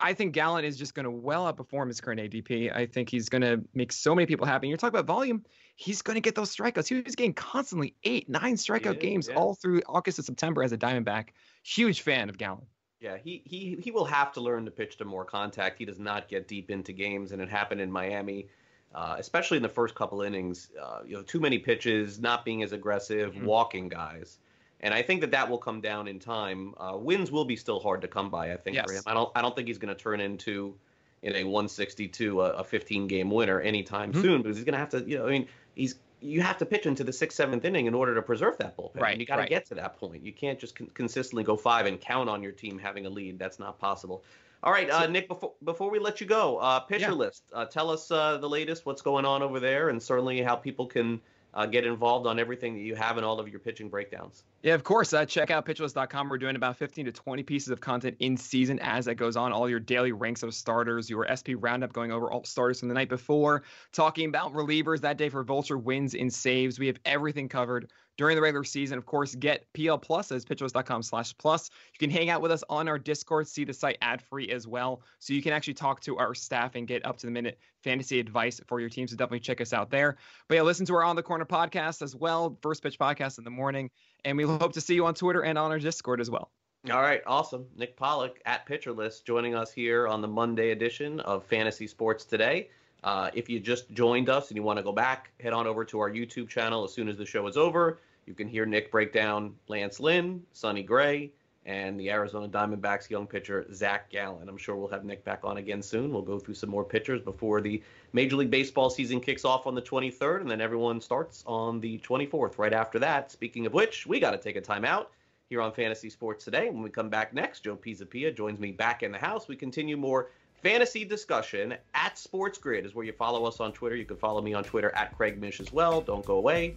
I 0.00 0.14
think 0.14 0.32
Gallen 0.32 0.64
is 0.64 0.78
just 0.78 0.94
going 0.94 1.04
to 1.04 1.10
well 1.10 1.52
outperform 1.52 1.88
his 1.88 2.00
current 2.00 2.18
ADP. 2.18 2.74
I 2.74 2.86
think 2.86 3.10
he's 3.10 3.28
going 3.28 3.42
to 3.42 3.62
make 3.74 3.92
so 3.92 4.14
many 4.14 4.24
people 4.24 4.46
happy. 4.46 4.68
And 4.68 4.70
you're 4.70 4.78
talking 4.78 4.98
about 4.98 5.12
volume. 5.12 5.44
He's 5.76 6.00
going 6.00 6.14
to 6.14 6.22
get 6.22 6.34
those 6.34 6.56
strikeouts. 6.56 6.88
He 6.88 7.02
was 7.02 7.14
getting 7.14 7.34
constantly 7.34 7.94
eight, 8.04 8.26
nine 8.26 8.54
strikeout 8.54 8.94
Yeah, 8.94 9.00
games 9.00 9.28
yeah. 9.28 9.34
all 9.36 9.54
through 9.54 9.82
August 9.86 10.18
and 10.18 10.24
September 10.24 10.62
as 10.62 10.72
a 10.72 10.78
Diamondback. 10.78 11.28
Huge 11.62 12.00
fan 12.00 12.30
of 12.30 12.38
Gallen. 12.38 12.64
Yeah, 13.00 13.16
he 13.16 13.42
he 13.44 13.76
he 13.80 13.90
will 13.90 14.04
have 14.06 14.32
to 14.32 14.40
learn 14.40 14.64
to 14.64 14.70
pitch 14.70 14.96
to 14.96 15.04
more 15.04 15.24
contact. 15.24 15.78
He 15.78 15.84
does 15.84 15.98
not 16.00 16.28
get 16.28 16.48
deep 16.48 16.70
into 16.70 16.92
games, 16.92 17.32
and 17.32 17.40
it 17.40 17.48
happened 17.48 17.80
in 17.80 17.92
Miami, 17.92 18.48
uh, 18.94 19.16
especially 19.18 19.56
in 19.56 19.62
the 19.62 19.68
first 19.68 19.94
couple 19.94 20.22
innings. 20.22 20.70
Uh, 20.80 21.00
you 21.06 21.14
know, 21.14 21.22
too 21.22 21.38
many 21.38 21.58
pitches, 21.58 22.18
not 22.18 22.44
being 22.44 22.62
as 22.62 22.72
aggressive, 22.72 23.34
Mhm. 23.34 23.44
walking 23.44 23.88
guys, 23.88 24.38
and 24.80 24.92
I 24.92 25.02
think 25.02 25.20
that 25.20 25.30
that 25.30 25.48
will 25.48 25.58
come 25.58 25.80
down 25.80 26.08
in 26.08 26.18
time. 26.18 26.74
Uh, 26.76 26.96
wins 26.96 27.30
will 27.30 27.44
be 27.44 27.54
still 27.54 27.78
hard 27.78 28.02
to 28.02 28.08
come 28.08 28.30
by. 28.30 28.52
I 28.52 28.56
think 28.56 28.76
for 28.84 28.92
him. 28.92 29.02
I 29.06 29.14
don't 29.14 29.30
I 29.36 29.42
don't 29.42 29.54
think 29.54 29.68
he's 29.68 29.78
going 29.78 29.94
to 29.94 30.00
turn 30.00 30.20
into 30.20 30.74
in 31.22 31.36
a 31.36 31.44
162 31.44 32.40
a, 32.40 32.50
a 32.50 32.64
15 32.64 33.06
game 33.06 33.30
winner 33.30 33.60
anytime 33.60 34.12
Mhm. 34.12 34.22
soon 34.22 34.42
because 34.42 34.56
he's 34.56 34.64
going 34.64 34.72
to 34.74 34.78
have 34.78 34.90
to. 34.90 35.00
You 35.08 35.18
know, 35.18 35.26
I 35.28 35.30
mean, 35.30 35.48
he's 35.76 35.94
you 36.20 36.40
have 36.42 36.58
to 36.58 36.66
pitch 36.66 36.86
into 36.86 37.04
the 37.04 37.12
sixth, 37.12 37.36
seventh 37.36 37.64
inning 37.64 37.86
in 37.86 37.94
order 37.94 38.14
to 38.14 38.22
preserve 38.22 38.58
that 38.58 38.76
bullpen. 38.76 39.00
Right, 39.00 39.18
You 39.18 39.26
got 39.26 39.36
to 39.36 39.40
right. 39.42 39.48
get 39.48 39.66
to 39.66 39.74
that 39.76 39.96
point. 39.98 40.24
You 40.24 40.32
can't 40.32 40.58
just 40.58 40.74
con- 40.76 40.90
consistently 40.94 41.44
go 41.44 41.56
five 41.56 41.86
and 41.86 42.00
count 42.00 42.28
on 42.28 42.42
your 42.42 42.52
team 42.52 42.78
having 42.78 43.06
a 43.06 43.10
lead. 43.10 43.38
That's 43.38 43.58
not 43.58 43.78
possible. 43.78 44.24
All 44.62 44.72
right, 44.72 44.90
uh, 44.90 45.06
Nick. 45.06 45.28
Before 45.28 45.52
before 45.62 45.90
we 45.90 46.00
let 46.00 46.20
you 46.20 46.26
go, 46.26 46.58
uh, 46.58 46.80
pitcher 46.80 47.06
Yeah. 47.10 47.12
list. 47.12 47.44
Uh, 47.52 47.64
tell 47.66 47.90
us 47.90 48.10
uh, 48.10 48.38
the 48.38 48.48
latest. 48.48 48.84
What's 48.84 49.02
going 49.02 49.24
on 49.24 49.42
over 49.42 49.60
there, 49.60 49.88
and 49.90 50.02
certainly 50.02 50.42
how 50.42 50.56
people 50.56 50.86
can 50.86 51.20
uh, 51.54 51.66
get 51.66 51.86
involved 51.86 52.26
on 52.26 52.38
everything 52.38 52.74
that 52.74 52.80
you 52.80 52.94
have 52.94 53.18
in 53.18 53.24
all 53.24 53.40
of 53.40 53.48
your 53.48 53.60
pitching 53.60 53.88
breakdowns. 53.88 54.44
Yeah, 54.62 54.74
of 54.74 54.84
course. 54.84 55.12
Uh, 55.12 55.24
check 55.24 55.50
out 55.50 55.64
pitchlist.com. 55.66 56.28
We're 56.28 56.38
doing 56.38 56.56
about 56.56 56.76
15 56.76 57.06
to 57.06 57.12
20 57.12 57.42
pieces 57.42 57.68
of 57.70 57.80
content 57.80 58.16
in 58.20 58.36
season 58.36 58.78
as 58.80 59.06
that 59.06 59.14
goes 59.14 59.36
on. 59.36 59.52
All 59.52 59.68
your 59.68 59.80
daily 59.80 60.12
ranks 60.12 60.42
of 60.42 60.52
starters, 60.54 61.08
your 61.08 61.26
SP 61.28 61.56
roundup 61.56 61.92
going 61.92 62.12
over 62.12 62.30
all 62.30 62.44
starters 62.44 62.80
from 62.80 62.88
the 62.88 62.94
night 62.94 63.08
before, 63.08 63.62
talking 63.92 64.28
about 64.28 64.52
relievers 64.52 65.00
that 65.00 65.16
day 65.16 65.28
for 65.28 65.42
Vulture 65.42 65.78
wins 65.78 66.14
and 66.14 66.32
saves. 66.32 66.78
We 66.78 66.86
have 66.88 66.98
everything 67.04 67.48
covered 67.48 67.90
during 68.18 68.36
the 68.36 68.42
regular 68.42 68.64
season. 68.64 68.98
Of 68.98 69.06
course, 69.06 69.34
get 69.34 69.64
PL 69.72 69.96
Plus 69.96 70.30
as 70.30 70.44
pitchlist.com 70.44 71.02
slash 71.02 71.34
plus. 71.38 71.70
You 71.94 71.98
can 71.98 72.10
hang 72.10 72.28
out 72.28 72.42
with 72.42 72.50
us 72.50 72.62
on 72.68 72.88
our 72.88 72.98
Discord, 72.98 73.48
see 73.48 73.64
the 73.64 73.72
site 73.72 73.96
ad 74.02 74.20
free 74.20 74.50
as 74.50 74.66
well. 74.66 75.00
So 75.20 75.32
you 75.32 75.40
can 75.40 75.52
actually 75.52 75.74
talk 75.74 76.00
to 76.02 76.18
our 76.18 76.34
staff 76.34 76.74
and 76.74 76.86
get 76.86 77.06
up 77.06 77.16
to 77.18 77.26
the 77.26 77.32
minute 77.32 77.58
fantasy 77.82 78.20
advice 78.20 78.60
for 78.66 78.80
your 78.80 78.90
team. 78.90 79.06
So 79.06 79.16
definitely 79.16 79.40
check 79.40 79.60
us 79.60 79.72
out 79.72 79.88
there. 79.88 80.18
But 80.48 80.56
yeah, 80.56 80.62
listen 80.62 80.84
to 80.86 80.94
our 80.94 81.04
On 81.04 81.16
the 81.16 81.22
Corner 81.22 81.46
podcast 81.46 82.02
as 82.02 82.14
well, 82.14 82.58
First 82.60 82.82
Pitch 82.82 82.98
Podcast 82.98 83.38
in 83.38 83.44
the 83.44 83.50
morning. 83.50 83.90
And 84.24 84.36
we 84.36 84.44
hope 84.44 84.72
to 84.72 84.80
see 84.80 84.94
you 84.94 85.06
on 85.06 85.14
Twitter 85.14 85.42
and 85.42 85.56
on 85.56 85.70
our 85.70 85.78
Discord 85.78 86.20
as 86.20 86.28
well. 86.28 86.50
All 86.90 87.02
right, 87.02 87.22
awesome. 87.26 87.66
Nick 87.76 87.96
Pollack 87.96 88.40
at 88.46 88.64
Pitcher 88.66 88.92
List 88.92 89.26
joining 89.26 89.54
us 89.54 89.72
here 89.72 90.08
on 90.08 90.22
the 90.22 90.28
Monday 90.28 90.70
edition 90.70 91.20
of 91.20 91.44
Fantasy 91.44 91.86
Sports 91.86 92.24
Today. 92.24 92.70
Uh, 93.04 93.30
if 93.34 93.48
you 93.48 93.60
just 93.60 93.90
joined 93.92 94.28
us 94.28 94.48
and 94.48 94.56
you 94.56 94.62
want 94.62 94.78
to 94.78 94.82
go 94.82 94.92
back, 94.92 95.30
head 95.40 95.52
on 95.52 95.66
over 95.66 95.84
to 95.84 96.00
our 96.00 96.10
YouTube 96.10 96.48
channel 96.48 96.84
as 96.84 96.92
soon 96.92 97.08
as 97.08 97.16
the 97.16 97.26
show 97.26 97.46
is 97.46 97.56
over. 97.56 98.00
You 98.28 98.34
can 98.34 98.46
hear 98.46 98.66
Nick 98.66 98.90
break 98.90 99.14
down 99.14 99.54
Lance 99.68 100.00
Lynn, 100.00 100.42
Sonny 100.52 100.82
Gray, 100.82 101.32
and 101.64 101.98
the 101.98 102.10
Arizona 102.10 102.46
Diamondbacks 102.46 103.08
young 103.08 103.26
pitcher 103.26 103.66
Zach 103.72 104.10
Gallen. 104.10 104.50
I'm 104.50 104.58
sure 104.58 104.76
we'll 104.76 104.88
have 104.88 105.06
Nick 105.06 105.24
back 105.24 105.40
on 105.44 105.56
again 105.56 105.80
soon. 105.80 106.12
We'll 106.12 106.20
go 106.20 106.38
through 106.38 106.54
some 106.54 106.68
more 106.68 106.84
pitchers 106.84 107.22
before 107.22 107.62
the 107.62 107.82
Major 108.12 108.36
League 108.36 108.50
Baseball 108.50 108.90
season 108.90 109.18
kicks 109.18 109.46
off 109.46 109.66
on 109.66 109.74
the 109.74 109.80
23rd, 109.80 110.42
and 110.42 110.50
then 110.50 110.60
everyone 110.60 111.00
starts 111.00 111.42
on 111.46 111.80
the 111.80 111.98
24th. 112.00 112.58
Right 112.58 112.74
after 112.74 112.98
that. 112.98 113.32
Speaking 113.32 113.64
of 113.64 113.72
which, 113.72 114.06
we 114.06 114.20
got 114.20 114.32
to 114.32 114.38
take 114.38 114.56
a 114.56 114.60
timeout 114.60 115.06
here 115.48 115.62
on 115.62 115.72
Fantasy 115.72 116.10
Sports 116.10 116.44
Today. 116.44 116.68
When 116.68 116.82
we 116.82 116.90
come 116.90 117.08
back 117.08 117.32
next, 117.32 117.60
Joe 117.60 117.76
Pisapia 117.76 118.36
joins 118.36 118.60
me 118.60 118.72
back 118.72 119.02
in 119.02 119.10
the 119.10 119.18
house. 119.18 119.48
We 119.48 119.56
continue 119.56 119.96
more 119.96 120.28
fantasy 120.62 121.06
discussion 121.06 121.74
at 121.94 122.18
Sports 122.18 122.58
Grid 122.58 122.84
is 122.84 122.94
where 122.94 123.06
you 123.06 123.12
follow 123.12 123.46
us 123.46 123.58
on 123.58 123.72
Twitter. 123.72 123.96
You 123.96 124.04
can 124.04 124.18
follow 124.18 124.42
me 124.42 124.52
on 124.52 124.64
Twitter 124.64 124.94
at 124.94 125.16
Craig 125.16 125.40
Mish 125.40 125.60
as 125.60 125.72
well. 125.72 126.02
Don't 126.02 126.26
go 126.26 126.34
away. 126.34 126.76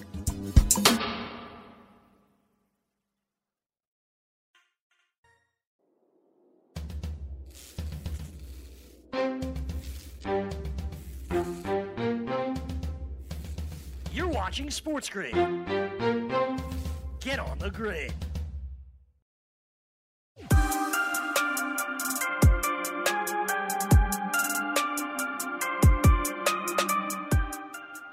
You're 14.13 14.27
watching 14.27 14.69
Sports 14.69 15.09
Grid. 15.09 15.33
Get 17.19 17.39
on 17.39 17.59
the 17.59 17.71
grid. 17.71 18.13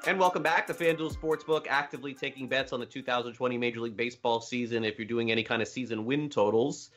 And 0.09 0.19
welcome 0.19 0.43
back 0.43 0.67
to 0.69 0.73
FanDuel 0.73 1.15
Sportsbook, 1.15 1.67
actively 1.69 2.15
taking 2.15 2.49
bets 2.49 2.73
on 2.73 2.81
the 2.81 2.87
2020 2.87 3.59
Major 3.59 3.81
League 3.81 3.95
Baseball 3.95 4.41
season. 4.41 4.83
If 4.83 4.97
you're 4.97 5.07
doing 5.07 5.31
any 5.31 5.43
kind 5.43 5.61
of 5.61 5.69
season 5.69 6.07
win 6.07 6.31
totals, 6.31 6.93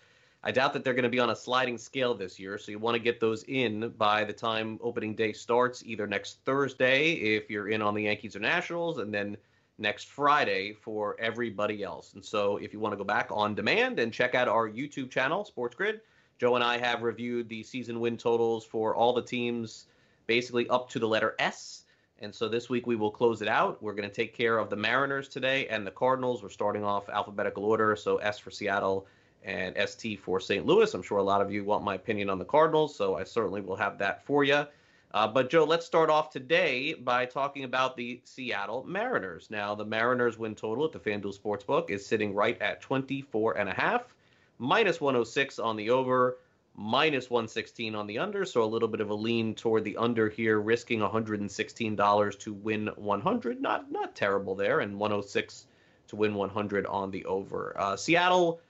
I 0.46 0.52
doubt 0.52 0.72
that 0.72 0.86
they're 0.86 0.94
going 0.94 1.04
to 1.04 1.10
be 1.10 1.20
on 1.20 1.30
a 1.30 1.36
sliding 1.36 1.78
scale 1.78 2.16
this 2.16 2.40
year. 2.40 2.58
So 2.58 2.72
you 2.72 2.80
want 2.80 2.96
to 2.96 3.02
get 3.02 3.20
those 3.20 3.44
in 3.50 3.90
by 3.98 4.24
the 4.24 4.32
time 4.32 4.80
opening 4.82 5.14
day 5.14 5.34
starts, 5.34 5.84
either 5.86 6.08
next 6.08 6.40
Thursday 6.46 7.12
if 7.12 7.50
you're 7.50 7.68
in 7.68 7.82
on 7.82 7.96
the 7.96 8.04
Yankees 8.04 8.38
or 8.38 8.40
Nationals, 8.40 9.00
and 9.00 9.14
then 9.14 9.36
next 9.78 10.08
Friday 10.08 10.72
for 10.72 11.18
everybody 11.20 11.84
else. 11.84 12.14
And 12.14 12.24
so 12.24 12.56
if 12.56 12.72
you 12.72 12.80
want 12.80 12.94
to 12.94 12.98
go 12.98 13.04
back 13.04 13.28
on 13.30 13.56
demand 13.56 14.00
and 14.00 14.14
check 14.14 14.36
out 14.36 14.48
our 14.48 14.70
YouTube 14.70 15.12
channel, 15.12 15.44
Sports 15.44 15.76
Grid, 15.76 16.00
Joe 16.40 16.56
and 16.56 16.64
I 16.64 16.78
have 16.78 17.04
reviewed 17.04 17.50
the 17.50 17.62
season 17.62 18.00
win 18.00 18.16
totals 18.16 18.64
for 18.64 18.96
all 18.96 19.12
the 19.12 19.22
teams 19.22 19.88
basically 20.28 20.70
up 20.70 20.90
to 20.92 21.00
the 21.00 21.10
letter 21.10 21.36
S. 21.40 21.84
And 22.22 22.34
so 22.34 22.48
this 22.48 22.70
week 22.70 22.86
we 22.86 22.96
will 22.96 23.10
close 23.10 23.42
it 23.42 23.48
out. 23.48 23.82
We're 23.82 23.96
going 23.96 24.08
to 24.08 24.14
take 24.14 24.36
care 24.36 24.60
of 24.60 24.70
the 24.70 24.76
Mariners 24.76 25.28
today 25.28 25.68
and 25.68 25.86
the 25.86 25.92
Cardinals. 25.92 26.44
We're 26.44 26.50
starting 26.50 26.84
off 26.84 27.10
alphabetical 27.10 27.66
order. 27.66 27.96
So 27.96 28.18
S 28.18 28.38
for 28.38 28.52
Seattle 28.52 29.08
and 29.44 29.76
ST 29.90 30.20
for 30.20 30.40
St. 30.40 30.64
Louis. 30.64 30.94
I'm 30.94 31.02
sure 31.02 31.18
a 31.18 31.24
lot 31.24 31.42
of 31.42 31.52
you 31.52 31.64
want 31.64 31.84
my 31.84 31.96
opinion 31.96 32.30
on 32.30 32.38
the 32.38 32.46
Cardinals, 32.46 32.96
so 32.96 33.16
I 33.16 33.24
certainly 33.24 33.60
will 33.60 33.76
have 33.76 33.98
that 33.98 34.24
for 34.24 34.44
you. 34.44 34.66
Uh, 35.14 35.28
but 35.28 35.50
Joe, 35.50 35.66
let's 35.66 35.86
start 35.86 36.10
off 36.10 36.30
today 36.30 36.94
by 36.94 37.26
talking 37.26 37.64
about 37.64 37.98
the 37.98 38.22
Seattle 38.24 38.84
Mariners. 38.84 39.48
Now, 39.50 39.76
the 39.76 39.84
Mariners 39.84 40.38
win 40.38 40.56
total 40.56 40.86
at 40.86 40.92
the 40.92 41.00
FanDuel 41.00 41.38
Sportsbook 41.38 41.90
is 41.90 42.06
sitting 42.06 42.34
right 42.34 42.62
at 42.62 42.82
24 42.82 43.58
and 43.58 43.68
a 43.68 43.74
half, 43.74 44.16
minus 44.60 45.02
106 45.02 45.60
on 45.60 45.76
the 45.76 45.90
over, 45.90 46.38
minus 46.76 47.30
116 47.30 47.96
on 47.96 48.08
the 48.08 48.20
under. 48.20 48.46
So 48.46 48.64
a 48.64 48.66
little 48.66 48.88
bit 48.88 49.02
of 49.02 49.10
a 49.10 49.16
lean 49.16 49.56
toward 49.56 49.84
the 49.84 49.98
under 49.98 50.30
here, 50.30 50.60
risking 50.60 51.00
$116 51.00 52.40
to 52.40 52.54
win 52.54 52.88
100. 52.96 53.62
Not 53.62 53.92
not 53.92 54.16
terrible 54.16 54.56
there, 54.56 54.80
and 54.80 54.98
106 54.98 55.68
to 56.08 56.16
win 56.16 56.34
100 56.34 56.86
on 56.86 57.12
the 57.12 57.26
over. 57.26 57.76
Uh, 57.78 57.96
Seattle 57.96 58.62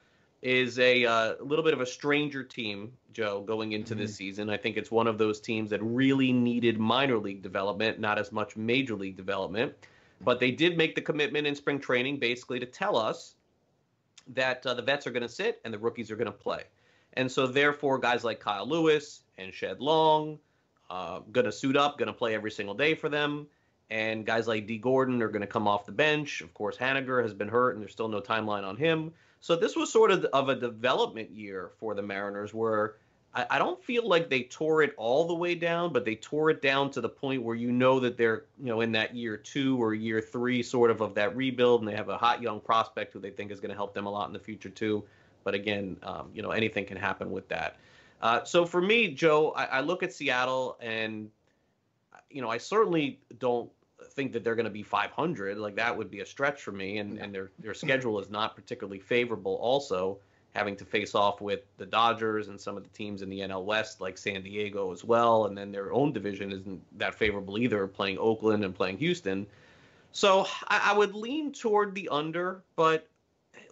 is 0.42 0.78
a 0.80 1.04
uh, 1.04 1.34
little 1.40 1.64
bit 1.64 1.72
of 1.72 1.80
a 1.80 1.86
stranger 1.86 2.42
team, 2.42 2.92
Joe, 3.12 3.42
going 3.42 3.72
into 3.72 3.94
this 3.94 4.14
season. 4.16 4.50
I 4.50 4.56
think 4.56 4.76
it's 4.76 4.90
one 4.90 5.06
of 5.06 5.16
those 5.16 5.40
teams 5.40 5.70
that 5.70 5.80
really 5.82 6.32
needed 6.32 6.78
minor 6.78 7.16
league 7.16 7.42
development, 7.42 8.00
not 8.00 8.18
as 8.18 8.32
much 8.32 8.56
major 8.56 8.96
league 8.96 9.16
development. 9.16 9.72
But 10.20 10.40
they 10.40 10.50
did 10.50 10.76
make 10.76 10.94
the 10.94 11.00
commitment 11.00 11.46
in 11.46 11.54
spring 11.54 11.78
training 11.78 12.18
basically 12.18 12.58
to 12.60 12.66
tell 12.66 12.96
us 12.96 13.34
that 14.34 14.64
uh, 14.66 14.74
the 14.74 14.82
vets 14.82 15.06
are 15.06 15.10
going 15.10 15.22
to 15.22 15.28
sit 15.28 15.60
and 15.64 15.72
the 15.72 15.78
rookies 15.78 16.10
are 16.10 16.16
going 16.16 16.26
to 16.26 16.32
play. 16.32 16.64
And 17.14 17.30
so, 17.30 17.46
therefore, 17.46 17.98
guys 17.98 18.24
like 18.24 18.40
Kyle 18.40 18.66
Lewis 18.66 19.20
and 19.38 19.52
Shed 19.52 19.80
Long, 19.80 20.38
uh, 20.90 21.20
going 21.30 21.46
to 21.46 21.52
suit 21.52 21.76
up, 21.76 21.98
going 21.98 22.08
to 22.08 22.12
play 22.12 22.34
every 22.34 22.50
single 22.50 22.74
day 22.74 22.94
for 22.94 23.08
them. 23.08 23.46
And 23.90 24.24
guys 24.24 24.48
like 24.48 24.66
Dee 24.66 24.78
Gordon 24.78 25.22
are 25.22 25.28
going 25.28 25.42
to 25.42 25.46
come 25.46 25.68
off 25.68 25.84
the 25.84 25.92
bench. 25.92 26.40
Of 26.40 26.54
course, 26.54 26.76
Haniger 26.78 27.22
has 27.22 27.34
been 27.34 27.48
hurt, 27.48 27.74
and 27.74 27.82
there's 27.82 27.92
still 27.92 28.08
no 28.08 28.20
timeline 28.20 28.64
on 28.64 28.76
him. 28.76 29.12
So 29.40 29.56
this 29.56 29.74
was 29.74 29.92
sort 29.92 30.10
of 30.10 30.24
of 30.26 30.48
a 30.48 30.54
development 30.54 31.30
year 31.30 31.72
for 31.78 31.94
the 31.94 32.02
Mariners, 32.02 32.54
where 32.54 32.94
I, 33.34 33.46
I 33.50 33.58
don't 33.58 33.82
feel 33.82 34.08
like 34.08 34.30
they 34.30 34.44
tore 34.44 34.82
it 34.82 34.94
all 34.96 35.26
the 35.26 35.34
way 35.34 35.54
down, 35.54 35.92
but 35.92 36.04
they 36.04 36.14
tore 36.14 36.50
it 36.50 36.62
down 36.62 36.90
to 36.92 37.00
the 37.00 37.08
point 37.08 37.42
where 37.42 37.56
you 37.56 37.72
know 37.72 38.00
that 38.00 38.16
they're 38.16 38.44
you 38.58 38.66
know 38.66 38.80
in 38.80 38.92
that 38.92 39.14
year 39.14 39.36
two 39.36 39.82
or 39.82 39.94
year 39.94 40.20
three 40.20 40.62
sort 40.62 40.90
of 40.90 41.00
of 41.00 41.14
that 41.14 41.36
rebuild, 41.36 41.80
and 41.80 41.88
they 41.88 41.96
have 41.96 42.08
a 42.08 42.16
hot 42.16 42.40
young 42.40 42.60
prospect 42.60 43.12
who 43.12 43.18
they 43.18 43.30
think 43.30 43.50
is 43.50 43.60
going 43.60 43.70
to 43.70 43.76
help 43.76 43.94
them 43.94 44.06
a 44.06 44.10
lot 44.10 44.26
in 44.26 44.32
the 44.32 44.38
future 44.38 44.70
too. 44.70 45.04
But 45.44 45.54
again, 45.54 45.96
um, 46.02 46.30
you 46.34 46.42
know 46.42 46.50
anything 46.50 46.84
can 46.84 46.96
happen 46.96 47.30
with 47.30 47.48
that. 47.48 47.76
Uh, 48.20 48.44
so 48.44 48.64
for 48.64 48.80
me, 48.80 49.08
Joe, 49.08 49.52
I, 49.56 49.64
I 49.64 49.80
look 49.80 50.02
at 50.02 50.12
Seattle, 50.12 50.76
and 50.80 51.30
you 52.30 52.42
know 52.42 52.48
I 52.48 52.58
certainly 52.58 53.20
don't 53.38 53.70
think 54.12 54.32
that 54.32 54.44
they're 54.44 54.54
going 54.54 54.64
to 54.64 54.70
be 54.70 54.82
500. 54.82 55.58
Like 55.58 55.76
that 55.76 55.96
would 55.96 56.10
be 56.10 56.20
a 56.20 56.26
stretch 56.26 56.62
for 56.62 56.72
me, 56.72 56.98
and 56.98 57.18
and 57.18 57.34
their 57.34 57.50
their 57.58 57.74
schedule 57.74 58.18
is 58.20 58.30
not 58.30 58.54
particularly 58.54 59.00
favorable. 59.00 59.54
Also, 59.56 60.18
having 60.54 60.76
to 60.76 60.84
face 60.84 61.14
off 61.14 61.40
with 61.40 61.60
the 61.78 61.86
Dodgers 61.86 62.48
and 62.48 62.60
some 62.60 62.76
of 62.76 62.82
the 62.82 62.90
teams 62.90 63.22
in 63.22 63.30
the 63.30 63.40
NL 63.40 63.64
West, 63.64 64.00
like 64.00 64.18
San 64.18 64.42
Diego 64.42 64.92
as 64.92 65.02
well, 65.02 65.46
and 65.46 65.56
then 65.56 65.72
their 65.72 65.92
own 65.92 66.12
division 66.12 66.52
isn't 66.52 66.98
that 66.98 67.14
favorable 67.14 67.58
either, 67.58 67.86
playing 67.86 68.18
Oakland 68.18 68.64
and 68.64 68.74
playing 68.74 68.98
Houston. 68.98 69.46
So 70.12 70.46
I, 70.68 70.90
I 70.92 70.96
would 70.96 71.14
lean 71.14 71.52
toward 71.52 71.94
the 71.94 72.08
under, 72.10 72.62
but 72.76 73.08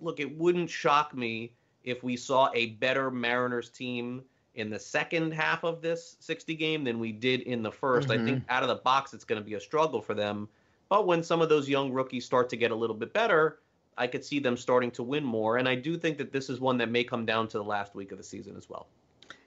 look, 0.00 0.20
it 0.20 0.38
wouldn't 0.38 0.70
shock 0.70 1.14
me 1.14 1.52
if 1.85 2.03
we 2.03 2.16
saw 2.16 2.51
a 2.55 2.66
better 2.66 3.11
Mariners 3.11 3.71
team 3.71 4.23
in 4.55 4.69
the 4.69 4.79
second 4.79 5.33
half 5.33 5.64
of 5.64 5.81
this 5.81 6.16
60 6.21 6.55
game 6.55 6.85
than 6.85 6.99
we 6.99 7.12
did 7.12 7.43
in 7.43 7.62
the 7.62 7.71
1st 7.71 8.09
Mhm. 8.09 8.21
I 8.21 8.25
think 8.25 8.45
out 8.49 8.62
of 8.62 8.69
the 8.69 8.77
box 8.77 9.14
it's 9.14 9.25
going 9.25 9.40
to 9.40 9.45
be 9.45 9.55
a 9.55 9.61
struggle 9.61 10.03
for 10.03 10.14
them. 10.14 10.49
But 10.88 11.07
when 11.07 11.23
some 11.23 11.40
of 11.40 11.49
those 11.49 11.69
young 11.69 11.93
rookies 11.93 12.25
start 12.25 12.49
to 12.51 12.57
get 12.57 12.71
a 12.71 12.75
little 12.75 12.97
bit 12.97 13.12
better, 13.12 13.61
I 13.97 14.07
could 14.07 14.25
see 14.25 14.40
them 14.40 14.57
starting 14.57 14.90
to 14.93 15.03
win 15.03 15.25
more. 15.25 15.59
And 15.59 15.69
I 15.69 15.77
do 15.77 15.97
think 15.97 16.19
that 16.19 16.33
this 16.33 16.51
is 16.51 16.59
one 16.59 16.79
that 16.79 16.90
may 16.90 17.05
come 17.05 17.25
down 17.25 17.49
to 17.49 17.59
the 17.59 17.64
last 17.64 17.95
week 17.95 18.12
of 18.12 18.19
the 18.19 18.25
season 18.25 18.57
as 18.57 18.69
well. 18.69 18.88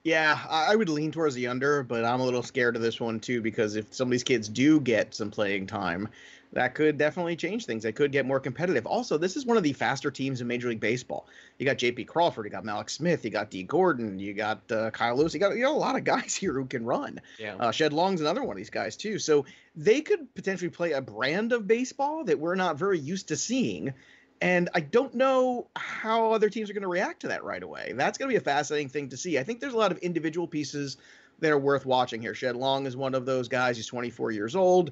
Yeah, 0.04 0.38
I 0.50 0.76
would 0.76 0.90
lean 0.90 1.12
towards 1.12 1.34
the 1.34 1.46
under, 1.46 1.82
but 1.82 2.04
I'm 2.04 2.20
a 2.20 2.24
little 2.24 2.42
scared 2.42 2.76
of 2.76 2.82
this 2.82 3.00
one 3.00 3.20
too 3.20 3.40
because 3.40 3.74
if 3.74 3.94
some 3.94 4.08
of 4.08 4.12
these 4.12 4.22
kids 4.22 4.50
do 4.50 4.78
get 4.78 5.14
some 5.14 5.30
playing 5.30 5.66
time, 5.66 6.10
that 6.52 6.74
could 6.74 6.98
definitely 6.98 7.36
change 7.36 7.64
things. 7.64 7.82
They 7.82 7.92
could 7.92 8.12
get 8.12 8.26
more 8.26 8.38
competitive. 8.38 8.84
Also, 8.86 9.16
this 9.16 9.34
is 9.34 9.46
one 9.46 9.56
of 9.56 9.62
the 9.62 9.72
faster 9.72 10.10
teams 10.10 10.42
in 10.42 10.46
Major 10.46 10.68
League 10.68 10.78
Baseball. 10.78 11.26
You 11.58 11.64
got 11.64 11.78
J.P. 11.78 12.04
Crawford, 12.04 12.44
you 12.44 12.50
got 12.50 12.64
Mallex 12.64 12.90
Smith, 12.90 13.24
you 13.24 13.30
got 13.30 13.50
Dee 13.50 13.62
Gordon, 13.62 14.18
you 14.18 14.34
got 14.34 14.70
uh, 14.70 14.90
Kyle 14.90 15.16
Lewis, 15.16 15.32
you 15.32 15.40
got 15.40 15.56
you 15.56 15.62
know 15.62 15.74
a 15.74 15.78
lot 15.78 15.96
of 15.96 16.04
guys 16.04 16.34
here 16.34 16.52
who 16.52 16.66
can 16.66 16.84
run. 16.84 17.20
Yeah. 17.38 17.56
Uh, 17.56 17.70
Shed 17.72 17.94
Long's 17.94 18.20
another 18.20 18.42
one 18.42 18.52
of 18.52 18.58
these 18.58 18.70
guys 18.70 18.96
too. 18.96 19.18
So 19.18 19.46
they 19.74 20.02
could 20.02 20.34
potentially 20.34 20.70
play 20.70 20.92
a 20.92 21.00
brand 21.00 21.52
of 21.52 21.66
baseball 21.66 22.24
that 22.24 22.38
we're 22.38 22.56
not 22.56 22.78
very 22.78 22.98
used 22.98 23.28
to 23.28 23.36
seeing. 23.36 23.94
And 24.40 24.68
I 24.74 24.80
don't 24.80 25.14
know 25.14 25.68
how 25.76 26.32
other 26.32 26.50
teams 26.50 26.68
are 26.68 26.74
going 26.74 26.82
to 26.82 26.88
react 26.88 27.20
to 27.20 27.28
that 27.28 27.44
right 27.44 27.62
away. 27.62 27.92
That's 27.94 28.18
going 28.18 28.28
to 28.28 28.32
be 28.32 28.36
a 28.36 28.40
fascinating 28.40 28.88
thing 28.88 29.08
to 29.10 29.16
see. 29.16 29.38
I 29.38 29.44
think 29.44 29.60
there's 29.60 29.74
a 29.74 29.78
lot 29.78 29.92
of 29.92 29.98
individual 29.98 30.46
pieces 30.46 30.96
that 31.38 31.50
are 31.50 31.58
worth 31.58 31.86
watching 31.86 32.20
here. 32.20 32.34
Shed 32.34 32.56
Long 32.56 32.86
is 32.86 32.96
one 32.96 33.14
of 33.14 33.26
those 33.26 33.48
guys. 33.48 33.76
He's 33.76 33.86
24 33.86 34.32
years 34.32 34.54
old. 34.54 34.90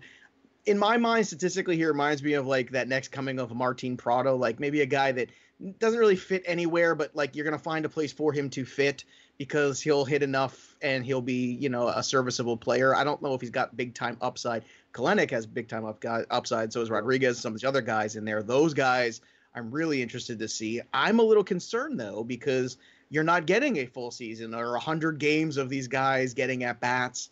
In 0.64 0.78
my 0.78 0.96
mind, 0.96 1.26
statistically, 1.26 1.76
he 1.76 1.84
reminds 1.84 2.22
me 2.22 2.34
of 2.34 2.46
like 2.46 2.70
that 2.70 2.88
next 2.88 3.08
coming 3.08 3.38
of 3.38 3.54
Martin 3.54 3.96
Prado, 3.96 4.36
like 4.36 4.60
maybe 4.60 4.80
a 4.80 4.86
guy 4.86 5.12
that 5.12 5.30
doesn't 5.78 5.98
really 5.98 6.16
fit 6.16 6.42
anywhere, 6.46 6.94
but 6.94 7.14
like 7.14 7.36
you're 7.36 7.44
going 7.44 7.56
to 7.56 7.62
find 7.62 7.84
a 7.84 7.88
place 7.88 8.12
for 8.12 8.32
him 8.32 8.48
to 8.50 8.64
fit 8.64 9.04
because 9.38 9.80
he'll 9.80 10.04
hit 10.04 10.22
enough 10.22 10.76
and 10.82 11.04
he'll 11.04 11.22
be, 11.22 11.54
you 11.60 11.68
know, 11.68 11.88
a 11.88 12.02
serviceable 12.02 12.56
player. 12.56 12.94
I 12.94 13.04
don't 13.04 13.22
know 13.22 13.34
if 13.34 13.40
he's 13.40 13.50
got 13.50 13.76
big 13.76 13.94
time 13.94 14.16
upside. 14.20 14.64
Kelenic 14.92 15.30
has 15.30 15.46
big 15.46 15.68
time 15.68 15.84
up 15.84 16.00
guy, 16.00 16.24
upside. 16.30 16.72
So 16.72 16.80
is 16.80 16.90
Rodriguez, 16.90 17.40
some 17.40 17.54
of 17.54 17.60
the 17.60 17.68
other 17.68 17.82
guys 17.82 18.16
in 18.16 18.24
there. 18.24 18.42
Those 18.42 18.74
guys 18.74 19.20
I'm 19.54 19.70
really 19.70 20.02
interested 20.02 20.38
to 20.38 20.48
see. 20.48 20.80
I'm 20.92 21.18
a 21.18 21.22
little 21.22 21.44
concerned 21.44 21.98
though 21.98 22.24
because 22.24 22.78
you're 23.10 23.24
not 23.24 23.46
getting 23.46 23.78
a 23.78 23.86
full 23.86 24.10
season 24.10 24.54
or 24.54 24.72
100 24.72 25.18
games 25.18 25.56
of 25.56 25.68
these 25.68 25.88
guys 25.88 26.32
getting 26.34 26.64
at 26.64 26.80
bats. 26.80 27.28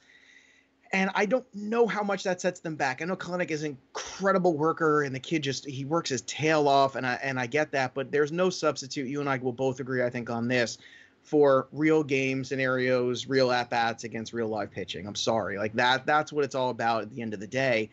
And 0.92 1.10
I 1.14 1.24
don't 1.24 1.46
know 1.54 1.86
how 1.86 2.02
much 2.02 2.24
that 2.24 2.40
sets 2.40 2.60
them 2.60 2.74
back. 2.74 3.00
I 3.00 3.04
know 3.04 3.14
Kelenic 3.14 3.52
is 3.52 3.62
an 3.62 3.78
incredible 3.94 4.56
worker, 4.56 5.04
and 5.04 5.14
the 5.14 5.20
kid 5.20 5.44
just 5.44 5.64
he 5.64 5.84
works 5.84 6.10
his 6.10 6.22
tail 6.22 6.66
off, 6.66 6.96
and 6.96 7.06
I 7.06 7.14
and 7.22 7.38
I 7.38 7.46
get 7.46 7.70
that. 7.72 7.94
But 7.94 8.10
there's 8.10 8.32
no 8.32 8.50
substitute. 8.50 9.08
You 9.08 9.20
and 9.20 9.28
I 9.28 9.36
will 9.36 9.52
both 9.52 9.78
agree, 9.78 10.02
I 10.02 10.10
think, 10.10 10.30
on 10.30 10.48
this 10.48 10.78
for 11.30 11.68
real 11.70 12.02
game 12.02 12.42
scenarios, 12.42 13.28
real 13.28 13.52
at 13.52 13.70
bats 13.70 14.02
against 14.02 14.32
real 14.32 14.48
live 14.48 14.72
pitching. 14.72 15.06
I'm 15.06 15.14
sorry, 15.14 15.58
like 15.58 15.72
that. 15.74 16.04
That's 16.04 16.32
what 16.32 16.44
it's 16.44 16.56
all 16.56 16.70
about 16.70 17.02
at 17.02 17.10
the 17.14 17.22
end 17.22 17.34
of 17.34 17.40
the 17.40 17.46
day. 17.46 17.90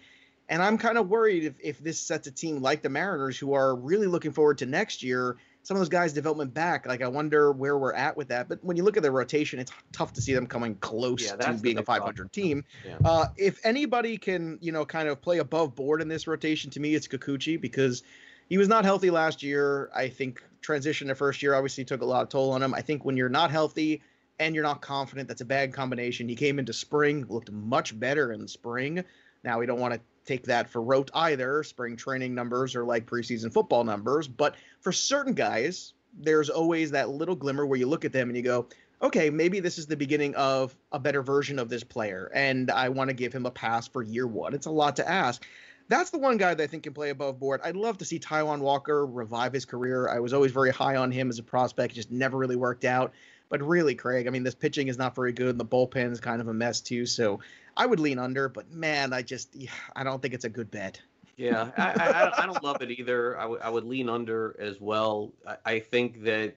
And 0.50 0.64
I'm 0.64 0.78
kind 0.80 0.98
of 0.98 1.10
worried 1.10 1.44
if, 1.44 1.54
if 1.62 1.80
this 1.80 2.00
sets 2.00 2.26
a 2.26 2.32
team 2.32 2.62
like 2.64 2.82
the 2.82 2.90
Mariners, 2.90 3.38
who 3.38 3.54
are 3.54 3.76
really 3.76 4.08
looking 4.08 4.32
forward 4.32 4.58
to 4.60 4.66
next 4.66 5.04
year, 5.04 5.38
some 5.62 5.76
of 5.76 5.82
those 5.82 5.90
guys' 5.90 6.14
development 6.14 6.52
back. 6.54 6.88
Like, 6.88 7.04
I 7.04 7.08
wonder 7.10 7.52
where 7.52 7.78
we're 7.78 7.94
at 7.94 8.18
with 8.18 8.30
that. 8.30 8.50
But 8.50 8.64
when 8.64 8.76
you 8.76 8.84
look 8.84 8.98
at 8.98 9.04
the 9.04 9.12
rotation, 9.12 9.60
it's 9.60 9.72
tough 9.92 10.14
to 10.14 10.22
see 10.22 10.34
them 10.34 10.48
coming 10.48 10.76
close 10.76 11.22
Yeah, 11.24 11.36
to 11.36 11.54
being 11.62 11.78
a 11.78 11.84
500 11.84 12.02
problem. 12.16 12.30
team. 12.30 12.64
Yeah. 12.86 12.96
Uh, 13.06 13.26
if 13.36 13.60
anybody 13.66 14.18
can, 14.18 14.58
you 14.62 14.72
know, 14.72 14.84
kind 14.86 15.10
of 15.10 15.22
play 15.22 15.40
above 15.40 15.76
board 15.76 16.02
in 16.02 16.08
this 16.08 16.26
rotation, 16.26 16.72
to 16.72 16.80
me, 16.80 16.96
it's 16.96 17.08
Kikuchi 17.08 17.60
because 17.60 18.02
he 18.50 18.58
was 18.58 18.70
not 18.70 18.86
healthy 18.86 19.12
last 19.12 19.44
year. 19.44 19.92
I 19.94 20.08
think 20.08 20.42
transition 20.68 21.08
to 21.08 21.16
first 21.16 21.42
year 21.42 21.56
obviously 21.56 21.86
took 21.86 22.02
a 22.02 22.06
lot 22.06 22.22
of 22.22 22.30
toll 22.30 22.52
on 22.52 22.62
him. 22.62 22.74
I 22.74 22.82
think 22.82 23.06
when 23.06 23.16
you're 23.16 23.30
not 23.30 23.50
healthy 23.50 24.02
and 24.38 24.54
you're 24.54 24.66
not 24.66 24.82
confident, 24.82 25.30
that's 25.30 25.42
a 25.42 25.46
bad 25.46 25.74
combination. 25.74 26.28
He 26.28 26.36
came 26.36 26.60
into 26.60 26.74
spring, 26.74 27.26
looked 27.30 27.52
much 27.52 27.98
better 27.98 28.34
in 28.34 28.48
spring. 28.48 29.04
Now 29.46 29.60
we 29.60 29.66
don't 29.66 29.80
want 29.80 29.94
to 29.94 30.02
take 30.26 30.44
that 30.44 30.70
for 30.70 30.82
rote 30.82 31.10
either. 31.16 31.64
Spring 31.64 31.96
training 31.96 32.36
numbers 32.36 32.76
are 32.76 32.84
like 32.84 33.06
preseason 33.06 33.52
football 33.52 33.86
numbers, 33.86 34.28
but 34.28 34.56
for 34.82 34.92
certain 34.92 35.34
guys, 35.34 35.94
there's 36.20 36.50
always 36.50 36.92
that 36.92 37.10
little 37.10 37.36
glimmer 37.36 37.66
where 37.66 37.80
you 37.80 37.88
look 37.88 38.04
at 38.04 38.12
them 38.12 38.28
and 38.28 38.36
you 38.36 38.44
go, 38.44 38.68
okay, 39.02 39.30
maybe 39.30 39.62
this 39.62 39.78
is 39.78 39.88
the 39.88 39.96
beginning 39.96 40.36
of 40.36 40.76
a 40.92 41.00
better 41.00 41.22
version 41.22 41.60
of 41.60 41.70
this 41.70 41.84
player, 41.84 42.30
and 42.34 42.70
I 42.72 42.90
want 42.90 43.10
to 43.10 43.14
give 43.14 43.32
him 43.32 43.46
a 43.46 43.52
pass 43.52 43.88
for 43.88 44.02
year 44.04 44.28
one. 44.28 44.54
It's 44.54 44.66
a 44.66 44.72
lot 44.72 44.98
to 44.98 45.08
ask. 45.08 45.46
That's 45.90 46.10
the 46.10 46.18
one 46.18 46.38
guy 46.38 46.54
that 46.54 46.64
I 46.64 46.68
think 46.68 46.84
can 46.84 46.94
play 46.94 47.10
above 47.10 47.40
board. 47.40 47.62
I'd 47.64 47.76
love 47.76 47.98
to 48.00 48.06
see 48.06 48.20
Taijuan 48.20 48.60
Walker 48.60 49.06
revive 49.06 49.54
his 49.54 49.66
career. 49.66 50.10
I 50.10 50.20
was 50.20 50.34
always 50.34 50.52
very 50.52 50.72
high 50.72 50.98
on 50.98 51.12
him 51.12 51.30
as 51.30 51.40
a 51.40 51.44
prospect, 51.44 51.96
just 51.96 52.12
never 52.12 52.38
really 52.38 52.56
worked 52.56 52.86
out. 52.86 53.14
But 53.50 53.62
really, 53.64 53.96
Craig, 53.96 54.28
I 54.28 54.30
mean, 54.30 54.44
this 54.44 54.56
pitching 54.56 54.90
is 54.90 54.98
not 54.98 55.16
very 55.16 55.32
good, 55.32 55.52
and 55.52 55.60
the 55.60 55.66
bullpen 55.66 56.12
is 56.12 56.20
kind 56.20 56.42
of 56.42 56.50
a 56.50 56.54
mess 56.54 56.82
too. 56.82 57.06
So 57.06 57.40
I 57.78 57.86
would 57.86 58.00
lean 58.00 58.20
under, 58.20 58.50
but 58.50 58.70
man, 58.72 59.14
I 59.14 59.22
just 59.22 59.56
I 59.96 60.04
don't 60.04 60.22
think 60.22 60.34
it's 60.34 60.46
a 60.46 60.50
good 60.50 60.70
bet. 60.70 61.00
Yeah, 61.38 61.70
I, 61.78 61.92
I, 61.92 62.44
I 62.44 62.46
don't 62.48 62.64
love 62.64 62.82
it 62.82 62.92
either. 62.92 63.40
I 63.40 63.46
would 63.46 63.62
would 63.66 63.86
lean 63.86 64.10
under 64.10 64.56
as 64.60 64.82
well. 64.82 65.32
I, 65.48 65.58
I 65.66 65.80
think 65.80 66.24
that 66.24 66.56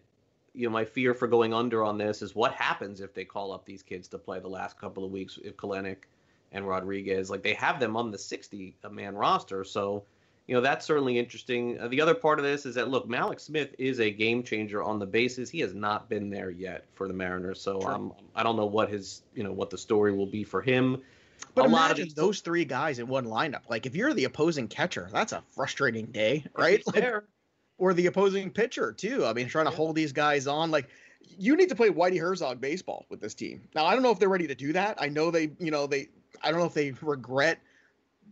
you 0.55 0.67
know 0.67 0.73
my 0.73 0.85
fear 0.85 1.15
for 1.15 1.29
going 1.29 1.55
under 1.55 1.85
on 1.85 1.99
this 1.99 2.23
is 2.23 2.35
what 2.35 2.53
happens 2.53 3.01
if 3.01 3.15
they 3.15 3.25
call 3.25 3.53
up 3.53 3.65
these 3.65 3.83
kids 3.83 4.09
to 4.09 4.19
play 4.19 4.41
the 4.41 4.49
last 4.49 4.81
couple 4.81 5.05
of 5.05 5.13
weeks 5.13 5.39
if 5.45 5.57
Kelenic 5.57 5.99
and 6.53 6.67
Rodriguez 6.67 7.31
like 7.31 7.43
they 7.43 7.55
have 7.55 7.81
them 7.81 7.97
on 7.97 8.11
the 8.11 8.19
60 8.19 8.77
man 8.91 9.15
roster. 9.15 9.65
So 9.65 10.05
you 10.47 10.55
know 10.55 10.61
that's 10.61 10.85
certainly 10.85 11.19
interesting. 11.19 11.79
Uh, 11.79 11.89
the 11.89 12.01
other 12.01 12.15
part 12.15 12.39
of 12.39 12.45
this 12.45 12.67
is 12.67 12.75
that 12.75 12.89
look, 12.89 13.09
Mallex 13.09 13.41
Smith 13.41 13.75
is 13.79 14.01
a 14.01 14.11
game 14.11 14.43
changer 14.43 14.83
on 14.83 14.99
the 14.99 15.07
bases. 15.07 15.49
He 15.49 15.61
has 15.61 15.75
not 15.75 16.09
been 16.09 16.29
there 16.29 16.51
yet 16.51 16.87
for 16.95 17.07
the 17.07 17.15
Mariners, 17.15 17.61
so 17.61 17.81
um, 17.83 18.13
I 18.35 18.43
don't 18.43 18.57
know 18.57 18.67
what 18.67 18.91
his 18.91 19.23
you 19.35 19.45
know 19.45 19.53
what 19.53 19.71
the 19.71 19.79
story 19.79 20.13
will 20.13 20.27
be 20.27 20.43
for 20.43 20.61
him. 20.61 21.03
But 21.55 21.67
a 21.67 21.69
lot 21.69 21.91
of 21.91 21.99
imagine 21.99 22.15
those 22.17 22.41
three 22.41 22.65
guys 22.65 22.99
in 22.99 23.07
one 23.07 23.27
lineup. 23.27 23.63
Like 23.69 23.87
if 23.87 23.95
you're 23.95 24.13
the 24.13 24.25
opposing 24.25 24.69
catcher, 24.69 25.09
that's 25.13 25.33
a 25.33 25.43
frustrating 25.53 26.07
day, 26.07 26.45
right? 26.57 26.83
Like, 26.87 26.97
there. 26.97 27.25
or 27.79 27.95
the 27.95 28.07
opposing 28.07 28.51
pitcher 28.51 28.93
too. 28.93 29.25
I 29.25 29.33
mean, 29.33 29.49
trying 29.49 29.67
to 29.67 29.71
hold 29.71 29.95
these 29.95 30.13
guys 30.13 30.47
on. 30.47 30.71
Like 30.71 30.89
you 31.39 31.57
need 31.57 31.69
to 31.69 31.75
play 31.75 31.91
Whitey 31.91 32.21
Herzog 32.21 32.61
baseball 32.61 33.07
with 33.09 33.21
this 33.21 33.35
team. 33.35 33.63
Now 33.75 33.87
I 33.87 33.95
don't 33.95 34.03
know 34.03 34.11
if 34.11 34.19
they're 34.19 34.29
ready 34.29 34.47
to 34.49 34.55
do 34.55 34.73
that. 34.73 34.97
I 35.01 35.09
know 35.09 35.31
they, 35.31 35.51
you 35.59 35.71
know, 35.71 35.87
they. 35.87 36.09
I 36.43 36.51
don't 36.51 36.61
know 36.61 36.67
if 36.67 36.75
they 36.75 36.93
regret 37.03 37.61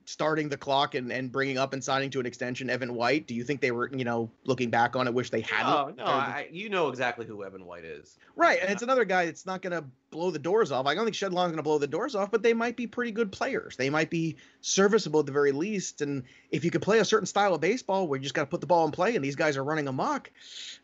starting 0.09 0.49
the 0.49 0.57
clock 0.57 0.95
and, 0.95 1.13
and 1.13 1.31
bringing 1.31 1.59
up 1.59 1.75
and 1.75 1.85
signing 1.85 2.09
to 2.09 2.19
an 2.19 2.25
extension 2.25 2.71
Evan 2.71 2.95
White. 2.95 3.27
Do 3.27 3.35
you 3.35 3.45
think 3.45 3.61
they 3.61 3.73
were, 3.73 3.91
you 3.95 4.05
know, 4.05 4.31
looking 4.45 4.71
back 4.71 4.97
on 4.97 5.07
it, 5.07 5.13
wish 5.13 5.29
they 5.29 5.43
hadn't? 5.43 5.73
Oh 5.73 5.93
no, 5.97 6.05
I, 6.05 6.49
you 6.51 6.71
know 6.71 6.89
exactly 6.89 7.27
who 7.27 7.45
Evan 7.45 7.67
White 7.67 7.85
is. 7.85 8.17
Right, 8.35 8.59
and 8.61 8.71
it's 8.71 8.83
another 8.83 9.05
guy 9.05 9.27
that's 9.27 9.45
not 9.45 9.61
going 9.61 9.73
to 9.73 9.85
blow 10.11 10.31
the 10.31 10.39
doors 10.39 10.73
off. 10.73 10.87
I 10.87 10.95
don't 10.95 11.05
think 11.05 11.15
Shed 11.15 11.33
Long's 11.33 11.51
going 11.51 11.59
to 11.59 11.63
blow 11.63 11.79
the 11.79 11.87
doors 11.87 12.15
off, 12.15 12.31
but 12.31 12.43
they 12.43 12.55
might 12.55 12.77
be 12.77 12.87
pretty 12.87 13.11
good 13.11 13.31
players. 13.31 13.77
They 13.77 13.91
might 13.91 14.11
be 14.11 14.37
serviceable 14.61 15.21
at 15.21 15.27
the 15.27 15.33
very 15.33 15.53
least. 15.53 16.01
And 16.01 16.25
if 16.51 16.65
you 16.65 16.71
could 16.71 16.83
play 16.83 16.99
a 16.99 17.05
certain 17.05 17.27
style 17.27 17.55
of 17.55 17.61
baseball 17.61 18.09
where 18.09 18.19
you 18.19 18.23
just 18.23 18.35
got 18.35 18.43
to 18.43 18.47
put 18.47 18.61
the 18.61 18.67
ball 18.67 18.85
in 18.87 18.93
play 18.93 19.17
and 19.17 19.25
these 19.25 19.37
guys 19.37 19.57
are 19.57 19.65
running 19.65 19.89
amok, 19.89 20.31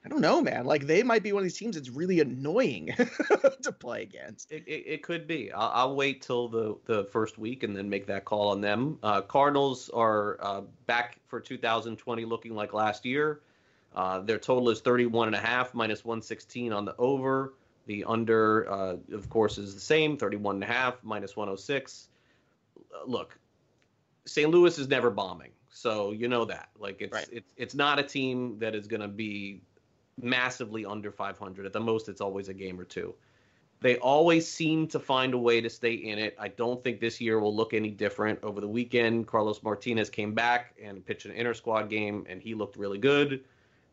I 0.05 0.09
don't 0.09 0.21
know, 0.21 0.41
man. 0.41 0.67
Like 0.67 0.87
they 0.87 1.03
might 1.03 1.23
be 1.23 1.33
one 1.33 1.41
of 1.41 1.45
these 1.45 1.57
teams 1.57 1.77
that's 1.77 1.91
really 1.91 2.21
annoying 2.21 2.95
to 3.63 3.73
play 3.73 4.03
against. 4.03 4.53
It, 4.53 4.65
it, 4.67 4.85
it 4.87 5.03
could 5.03 5.27
be. 5.27 5.53
I'll, 5.53 5.71
I'll 5.75 5.97
wait 5.97 6.23
till 6.23 6.49
the, 6.49 6.77
the 6.85 7.05
first 7.05 7.39
week 7.39 7.63
and 7.63 7.77
then 7.77 7.89
make 7.89 8.07
that 8.07 8.25
call 8.25 8.49
on 8.49 8.61
them. 8.61 8.99
Uh, 9.03 9.23
Cardinals 9.23 9.91
are 9.91 10.39
uh, 10.41 10.63
back 10.87 11.19
for 11.27 11.41
2020 11.41 12.25
looking 12.25 12.55
like 12.55 12.73
last 12.73 13.05
year. 13.05 13.41
Uh, 13.95 14.19
their 14.19 14.39
total 14.39 14.71
is 14.71 14.81
31 14.81 15.29
and 15.29 15.37
a 15.37 15.41
half 15.41 15.73
minus 15.73 16.05
116 16.05 16.73
on 16.73 16.85
the 16.85 16.95
over. 16.99 17.55
The 17.87 18.05
under, 18.05 18.71
uh, 18.71 18.97
of 19.13 19.29
course, 19.29 19.59
is 19.59 19.75
the 19.75 19.81
same 19.81 20.17
31 20.17 20.57
and 20.57 20.65
a 20.65 20.67
half 20.67 21.03
minus 21.03 21.37
106. 21.37 22.09
Uh, 22.79 23.05
Look, 23.07 23.39
St. 24.27 24.51
Louis 24.51 24.79
is 24.79 24.89
never 24.89 25.11
bombing, 25.11 25.51
so 25.69 26.13
you 26.13 26.29
know 26.29 26.45
that. 26.47 26.71
Like 26.79 27.01
it's 27.01 27.29
it's 27.29 27.51
it's 27.57 27.75
not 27.75 27.99
a 27.99 28.03
team 28.03 28.59
that 28.59 28.75
is 28.75 28.87
going 28.87 29.03
to 29.03 29.09
be 29.09 29.61
massively 30.21 30.87
under 30.87 31.11
500. 31.11 31.67
At 31.67 31.73
the 31.73 31.81
most, 31.81 32.09
it's 32.09 32.21
always 32.21 32.49
a 32.49 32.55
game 32.55 32.81
or 32.81 32.85
two. 32.85 33.15
They 33.81 33.99
always 33.99 34.49
seem 34.51 34.87
to 34.89 34.99
find 34.99 35.35
a 35.35 35.39
way 35.39 35.61
to 35.61 35.69
stay 35.69 35.93
in 35.93 36.19
it. 36.19 36.35
I 36.39 36.49
don't 36.49 36.83
think 36.83 37.01
this 37.01 37.21
year 37.21 37.39
will 37.39 37.55
look 37.55 37.75
any 37.75 37.91
different. 37.91 38.43
Over 38.43 38.63
the 38.63 38.69
weekend, 38.69 39.27
Carlos 39.27 39.63
Martinez 39.63 40.09
came 40.09 40.33
back 40.33 40.75
and 40.83 41.05
pitched 41.05 41.27
an 41.27 41.33
inter 41.33 41.53
squad 41.53 41.91
game, 41.91 42.25
and 42.27 42.41
he 42.41 42.55
looked 42.55 42.79
really 42.79 42.97
good. 42.97 43.45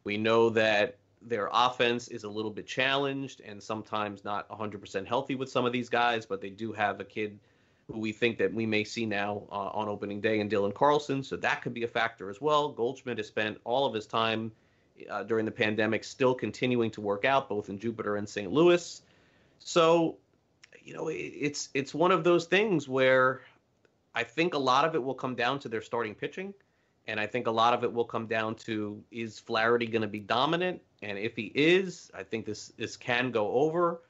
We 0.05 0.17
know 0.17 0.49
that 0.51 0.97
their 1.21 1.49
offense 1.51 2.07
is 2.07 2.23
a 2.23 2.29
little 2.29 2.51
bit 2.51 2.65
challenged 2.65 3.41
and 3.41 3.61
sometimes 3.61 4.23
not 4.23 4.49
100% 4.49 5.05
healthy 5.05 5.35
with 5.35 5.49
some 5.49 5.65
of 5.65 5.71
these 5.71 5.89
guys, 5.89 6.25
but 6.25 6.41
they 6.41 6.49
do 6.49 6.71
have 6.71 6.99
a 6.99 7.03
kid 7.03 7.37
who 7.87 7.99
we 7.99 8.11
think 8.11 8.37
that 8.37 8.53
we 8.53 8.65
may 8.65 8.83
see 8.83 9.05
now 9.05 9.43
uh, 9.51 9.69
on 9.69 9.87
opening 9.87 10.21
day 10.21 10.39
in 10.39 10.49
Dylan 10.49 10.73
Carlson, 10.73 11.23
so 11.23 11.35
that 11.37 11.61
could 11.61 11.73
be 11.73 11.83
a 11.83 11.87
factor 11.87 12.29
as 12.29 12.41
well. 12.41 12.69
Goldschmidt 12.69 13.17
has 13.17 13.27
spent 13.27 13.59
all 13.63 13.85
of 13.85 13.93
his 13.93 14.05
time 14.05 14.51
uh, 15.09 15.23
during 15.23 15.45
the 15.45 15.51
pandemic 15.51 16.03
still 16.03 16.33
continuing 16.33 16.91
to 16.91 17.01
work 17.01 17.25
out, 17.25 17.49
both 17.49 17.69
in 17.69 17.79
Jupiter 17.79 18.15
and 18.15 18.27
St. 18.27 18.51
Louis. 18.51 19.01
So, 19.59 20.17
you 20.83 20.93
know, 20.93 21.07
it, 21.09 21.15
it's 21.15 21.69
it's 21.73 21.93
one 21.93 22.11
of 22.11 22.23
those 22.23 22.45
things 22.45 22.87
where 22.87 23.41
I 24.13 24.23
think 24.23 24.53
a 24.53 24.59
lot 24.59 24.85
of 24.85 24.95
it 24.95 25.03
will 25.03 25.13
come 25.13 25.35
down 25.35 25.59
to 25.59 25.69
their 25.69 25.81
starting 25.81 26.15
pitching, 26.15 26.53
and 27.07 27.19
I 27.19 27.25
think 27.25 27.47
a 27.47 27.51
lot 27.51 27.73
of 27.73 27.83
it 27.83 27.91
will 27.91 28.05
come 28.05 28.27
down 28.27 28.55
to 28.55 29.01
is 29.11 29.39
Flaherty 29.39 29.87
going 29.87 30.01
to 30.01 30.07
be 30.07 30.19
dominant, 30.19 30.81
and 31.01 31.17
if 31.17 31.35
he 31.35 31.51
is, 31.55 32.11
I 32.13 32.23
think 32.23 32.45
this 32.45 32.73
this 32.77 32.95
can 32.97 33.31
go 33.31 33.51
over. 33.51 34.01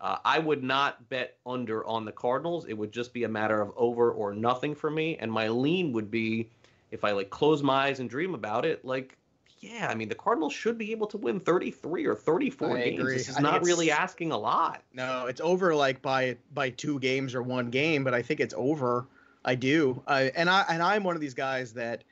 Uh, 0.00 0.16
I 0.24 0.38
would 0.38 0.62
not 0.62 1.06
bet 1.10 1.36
under 1.44 1.84
on 1.86 2.06
the 2.06 2.12
Cardinals. 2.12 2.64
It 2.66 2.72
would 2.72 2.90
just 2.90 3.12
be 3.12 3.24
a 3.24 3.28
matter 3.28 3.60
of 3.60 3.72
over 3.76 4.12
or 4.12 4.32
nothing 4.32 4.74
for 4.74 4.90
me, 4.90 5.16
and 5.18 5.30
my 5.30 5.48
lean 5.48 5.92
would 5.92 6.10
be 6.10 6.48
if 6.90 7.04
I 7.04 7.12
like 7.12 7.30
close 7.30 7.62
my 7.62 7.86
eyes 7.86 8.00
and 8.00 8.08
dream 8.08 8.34
about 8.34 8.64
it, 8.64 8.84
like. 8.84 9.16
Yeah, 9.62 9.88
I 9.90 9.94
mean 9.94 10.08
the 10.08 10.14
Cardinals 10.14 10.54
should 10.54 10.78
be 10.78 10.90
able 10.90 11.06
to 11.08 11.18
win 11.18 11.38
33 11.38 12.06
or 12.06 12.14
34 12.14 12.78
I 12.78 12.82
games. 12.82 12.98
agree. 12.98 13.16
This 13.18 13.28
is 13.28 13.36
I 13.36 13.42
not 13.42 13.62
really 13.62 13.90
asking 13.90 14.32
a 14.32 14.38
lot. 14.38 14.82
No, 14.94 15.26
it's 15.26 15.42
over 15.42 15.74
like 15.74 16.00
by 16.00 16.38
by 16.54 16.70
two 16.70 16.98
games 16.98 17.34
or 17.34 17.42
one 17.42 17.68
game, 17.68 18.02
but 18.02 18.14
I 18.14 18.22
think 18.22 18.40
it's 18.40 18.54
over. 18.56 19.06
I 19.44 19.54
do, 19.54 20.02
I, 20.06 20.24
and 20.34 20.48
I 20.48 20.64
and 20.68 20.82
I'm 20.82 21.04
one 21.04 21.14
of 21.14 21.20
these 21.20 21.34
guys 21.34 21.72
that, 21.74 22.04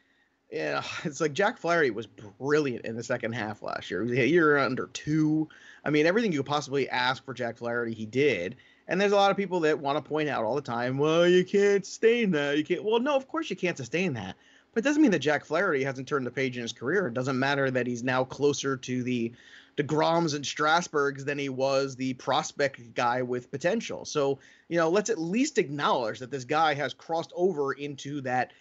yeah, 0.51 0.83
it's 1.05 1.21
like 1.21 1.33
Jack 1.33 1.59
Flaherty 1.59 1.91
was 1.91 2.07
brilliant 2.07 2.85
in 2.85 2.97
the 2.97 3.03
second 3.03 3.33
half 3.33 3.63
last 3.63 3.91
year. 3.91 4.05
He 4.05 4.25
year 4.27 4.59
under 4.59 4.87
two. 4.93 5.49
I 5.85 5.91
mean, 5.91 6.07
everything 6.07 6.33
you 6.33 6.41
could 6.41 6.47
possibly 6.47 6.89
ask 6.89 7.25
for 7.25 7.35
Jack 7.35 7.59
Flaherty, 7.59 7.95
he 7.95 8.07
did. 8.07 8.57
And 8.87 9.01
there's 9.01 9.13
a 9.13 9.17
lot 9.17 9.31
of 9.31 9.37
people 9.37 9.61
that 9.61 9.79
want 9.79 10.03
to 10.03 10.09
point 10.09 10.31
out 10.31 10.45
all 10.45 10.55
the 10.55 10.63
time, 10.63 10.97
well, 10.97 11.29
you 11.29 11.45
can't 11.45 11.85
sustain 11.85 12.31
that. 12.33 12.57
You 12.57 12.65
can't. 12.65 12.83
Well, 12.83 13.01
no, 13.01 13.15
of 13.15 13.29
course 13.29 13.51
you 13.51 13.57
can't 13.57 13.77
sustain 13.77 14.15
that. 14.15 14.37
But 14.73 14.85
it 14.85 14.89
doesn't 14.89 15.03
mean 15.03 15.11
that 15.11 15.19
Jack 15.21 15.45
Flaherty 15.45 15.85
hasn't 15.85 16.09
turned 16.09 16.27
the 16.27 16.31
page 16.31 16.57
in 16.57 16.63
his 16.63 16.73
career. 16.73 17.09
It 17.09 17.15
doesn't 17.15 17.39
matter 17.39 17.71
that 17.71 17.87
he's 17.87 18.03
now 18.03 18.25
closer 18.25 18.77
to 18.77 19.03
the 19.03 19.33
DeGroms 19.77 20.35
and 20.35 20.45
Strasburgs 20.45 21.25
than 21.25 21.39
he 21.39 21.49
was 21.49 21.97
the 21.97 22.15
prospect 22.15 22.95
guy 22.95 23.23
with 23.23 23.51
potential. 23.51 24.05
So, 24.05 24.39
you 24.69 24.77
know, 24.77 24.89
let's 24.89 25.11
at 25.11 25.19
least 25.19 25.59
acknowledge 25.59 26.19
that 26.19 26.31
this 26.31 26.45
guy 26.45 26.75
has 26.75 26.95
crossed 26.95 27.33
over 27.35 27.73
into 27.73 28.21
that 28.23 28.53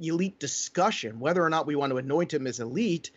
elite 0.00 0.38
discussion. 0.38 1.18
Whether 1.20 1.42
or 1.42 1.50
not 1.50 1.66
we 1.66 1.76
want 1.76 1.90
to 1.90 1.98
anoint 1.98 2.32
him 2.32 2.46
as 2.46 2.60
elite, 2.60 3.10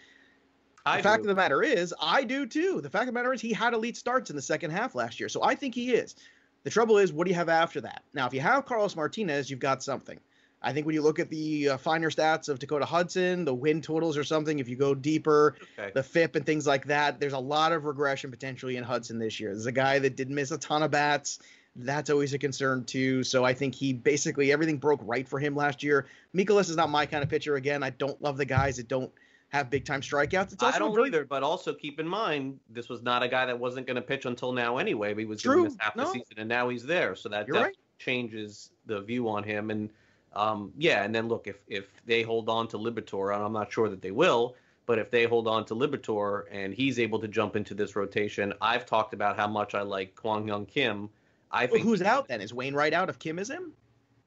I 0.86 0.98
the 0.98 1.04
fact 1.04 1.24
do. 1.24 1.30
of 1.30 1.36
the 1.36 1.42
matter 1.42 1.62
is, 1.62 1.94
I 2.02 2.24
do 2.24 2.46
too. 2.46 2.82
The 2.82 2.90
fact 2.90 3.04
of 3.04 3.08
the 3.08 3.14
matter 3.14 3.34
is, 3.34 3.42
he 3.42 3.54
had 3.54 3.74
elite 3.74 3.98
starts 3.98 4.30
in 4.30 4.36
the 4.36 4.42
second 4.42 4.72
half 4.72 4.96
last 4.96 5.20
year. 5.20 5.30
So 5.30 5.44
I 5.44 5.56
think 5.56 5.76
he 5.76 5.92
is. 5.92 6.16
The 6.64 6.70
trouble 6.70 6.98
is, 6.98 7.14
what 7.14 7.26
do 7.26 7.32
you 7.32 7.36
have 7.36 7.50
after 7.50 7.82
that? 7.82 8.04
Now, 8.14 8.28
if 8.28 8.34
you 8.34 8.42
have 8.42 8.66
Carlos 8.66 8.96
Martinez, 8.96 9.50
you've 9.50 9.60
got 9.60 9.82
something. 9.84 10.20
I 10.62 10.74
think 10.74 10.86
when 10.86 10.94
you 10.94 11.02
look 11.02 11.20
at 11.20 11.30
the 11.30 11.70
uh, 11.70 11.78
finer 11.78 12.10
stats 12.10 12.50
of 12.50 12.60
Dakota 12.60 12.84
Hudson, 12.84 13.46
the 13.46 13.54
win 13.54 13.82
totals 13.82 14.18
or 14.18 14.26
something, 14.26 14.60
if 14.60 14.68
you 14.68 14.76
go 14.76 14.94
deeper, 14.94 15.56
Okay. 15.80 15.92
the 15.94 16.04
FIP 16.04 16.36
and 16.36 16.46
things 16.46 16.68
like 16.68 16.88
that, 16.88 17.18
there's 17.22 17.32
a 17.32 17.40
lot 17.40 17.72
of 17.72 17.86
regression 17.86 18.30
potentially 18.30 18.76
in 18.76 18.84
Hudson 18.84 19.20
this 19.20 19.40
year. 19.40 19.52
There's 19.52 19.68
a 19.68 19.72
guy 19.72 20.00
that 20.00 20.18
did 20.18 20.30
miss 20.30 20.52
a 20.52 20.58
ton 20.58 20.84
of 20.84 20.92
bats. 20.92 21.40
That's 21.76 22.10
always 22.10 22.34
a 22.34 22.38
concern 22.38 22.84
too. 22.84 23.24
So 23.24 23.46
I 23.46 23.54
think 23.54 23.74
he 23.76 23.94
basically 23.94 24.52
everything 24.52 24.78
broke 24.78 25.00
right 25.04 25.28
for 25.28 25.40
him 25.40 25.56
last 25.56 25.82
year. 25.84 26.08
Mikolas 26.36 26.70
is 26.70 26.76
not 26.76 26.90
my 26.90 27.06
kind 27.06 27.24
of 27.24 27.30
pitcher. 27.30 27.56
Again, 27.56 27.84
I 27.84 27.92
don't 27.92 28.22
love 28.22 28.38
the 28.38 28.46
guys 28.46 28.78
that 28.78 28.88
don't 28.88 29.12
have 29.50 29.70
big 29.70 29.86
time 29.86 30.02
strikeouts. 30.02 30.54
It's 30.54 30.64
also 30.64 30.76
I 30.76 30.80
don't 30.80 30.94
very- 30.94 31.08
either, 31.08 31.26
but 31.26 31.42
also 31.42 31.74
keep 31.74 32.00
in 32.00 32.08
mind 32.08 32.60
this 32.70 32.90
was 32.90 33.02
not 33.02 33.24
a 33.24 33.28
guy 33.28 33.46
that 33.46 33.58
wasn't 33.58 33.88
going 33.88 33.96
to 33.96 34.02
pitch 34.02 34.26
until 34.26 34.52
now 34.52 34.78
anyway. 34.78 35.16
He 35.16 35.26
was 35.26 35.42
True. 35.42 35.58
to 35.58 35.64
miss 35.64 35.76
half 35.80 35.96
the 35.96 36.06
season, 36.06 36.38
and 36.38 36.50
now 36.50 36.70
he's 36.70 36.86
there, 36.86 37.16
so 37.16 37.30
that 37.30 37.50
right. 37.50 37.76
changes 37.98 38.72
the 38.86 39.02
view 39.02 39.30
on 39.30 39.44
him. 39.44 39.72
And 39.72 39.90
Um, 40.34 40.72
yeah, 40.78 41.04
and 41.04 41.14
then 41.16 41.28
look 41.28 41.48
if 41.48 41.58
if 41.68 41.86
they 42.06 42.22
hold 42.22 42.50
on 42.50 42.68
to 42.68 42.78
Liberatore, 42.78 43.34
and 43.34 43.44
I'm 43.44 43.54
not 43.54 43.72
sure 43.72 43.90
that 43.90 44.02
they 44.02 44.12
will, 44.12 44.56
but 44.86 45.00
if 45.00 45.10
they 45.10 45.24
hold 45.24 45.48
on 45.48 45.66
to 45.66 45.76
Liberatore 45.76 46.44
and 46.52 46.72
he's 46.74 47.00
able 47.00 47.18
to 47.20 47.28
jump 47.28 47.56
into 47.56 47.74
this 47.74 47.96
rotation, 47.96 48.54
I've 48.62 48.86
talked 48.86 49.14
about 49.16 49.38
how 49.38 49.48
much 49.48 49.74
I 49.74 49.82
like 49.82 50.16
Kwang 50.16 50.46
Hyun 50.46 50.68
Kim. 50.68 51.10
I 51.52 51.68
think 51.68 51.84
well, 51.84 51.90
who's 51.90 52.02
out 52.02 52.28
then? 52.28 52.42
Is 52.42 52.54
Wainwright 52.54 52.94
out 52.94 53.10
if 53.10 53.20
Kim 53.20 53.40
is 53.40 53.50
in? 53.50 53.72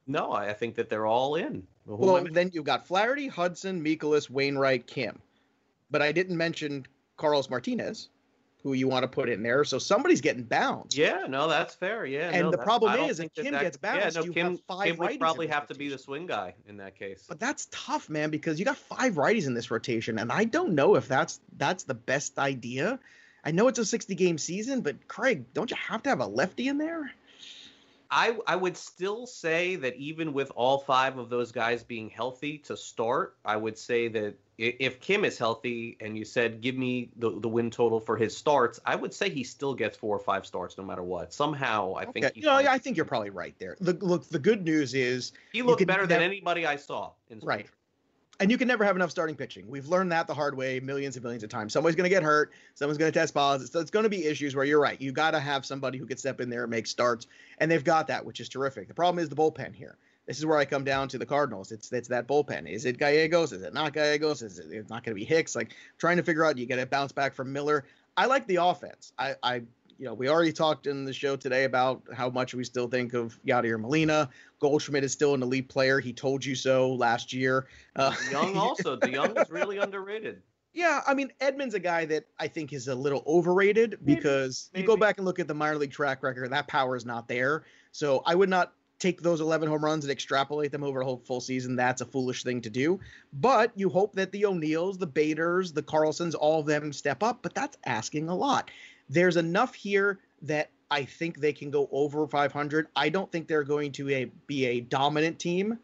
No, 0.06 0.32
I 0.32 0.52
think 0.52 0.74
that 0.76 0.88
they're 0.88 1.06
all 1.06 1.36
in. 1.36 1.66
Who 1.86 1.96
well, 1.96 2.26
then 2.30 2.50
you've 2.52 2.64
got 2.64 2.86
Flaherty, 2.86 3.28
Hudson, 3.28 3.84
Mikolas, 3.84 4.28
Wainwright, 4.28 4.86
Kim. 4.86 5.20
But 5.90 6.02
I 6.02 6.12
didn't 6.12 6.36
mention 6.36 6.86
Carlos 7.16 7.48
Martinez 7.50 8.08
who 8.62 8.74
you 8.74 8.86
want 8.86 9.02
to 9.02 9.08
put 9.08 9.28
in 9.28 9.42
there. 9.42 9.64
So 9.64 9.78
somebody's 9.78 10.20
getting 10.20 10.44
bounced. 10.44 10.96
Yeah, 10.96 11.26
no, 11.28 11.48
that's 11.48 11.74
fair. 11.74 12.06
Yeah, 12.06 12.30
and 12.32 12.44
no, 12.44 12.50
the 12.50 12.58
problem 12.58 12.94
is, 13.00 13.18
if 13.18 13.34
Kim 13.34 13.52
that, 13.52 13.62
gets 13.62 13.76
bounced, 13.76 14.14
yeah, 14.14 14.20
no, 14.20 14.24
you 14.24 14.32
Kim, 14.32 14.50
have 14.52 14.60
five 14.68 14.86
Kim 14.86 14.96
would 14.98 15.18
probably 15.18 15.48
have 15.48 15.66
to 15.68 15.74
be 15.74 15.88
the 15.88 15.98
swing 15.98 16.26
guy 16.26 16.54
in 16.66 16.76
that 16.76 16.96
case. 16.96 17.24
But 17.28 17.40
that's 17.40 17.66
tough, 17.70 18.08
man, 18.08 18.30
because 18.30 18.58
you 18.58 18.64
got 18.64 18.76
five 18.76 19.14
righties 19.14 19.46
in 19.46 19.54
this 19.54 19.70
rotation, 19.70 20.18
and 20.18 20.30
I 20.30 20.44
don't 20.44 20.74
know 20.74 20.94
if 20.94 21.08
that's 21.08 21.40
that's 21.56 21.84
the 21.84 21.94
best 21.94 22.38
idea. 22.38 23.00
I 23.44 23.50
know 23.50 23.68
it's 23.68 23.78
a 23.78 23.84
60 23.84 24.14
game 24.14 24.38
season, 24.38 24.80
but 24.80 25.08
Craig, 25.08 25.52
don't 25.54 25.70
you 25.70 25.76
have 25.76 26.02
to 26.04 26.10
have 26.10 26.20
a 26.20 26.26
lefty 26.26 26.68
in 26.68 26.78
there? 26.78 27.10
I 28.12 28.36
I 28.46 28.56
would 28.56 28.76
still 28.76 29.26
say 29.26 29.76
that 29.76 29.96
even 29.96 30.34
with 30.34 30.52
all 30.54 30.78
five 30.78 31.16
of 31.16 31.30
those 31.30 31.50
guys 31.50 31.82
being 31.82 32.10
healthy 32.10 32.58
to 32.58 32.76
start, 32.76 33.36
I 33.42 33.56
would 33.56 33.78
say 33.78 34.08
that 34.08 34.34
if 34.58 35.00
Kim 35.00 35.24
is 35.24 35.38
healthy 35.38 35.96
and 35.98 36.16
you 36.16 36.26
said 36.26 36.60
give 36.60 36.76
me 36.76 37.10
the 37.16 37.40
the 37.40 37.48
win 37.48 37.70
total 37.70 38.00
for 38.00 38.18
his 38.18 38.36
starts, 38.36 38.78
I 38.84 38.96
would 38.96 39.14
say 39.14 39.30
he 39.30 39.42
still 39.42 39.74
gets 39.74 39.96
four 39.96 40.14
or 40.14 40.18
five 40.18 40.44
starts 40.44 40.76
no 40.76 40.84
matter 40.84 41.02
what. 41.02 41.32
Somehow, 41.32 41.94
I 41.94 42.04
okay. 42.04 42.20
think. 42.20 42.36
You 42.36 42.42
know, 42.42 42.52
I 42.52 42.76
think 42.76 42.98
you're 42.98 43.06
probably 43.06 43.30
right 43.30 43.54
there. 43.58 43.78
The 43.80 43.94
look, 43.94 44.28
the 44.28 44.38
good 44.38 44.62
news 44.62 44.92
is 44.92 45.32
he 45.54 45.62
looked 45.62 45.86
better 45.86 46.06
than 46.06 46.20
anybody 46.20 46.66
I 46.66 46.76
saw 46.76 47.12
in 47.30 47.40
right. 47.40 47.66
And 48.42 48.50
you 48.50 48.58
can 48.58 48.66
never 48.66 48.82
have 48.82 48.96
enough 48.96 49.12
starting 49.12 49.36
pitching. 49.36 49.68
We've 49.68 49.86
learned 49.86 50.10
that 50.10 50.26
the 50.26 50.34
hard 50.34 50.56
way 50.56 50.80
millions 50.80 51.14
and 51.14 51.22
millions 51.22 51.44
of 51.44 51.50
times. 51.50 51.72
Somebody's 51.72 51.94
going 51.94 52.10
to 52.10 52.14
get 52.14 52.24
hurt. 52.24 52.50
Someone's 52.74 52.98
going 52.98 53.12
to 53.12 53.16
test 53.16 53.32
positive. 53.32 53.70
So 53.72 53.78
it's 53.78 53.92
going 53.92 54.02
to 54.02 54.08
be 54.08 54.24
issues 54.24 54.56
where 54.56 54.64
you're 54.64 54.80
right. 54.80 55.00
You 55.00 55.12
got 55.12 55.30
to 55.30 55.38
have 55.38 55.64
somebody 55.64 55.96
who 55.96 56.06
can 56.06 56.16
step 56.16 56.40
in 56.40 56.50
there 56.50 56.62
and 56.62 56.70
make 56.72 56.88
starts, 56.88 57.28
and 57.58 57.70
they've 57.70 57.84
got 57.84 58.08
that, 58.08 58.26
which 58.26 58.40
is 58.40 58.48
terrific. 58.48 58.88
The 58.88 58.94
problem 58.94 59.22
is 59.22 59.28
the 59.28 59.36
bullpen 59.36 59.76
here. 59.76 59.96
This 60.26 60.38
is 60.38 60.44
where 60.44 60.58
I 60.58 60.64
come 60.64 60.82
down 60.82 61.06
to 61.10 61.18
the 61.18 61.26
Cardinals. 61.26 61.70
It's 61.70 61.92
it's 61.92 62.08
that 62.08 62.26
bullpen. 62.26 62.68
Is 62.68 62.84
it 62.84 62.98
Gallegos? 62.98 63.52
Is 63.52 63.62
it 63.62 63.74
not 63.74 63.92
Gallegos? 63.92 64.42
Is 64.42 64.58
it 64.58 64.90
not 64.90 65.04
going 65.04 65.14
to 65.16 65.20
be 65.20 65.24
Hicks? 65.24 65.54
Like 65.54 65.76
trying 65.96 66.16
to 66.16 66.24
figure 66.24 66.44
out. 66.44 66.58
You 66.58 66.66
get 66.66 66.80
a 66.80 66.86
bounce 66.86 67.12
back 67.12 67.34
from 67.34 67.52
Miller. 67.52 67.84
I 68.16 68.26
like 68.26 68.48
the 68.48 68.56
offense. 68.56 69.12
I, 69.16 69.36
I 69.40 69.62
you 70.02 70.08
know, 70.08 70.14
we 70.14 70.28
already 70.28 70.52
talked 70.52 70.88
in 70.88 71.04
the 71.04 71.12
show 71.12 71.36
today 71.36 71.62
about 71.62 72.02
how 72.12 72.28
much 72.28 72.54
we 72.54 72.64
still 72.64 72.88
think 72.88 73.14
of 73.14 73.38
Yadier 73.46 73.78
Molina. 73.78 74.28
Goldschmidt 74.58 75.04
is 75.04 75.12
still 75.12 75.32
an 75.32 75.44
elite 75.44 75.68
player. 75.68 76.00
He 76.00 76.12
told 76.12 76.44
you 76.44 76.56
so 76.56 76.92
last 76.94 77.32
year. 77.32 77.68
Uh, 77.94 78.12
Young 78.28 78.56
also. 78.56 78.96
the 78.96 79.08
Young 79.08 79.36
is 79.38 79.48
really 79.48 79.78
underrated. 79.78 80.42
Yeah, 80.74 81.02
I 81.06 81.12
mean 81.12 81.30
Edman's 81.38 81.74
a 81.74 81.78
guy 81.78 82.06
that 82.06 82.24
I 82.38 82.48
think 82.48 82.72
is 82.72 82.88
a 82.88 82.94
little 82.94 83.22
overrated 83.26 83.98
maybe, 84.00 84.14
because 84.14 84.70
maybe. 84.72 84.80
you 84.80 84.86
go 84.86 84.96
back 84.96 85.18
and 85.18 85.26
look 85.26 85.38
at 85.38 85.46
the 85.46 85.52
minor 85.52 85.76
league 85.76 85.92
track 85.92 86.22
record, 86.22 86.50
that 86.50 86.66
power 86.66 86.96
is 86.96 87.04
not 87.04 87.28
there. 87.28 87.64
So 87.90 88.22
I 88.24 88.34
would 88.34 88.48
not 88.48 88.72
take 89.02 89.20
those 89.20 89.40
11 89.40 89.68
home 89.68 89.84
runs 89.84 90.04
and 90.04 90.12
extrapolate 90.12 90.70
them 90.70 90.84
over 90.84 91.00
a 91.00 91.04
whole 91.04 91.20
full 91.26 91.40
season. 91.40 91.74
That's 91.74 92.00
a 92.00 92.06
foolish 92.06 92.44
thing 92.44 92.60
to 92.60 92.70
do. 92.70 93.00
But 93.32 93.72
you 93.74 93.90
hope 93.90 94.14
that 94.14 94.30
the 94.30 94.46
O'Neills, 94.46 94.96
the 94.96 95.08
Baders, 95.08 95.72
the 95.72 95.82
Carlsons, 95.82 96.34
all 96.34 96.60
of 96.60 96.66
them 96.66 96.92
step 96.92 97.22
up. 97.22 97.40
But 97.42 97.52
that's 97.52 97.76
asking 97.84 98.28
a 98.28 98.34
lot. 98.34 98.70
There's 99.12 99.36
enough 99.36 99.74
here 99.74 100.20
that 100.42 100.70
I 100.90 101.04
think 101.04 101.38
they 101.38 101.52
can 101.52 101.70
go 101.70 101.88
over 101.92 102.26
500. 102.26 102.88
I 102.96 103.10
don't 103.10 103.30
think 103.30 103.46
they're 103.46 103.62
going 103.62 103.92
to 103.92 104.10
a, 104.10 104.24
be 104.46 104.64
a 104.66 104.80
dominant 104.80 105.38
team 105.38 105.78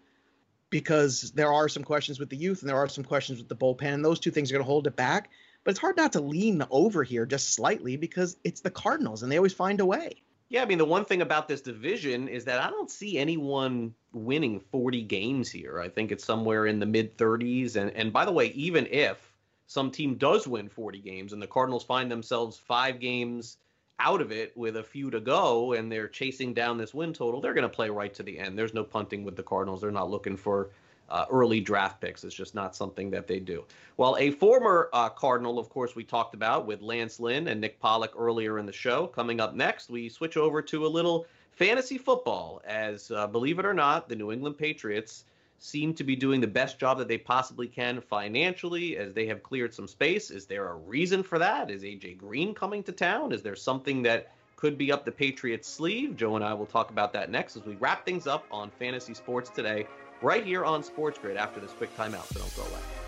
because 0.70 1.32
there 1.32 1.52
are 1.52 1.68
some 1.68 1.84
questions 1.84 2.18
with 2.18 2.30
the 2.30 2.36
youth 2.36 2.60
and 2.60 2.68
there 2.68 2.76
are 2.76 2.88
some 2.88 3.04
questions 3.04 3.38
with 3.38 3.48
the 3.48 3.56
bullpen, 3.56 3.94
and 3.94 4.04
those 4.04 4.18
two 4.18 4.30
things 4.30 4.50
are 4.50 4.54
going 4.54 4.64
to 4.64 4.70
hold 4.70 4.86
it 4.86 4.96
back. 4.96 5.30
But 5.64 5.72
it's 5.72 5.80
hard 5.80 5.98
not 5.98 6.12
to 6.12 6.20
lean 6.20 6.64
over 6.70 7.02
here 7.02 7.26
just 7.26 7.54
slightly 7.54 7.96
because 7.96 8.38
it's 8.44 8.62
the 8.62 8.70
Cardinals 8.70 9.22
and 9.22 9.30
they 9.30 9.36
always 9.36 9.52
find 9.52 9.80
a 9.80 9.86
way. 9.86 10.22
Yeah, 10.48 10.62
I 10.62 10.64
mean, 10.64 10.78
the 10.78 10.86
one 10.86 11.04
thing 11.04 11.20
about 11.20 11.48
this 11.48 11.60
division 11.60 12.28
is 12.28 12.46
that 12.46 12.62
I 12.62 12.70
don't 12.70 12.90
see 12.90 13.18
anyone 13.18 13.94
winning 14.14 14.60
40 14.60 15.02
games 15.02 15.50
here. 15.50 15.80
I 15.80 15.90
think 15.90 16.10
it's 16.10 16.24
somewhere 16.24 16.66
in 16.66 16.78
the 16.78 16.86
mid 16.86 17.18
30s. 17.18 17.76
And, 17.76 17.90
and 17.90 18.10
by 18.10 18.24
the 18.24 18.32
way, 18.32 18.46
even 18.52 18.86
if 18.86 19.27
some 19.68 19.90
team 19.90 20.16
does 20.16 20.48
win 20.48 20.68
40 20.68 20.98
games 20.98 21.32
and 21.32 21.40
the 21.40 21.46
Cardinals 21.46 21.84
find 21.84 22.10
themselves 22.10 22.56
five 22.56 22.98
games 22.98 23.58
out 24.00 24.20
of 24.20 24.32
it 24.32 24.56
with 24.56 24.76
a 24.76 24.82
few 24.82 25.10
to 25.10 25.20
go 25.20 25.74
and 25.74 25.92
they're 25.92 26.08
chasing 26.08 26.54
down 26.54 26.78
this 26.78 26.94
win 26.94 27.12
total, 27.12 27.40
they're 27.40 27.54
going 27.54 27.62
to 27.62 27.68
play 27.68 27.90
right 27.90 28.14
to 28.14 28.22
the 28.22 28.38
end. 28.38 28.58
There's 28.58 28.74
no 28.74 28.82
punting 28.82 29.24
with 29.24 29.36
the 29.36 29.42
Cardinals. 29.42 29.82
They're 29.82 29.90
not 29.90 30.10
looking 30.10 30.36
for 30.36 30.70
uh, 31.10 31.26
early 31.30 31.60
draft 31.60 32.00
picks. 32.00 32.24
It's 32.24 32.34
just 32.34 32.54
not 32.54 32.74
something 32.74 33.10
that 33.10 33.26
they 33.26 33.40
do. 33.40 33.64
Well, 33.98 34.16
a 34.18 34.30
former 34.30 34.88
uh, 34.92 35.10
Cardinal, 35.10 35.58
of 35.58 35.68
course, 35.68 35.94
we 35.94 36.04
talked 36.04 36.34
about 36.34 36.66
with 36.66 36.80
Lance 36.80 37.20
Lynn 37.20 37.48
and 37.48 37.60
Nick 37.60 37.78
Pollack 37.78 38.12
earlier 38.16 38.58
in 38.58 38.66
the 38.66 38.72
show. 38.72 39.06
Coming 39.06 39.40
up 39.40 39.54
next, 39.54 39.90
we 39.90 40.08
switch 40.08 40.36
over 40.36 40.62
to 40.62 40.86
a 40.86 40.88
little 40.88 41.26
fantasy 41.50 41.98
football, 41.98 42.62
as 42.66 43.10
uh, 43.10 43.26
believe 43.26 43.58
it 43.58 43.66
or 43.66 43.74
not, 43.74 44.08
the 44.08 44.16
New 44.16 44.32
England 44.32 44.56
Patriots 44.56 45.24
seem 45.58 45.92
to 45.94 46.04
be 46.04 46.16
doing 46.16 46.40
the 46.40 46.46
best 46.46 46.78
job 46.78 46.98
that 46.98 47.08
they 47.08 47.18
possibly 47.18 47.66
can 47.66 48.00
financially 48.00 48.96
as 48.96 49.12
they 49.12 49.26
have 49.26 49.42
cleared 49.42 49.74
some 49.74 49.88
space. 49.88 50.30
Is 50.30 50.46
there 50.46 50.68
a 50.68 50.74
reason 50.74 51.22
for 51.22 51.38
that? 51.38 51.70
Is 51.70 51.82
AJ 51.82 52.18
Green 52.18 52.54
coming 52.54 52.82
to 52.84 52.92
town? 52.92 53.32
Is 53.32 53.42
there 53.42 53.56
something 53.56 54.02
that 54.02 54.32
could 54.56 54.78
be 54.78 54.90
up 54.90 55.04
the 55.04 55.12
Patriots' 55.12 55.68
sleeve? 55.68 56.16
Joe 56.16 56.36
and 56.36 56.44
I 56.44 56.54
will 56.54 56.66
talk 56.66 56.90
about 56.90 57.12
that 57.12 57.30
next 57.30 57.56
as 57.56 57.64
we 57.64 57.76
wrap 57.76 58.04
things 58.04 58.26
up 58.26 58.44
on 58.50 58.70
fantasy 58.78 59.14
sports 59.14 59.50
today 59.50 59.86
right 60.22 60.44
here 60.44 60.64
on 60.64 60.82
Sports 60.82 61.18
Grid 61.18 61.36
after 61.36 61.60
this 61.60 61.72
quick 61.72 61.94
timeout, 61.96 62.26
so 62.32 62.40
don't 62.40 62.56
go 62.56 62.62
away. 62.62 63.07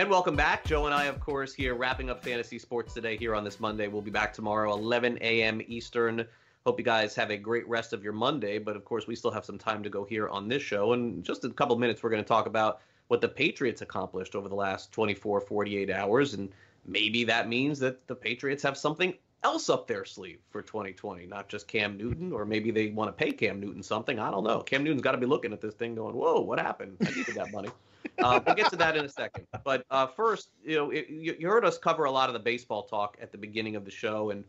And 0.00 0.08
welcome 0.08 0.34
back. 0.34 0.64
Joe 0.64 0.86
and 0.86 0.94
I, 0.94 1.04
of 1.04 1.20
course, 1.20 1.52
here 1.52 1.74
wrapping 1.74 2.08
up 2.08 2.24
fantasy 2.24 2.58
sports 2.58 2.94
today 2.94 3.18
here 3.18 3.34
on 3.34 3.44
this 3.44 3.60
Monday. 3.60 3.86
We'll 3.86 4.00
be 4.00 4.10
back 4.10 4.32
tomorrow, 4.32 4.72
11 4.72 5.18
a.m. 5.20 5.60
Eastern. 5.68 6.26
Hope 6.64 6.78
you 6.78 6.84
guys 6.86 7.14
have 7.16 7.30
a 7.30 7.36
great 7.36 7.68
rest 7.68 7.92
of 7.92 8.02
your 8.02 8.14
Monday. 8.14 8.56
But 8.58 8.76
of 8.76 8.84
course, 8.86 9.06
we 9.06 9.14
still 9.14 9.30
have 9.30 9.44
some 9.44 9.58
time 9.58 9.82
to 9.82 9.90
go 9.90 10.06
here 10.06 10.26
on 10.30 10.48
this 10.48 10.62
show. 10.62 10.94
And 10.94 11.22
just 11.22 11.44
a 11.44 11.50
couple 11.50 11.76
minutes, 11.76 12.02
we're 12.02 12.08
going 12.08 12.22
to 12.22 12.26
talk 12.26 12.46
about 12.46 12.80
what 13.08 13.20
the 13.20 13.28
Patriots 13.28 13.82
accomplished 13.82 14.34
over 14.34 14.48
the 14.48 14.54
last 14.54 14.90
24, 14.90 15.42
48 15.42 15.90
hours. 15.90 16.32
And 16.32 16.48
maybe 16.86 17.24
that 17.24 17.50
means 17.50 17.78
that 17.80 18.06
the 18.06 18.16
Patriots 18.16 18.62
have 18.62 18.78
something 18.78 19.12
else 19.42 19.68
up 19.68 19.86
their 19.86 20.06
sleeve 20.06 20.38
for 20.48 20.62
2020, 20.62 21.26
not 21.26 21.50
just 21.50 21.68
Cam 21.68 21.98
Newton, 21.98 22.32
or 22.32 22.46
maybe 22.46 22.70
they 22.70 22.88
want 22.88 23.08
to 23.08 23.12
pay 23.12 23.32
Cam 23.32 23.60
Newton 23.60 23.82
something. 23.82 24.18
I 24.18 24.30
don't 24.30 24.44
know. 24.44 24.62
Cam 24.62 24.82
Newton's 24.82 25.02
got 25.02 25.12
to 25.12 25.18
be 25.18 25.26
looking 25.26 25.52
at 25.52 25.60
this 25.60 25.74
thing 25.74 25.94
going, 25.94 26.16
whoa, 26.16 26.40
what 26.40 26.58
happened? 26.58 26.96
I 27.02 27.10
needed 27.14 27.34
that 27.34 27.52
money. 27.52 27.68
Uh, 28.18 28.40
we'll 28.44 28.54
get 28.54 28.70
to 28.70 28.76
that 28.76 28.96
in 28.96 29.04
a 29.04 29.08
second. 29.08 29.46
But 29.64 29.84
uh, 29.90 30.06
first, 30.06 30.50
you 30.62 30.76
know, 30.76 30.90
it, 30.90 31.08
you, 31.08 31.34
you 31.38 31.48
heard 31.48 31.64
us 31.64 31.78
cover 31.78 32.04
a 32.04 32.10
lot 32.10 32.28
of 32.28 32.34
the 32.34 32.38
baseball 32.38 32.82
talk 32.82 33.16
at 33.20 33.32
the 33.32 33.38
beginning 33.38 33.76
of 33.76 33.84
the 33.84 33.90
show, 33.90 34.30
and 34.30 34.44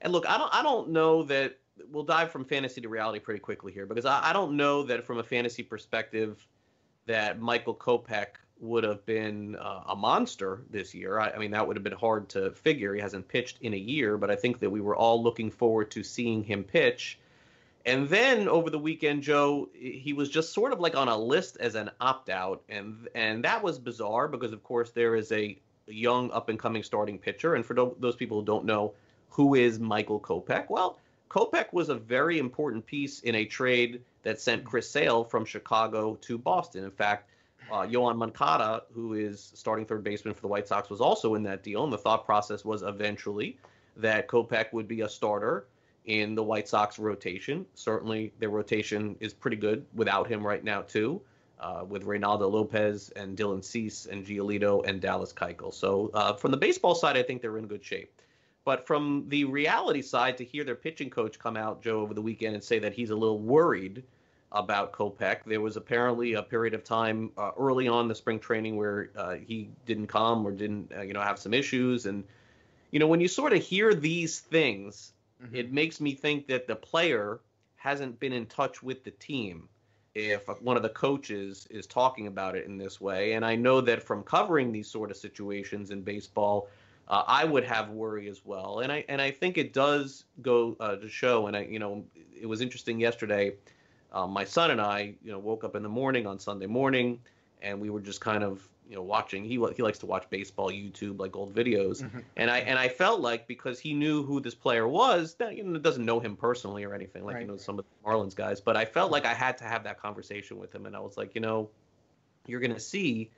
and 0.00 0.12
look, 0.12 0.28
I 0.28 0.36
don't 0.36 0.54
I 0.54 0.62
don't 0.62 0.90
know 0.90 1.22
that 1.24 1.56
we'll 1.90 2.04
dive 2.04 2.30
from 2.30 2.44
fantasy 2.44 2.80
to 2.80 2.88
reality 2.88 3.18
pretty 3.18 3.40
quickly 3.40 3.72
here 3.72 3.86
because 3.86 4.04
I, 4.04 4.30
I 4.30 4.32
don't 4.32 4.56
know 4.56 4.82
that 4.84 5.04
from 5.04 5.18
a 5.18 5.22
fantasy 5.22 5.62
perspective 5.62 6.46
that 7.06 7.40
Michael 7.40 7.74
Kopech 7.74 8.36
would 8.60 8.84
have 8.84 9.04
been 9.06 9.56
uh, 9.56 9.82
a 9.88 9.96
monster 9.96 10.62
this 10.70 10.94
year. 10.94 11.18
I, 11.18 11.30
I, 11.30 11.38
mean, 11.38 11.50
that 11.52 11.66
would 11.66 11.76
have 11.76 11.84
been 11.84 11.92
hard 11.92 12.28
to 12.30 12.50
figure. 12.50 12.94
He 12.94 13.00
hasn't 13.00 13.28
pitched 13.28 13.58
in 13.60 13.74
a 13.74 13.78
year, 13.78 14.18
but 14.18 14.30
I 14.30 14.36
think 14.36 14.58
that 14.60 14.70
we 14.70 14.80
were 14.80 14.96
all 14.96 15.22
looking 15.22 15.50
forward 15.50 15.90
to 15.92 16.02
seeing 16.02 16.42
him 16.42 16.64
pitch. 16.64 17.18
And 17.86 18.08
then 18.08 18.48
over 18.48 18.70
the 18.70 18.78
weekend, 18.78 19.22
Joe, 19.22 19.68
he 19.74 20.12
was 20.12 20.28
just 20.28 20.52
sort 20.52 20.72
of 20.72 20.80
like 20.80 20.96
on 20.96 21.08
a 21.08 21.16
list 21.16 21.56
as 21.58 21.74
an 21.74 21.90
opt 22.00 22.28
out, 22.28 22.62
and 22.68 23.08
and 23.14 23.44
that 23.44 23.62
was 23.62 23.78
bizarre 23.78 24.28
because 24.28 24.52
of 24.52 24.62
course 24.62 24.90
there 24.90 25.14
is 25.14 25.32
a 25.32 25.58
young 25.86 26.30
up 26.32 26.48
and 26.48 26.58
coming 26.58 26.82
starting 26.82 27.18
pitcher, 27.18 27.54
and 27.54 27.64
for 27.64 27.74
those 27.74 28.16
people 28.16 28.40
who 28.40 28.44
don't 28.44 28.64
know 28.64 28.92
who 29.30 29.54
is 29.54 29.78
Michael 29.78 30.20
Kopech, 30.20 30.68
well, 30.68 30.98
Kopech 31.30 31.72
was 31.72 31.88
a 31.88 31.94
very 31.94 32.38
important 32.38 32.84
piece 32.84 33.20
in 33.20 33.34
a 33.36 33.44
trade 33.44 34.02
that 34.22 34.40
sent 34.40 34.64
Chris 34.64 34.90
Sale 34.90 35.24
from 35.24 35.44
Chicago 35.44 36.16
to 36.22 36.38
Boston. 36.38 36.84
In 36.84 36.90
fact, 36.90 37.30
uh, 37.70 37.82
Yoan 37.82 38.16
Moncada, 38.16 38.82
who 38.94 39.14
is 39.14 39.52
starting 39.54 39.84
third 39.84 40.02
baseman 40.02 40.34
for 40.34 40.40
the 40.40 40.48
White 40.48 40.66
Sox, 40.66 40.88
was 40.88 41.00
also 41.00 41.34
in 41.34 41.42
that 41.44 41.62
deal. 41.62 41.84
And 41.84 41.92
the 41.92 41.98
thought 41.98 42.24
process 42.24 42.64
was 42.64 42.82
eventually 42.82 43.58
that 43.96 44.28
Kopech 44.28 44.72
would 44.72 44.88
be 44.88 45.02
a 45.02 45.08
starter 45.08 45.66
in 46.08 46.34
the 46.34 46.42
White 46.42 46.66
Sox 46.66 46.98
rotation. 46.98 47.66
Certainly, 47.74 48.32
their 48.38 48.48
rotation 48.48 49.14
is 49.20 49.32
pretty 49.32 49.58
good 49.58 49.84
without 49.94 50.26
him 50.26 50.44
right 50.44 50.64
now, 50.64 50.80
too, 50.82 51.20
uh, 51.60 51.84
with 51.86 52.04
Reynaldo 52.04 52.50
Lopez 52.50 53.10
and 53.10 53.36
Dylan 53.36 53.62
Cease 53.62 54.06
and 54.06 54.26
Giolito 54.26 54.84
and 54.86 55.00
Dallas 55.00 55.34
Keuchel. 55.34 55.72
So, 55.72 56.10
uh, 56.14 56.32
from 56.32 56.50
the 56.50 56.56
baseball 56.56 56.94
side, 56.94 57.16
I 57.18 57.22
think 57.22 57.42
they're 57.42 57.58
in 57.58 57.66
good 57.66 57.84
shape. 57.84 58.10
But 58.64 58.86
from 58.86 59.26
the 59.28 59.44
reality 59.44 60.02
side, 60.02 60.38
to 60.38 60.44
hear 60.44 60.64
their 60.64 60.74
pitching 60.74 61.10
coach 61.10 61.38
come 61.38 61.56
out, 61.56 61.82
Joe, 61.82 62.00
over 62.00 62.14
the 62.14 62.22
weekend 62.22 62.54
and 62.54 62.64
say 62.64 62.78
that 62.78 62.94
he's 62.94 63.10
a 63.10 63.16
little 63.16 63.38
worried 63.38 64.02
about 64.50 64.92
Kopech. 64.92 65.44
There 65.44 65.60
was 65.60 65.76
apparently 65.76 66.34
a 66.34 66.42
period 66.42 66.72
of 66.72 66.84
time 66.84 67.30
uh, 67.36 67.50
early 67.58 67.86
on 67.86 68.08
the 68.08 68.14
spring 68.14 68.38
training 68.38 68.76
where 68.76 69.10
uh, 69.16 69.34
he 69.34 69.68
didn't 69.84 70.06
come 70.06 70.46
or 70.46 70.52
didn't, 70.52 70.90
uh, 70.96 71.02
you 71.02 71.12
know, 71.12 71.20
have 71.20 71.38
some 71.38 71.52
issues. 71.52 72.06
And, 72.06 72.24
you 72.90 72.98
know, 72.98 73.06
when 73.06 73.20
you 73.20 73.28
sort 73.28 73.52
of 73.52 73.62
hear 73.62 73.92
these 73.92 74.40
things, 74.40 75.12
mm-hmm. 75.42 75.54
it 75.54 75.72
makes 75.72 76.00
me 76.00 76.14
think 76.14 76.46
that 76.48 76.66
the 76.66 76.76
player 76.76 77.40
hasn't 77.76 78.18
been 78.20 78.32
in 78.32 78.46
touch 78.46 78.82
with 78.82 79.04
the 79.04 79.10
team 79.12 79.68
if 80.14 80.48
one 80.60 80.76
of 80.76 80.82
the 80.82 80.88
coaches 80.88 81.66
is 81.70 81.86
talking 81.86 82.26
about 82.26 82.56
it 82.56 82.66
in 82.66 82.76
this 82.76 83.00
way. 83.00 83.34
And 83.34 83.44
I 83.44 83.54
know 83.54 83.80
that 83.82 84.02
from 84.02 84.22
covering 84.22 84.72
these 84.72 84.90
sort 84.90 85.10
of 85.10 85.16
situations 85.16 85.90
in 85.90 86.02
baseball, 86.02 86.68
uh, 87.08 87.22
I 87.26 87.44
would 87.44 87.64
have 87.64 87.90
worry 87.90 88.28
as 88.28 88.44
well. 88.44 88.80
And 88.80 88.92
I 88.92 89.04
and 89.08 89.20
I 89.20 89.30
think 89.30 89.58
it 89.58 89.72
does 89.72 90.24
go 90.42 90.76
uh, 90.80 90.96
to 90.96 91.08
show. 91.08 91.46
And 91.46 91.56
I 91.56 91.62
you 91.62 91.78
know 91.78 92.04
it 92.38 92.46
was 92.46 92.60
interesting 92.60 93.00
yesterday. 93.00 93.54
Um, 94.12 94.30
my 94.30 94.44
son 94.44 94.70
and 94.70 94.80
I 94.80 95.14
you 95.22 95.30
know 95.30 95.38
woke 95.38 95.64
up 95.64 95.76
in 95.76 95.82
the 95.82 95.88
morning 95.88 96.26
on 96.26 96.38
Sunday 96.38 96.66
morning, 96.66 97.20
and 97.62 97.80
we 97.80 97.88
were 97.88 98.00
just 98.00 98.20
kind 98.20 98.42
of 98.42 98.68
you 98.88 98.96
know 98.96 99.02
watching. 99.02 99.44
He 99.44 99.54
he 99.76 99.82
likes 99.82 99.98
to 99.98 100.06
watch 100.06 100.28
baseball 100.30 100.70
YouTube 100.70 101.18
like 101.18 101.36
old 101.36 101.54
videos, 101.54 102.02
mm-hmm. 102.02 102.20
and 102.36 102.50
I 102.50 102.60
and 102.60 102.78
I 102.78 102.88
felt 102.88 103.20
like 103.20 103.46
because 103.46 103.78
he 103.78 103.92
knew 103.94 104.22
who 104.22 104.40
this 104.40 104.54
player 104.54 104.88
was, 104.88 105.34
that 105.34 105.56
you 105.56 105.64
know 105.64 105.78
doesn't 105.78 106.04
know 106.04 106.20
him 106.20 106.36
personally 106.36 106.84
or 106.84 106.94
anything 106.94 107.24
like 107.24 107.36
right. 107.36 107.42
you 107.42 107.48
know 107.48 107.56
some 107.56 107.78
of 107.78 107.84
the 107.84 108.08
Marlins 108.08 108.34
guys, 108.34 108.60
but 108.60 108.76
I 108.76 108.84
felt 108.84 109.10
like 109.12 109.26
I 109.26 109.34
had 109.34 109.58
to 109.58 109.64
have 109.64 109.84
that 109.84 110.00
conversation 110.00 110.58
with 110.58 110.74
him, 110.74 110.86
and 110.86 110.96
I 110.96 111.00
was 111.00 111.16
like 111.16 111.34
you 111.34 111.40
know 111.40 111.70
you're 112.46 112.60
going 112.60 112.74
to 112.74 112.80
see 112.80 113.30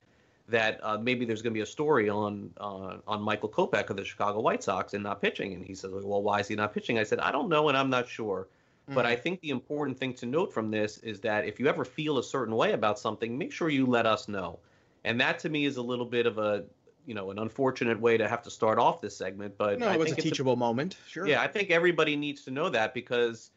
that 0.49 0.81
uh, 0.83 0.99
maybe 0.99 1.25
there's 1.25 1.43
going 1.43 1.53
to 1.53 1.59
be 1.59 1.63
a 1.63 1.67
story 1.67 2.09
on 2.09 2.51
uh, 2.59 2.97
on 3.07 3.23
Michael 3.23 3.49
Kopech 3.49 3.91
of 3.91 3.97
the 3.97 4.05
Chicago 4.05 4.41
White 4.41 4.63
Sox 4.63 4.95
and 4.95 5.03
not 5.03 5.21
pitching. 5.21 5.55
And 5.55 5.65
he 5.65 5.75
said, 5.75 5.91
well, 5.93 6.23
why 6.23 6.41
is 6.41 6.49
he 6.49 6.55
not 6.55 6.73
pitching? 6.75 6.99
I 6.99 7.03
said, 7.03 7.21
I 7.21 7.31
don't 7.31 7.49
know, 7.49 7.69
and 7.69 7.77
I'm 7.77 7.91
not 7.91 8.09
sure. 8.09 8.49
Mm-hmm. 8.85 8.95
But 8.95 9.07
I 9.07 9.17
think 9.17 9.41
the 9.41 9.51
important 9.51 9.99
thing 9.99 10.15
to 10.15 10.27
note 10.27 10.53
from 10.53 10.71
this 10.71 10.99
is 10.99 11.21
that 11.21 11.45
if 11.45 11.61
you 11.61 11.69
ever 11.69 11.85
feel 11.85 12.19
a 12.19 12.23
certain 12.23 12.55
way 12.57 12.73
about 12.73 12.99
something, 12.99 13.37
make 13.37 13.53
sure 13.53 13.69
you 13.69 13.87
let 13.87 14.07
us 14.07 14.29
know. 14.29 14.59
And 15.05 15.21
that 15.21 15.39
to 15.41 15.49
me 15.49 15.65
is 15.65 15.77
a 15.77 15.83
little 15.83 16.07
bit 16.07 16.27
of 16.27 16.39
a 16.39 16.65
you 17.07 17.15
know 17.15 17.31
an 17.31 17.39
unfortunate 17.39 17.99
way 17.99 18.17
to 18.17 18.29
have 18.29 18.43
to 18.43 18.51
start 18.51 18.79
off 18.79 19.01
this 19.01 19.17
segment. 19.17 19.57
But 19.57 19.79
no, 19.79 19.89
I 19.89 19.95
it 19.95 19.99
was 19.99 20.13
a 20.13 20.17
teachable 20.17 20.55
a, 20.55 20.57
moment. 20.57 20.97
Sure. 21.09 21.27
Yeah, 21.27 21.41
I 21.41 21.47
think 21.47 21.71
everybody 21.71 22.17
needs 22.17 22.45
to 22.45 22.51
know 22.51 22.69
that 22.69 22.95
because 22.95 23.51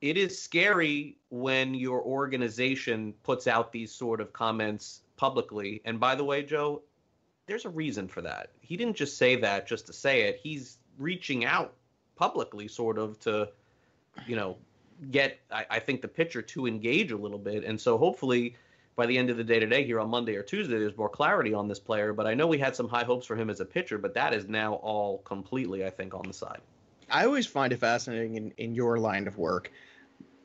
it 0.00 0.16
is 0.16 0.40
scary 0.40 1.16
when 1.30 1.74
your 1.74 2.02
organization 2.02 3.14
puts 3.22 3.46
out 3.46 3.72
these 3.72 3.92
sort 3.92 4.20
of 4.20 4.32
comments 4.32 5.02
publicly. 5.16 5.82
And 5.84 5.98
by 5.98 6.14
the 6.14 6.24
way, 6.24 6.42
Joe, 6.42 6.82
there's 7.46 7.64
a 7.64 7.70
reason 7.70 8.06
for 8.06 8.22
that. 8.22 8.50
He 8.60 8.76
didn't 8.76 8.96
just 8.96 9.18
say 9.18 9.36
that 9.36 9.66
just 9.66 9.86
to 9.86 9.92
say 9.92 10.22
it. 10.22 10.38
He's 10.40 10.78
reaching 10.98 11.44
out 11.44 11.74
publicly, 12.16 12.68
sort 12.68 12.98
of, 12.98 13.18
to, 13.20 13.48
you 14.26 14.36
know, 14.36 14.56
get, 15.10 15.40
I, 15.50 15.66
I 15.70 15.78
think, 15.80 16.00
the 16.00 16.08
pitcher 16.08 16.42
to 16.42 16.66
engage 16.66 17.10
a 17.10 17.16
little 17.16 17.38
bit. 17.38 17.64
And 17.64 17.80
so 17.80 17.98
hopefully 17.98 18.54
by 18.98 19.06
the 19.06 19.16
end 19.16 19.30
of 19.30 19.36
the 19.36 19.44
day 19.44 19.60
today, 19.60 19.84
here 19.84 20.00
on 20.00 20.10
Monday 20.10 20.34
or 20.34 20.42
Tuesday, 20.42 20.76
there's 20.76 20.96
more 20.96 21.08
clarity 21.08 21.54
on 21.54 21.68
this 21.68 21.78
player. 21.78 22.12
But 22.12 22.26
I 22.26 22.34
know 22.34 22.48
we 22.48 22.58
had 22.58 22.74
some 22.74 22.88
high 22.88 23.04
hopes 23.04 23.24
for 23.24 23.36
him 23.36 23.48
as 23.48 23.60
a 23.60 23.64
pitcher, 23.64 23.96
but 23.96 24.12
that 24.14 24.34
is 24.34 24.48
now 24.48 24.74
all 24.74 25.18
completely, 25.18 25.86
I 25.86 25.90
think, 25.90 26.14
on 26.14 26.24
the 26.26 26.34
side. 26.34 26.60
I 27.08 27.24
always 27.24 27.46
find 27.46 27.72
it 27.72 27.78
fascinating 27.78 28.34
in, 28.34 28.52
in 28.58 28.74
your 28.74 28.98
line 28.98 29.28
of 29.28 29.38
work 29.38 29.70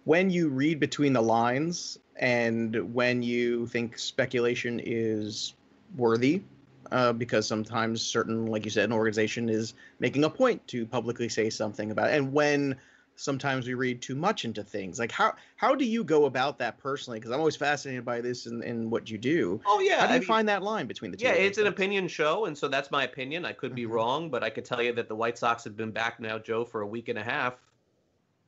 when 0.03 0.29
you 0.29 0.49
read 0.49 0.79
between 0.79 1.13
the 1.13 1.21
lines 1.21 1.97
and 2.17 2.93
when 2.93 3.23
you 3.23 3.65
think 3.67 3.97
speculation 3.97 4.79
is 4.83 5.55
worthy, 5.95 6.43
uh, 6.91 7.11
because 7.11 7.47
sometimes 7.47 8.03
certain, 8.03 8.45
like 8.45 8.65
you 8.65 8.71
said, 8.71 8.85
an 8.85 8.91
organization 8.91 9.49
is 9.49 9.73
making 9.99 10.23
a 10.25 10.29
point 10.29 10.65
to 10.67 10.85
publicly 10.85 11.27
say 11.27 11.49
something 11.49 11.89
about 11.89 12.11
it, 12.11 12.17
and 12.17 12.31
when 12.31 12.75
sometimes 13.15 13.67
we 13.67 13.73
read 13.73 14.01
too 14.01 14.15
much 14.15 14.45
into 14.45 14.63
things. 14.63 14.99
Like 14.99 15.11
how 15.11 15.33
how 15.55 15.75
do 15.75 15.85
you 15.85 16.03
go 16.03 16.25
about 16.25 16.57
that 16.59 16.77
personally? 16.77 17.19
Because 17.19 17.31
I'm 17.31 17.39
always 17.39 17.55
fascinated 17.55 18.05
by 18.05 18.21
this 18.21 18.45
and, 18.45 18.63
and 18.63 18.91
what 18.91 19.09
you 19.09 19.17
do. 19.17 19.61
Oh 19.65 19.79
yeah, 19.79 19.99
how 19.99 20.07
do 20.07 20.13
you 20.13 20.15
I 20.17 20.19
mean, 20.19 20.27
find 20.27 20.49
that 20.49 20.63
line 20.63 20.87
between 20.87 21.11
the 21.11 21.17
two? 21.17 21.25
Yeah, 21.25 21.33
it's 21.33 21.57
an 21.57 21.67
opinion 21.67 22.07
show, 22.07 22.45
and 22.45 22.57
so 22.57 22.67
that's 22.67 22.91
my 22.91 23.03
opinion. 23.03 23.45
I 23.45 23.53
could 23.53 23.75
be 23.75 23.83
mm-hmm. 23.83 23.93
wrong, 23.93 24.29
but 24.29 24.43
I 24.43 24.49
could 24.49 24.65
tell 24.65 24.81
you 24.81 24.93
that 24.93 25.07
the 25.07 25.15
White 25.15 25.37
Sox 25.37 25.63
have 25.63 25.77
been 25.77 25.91
back 25.91 26.19
now, 26.19 26.37
Joe, 26.39 26.65
for 26.65 26.81
a 26.81 26.87
week 26.87 27.09
and 27.09 27.19
a 27.19 27.23
half. 27.23 27.55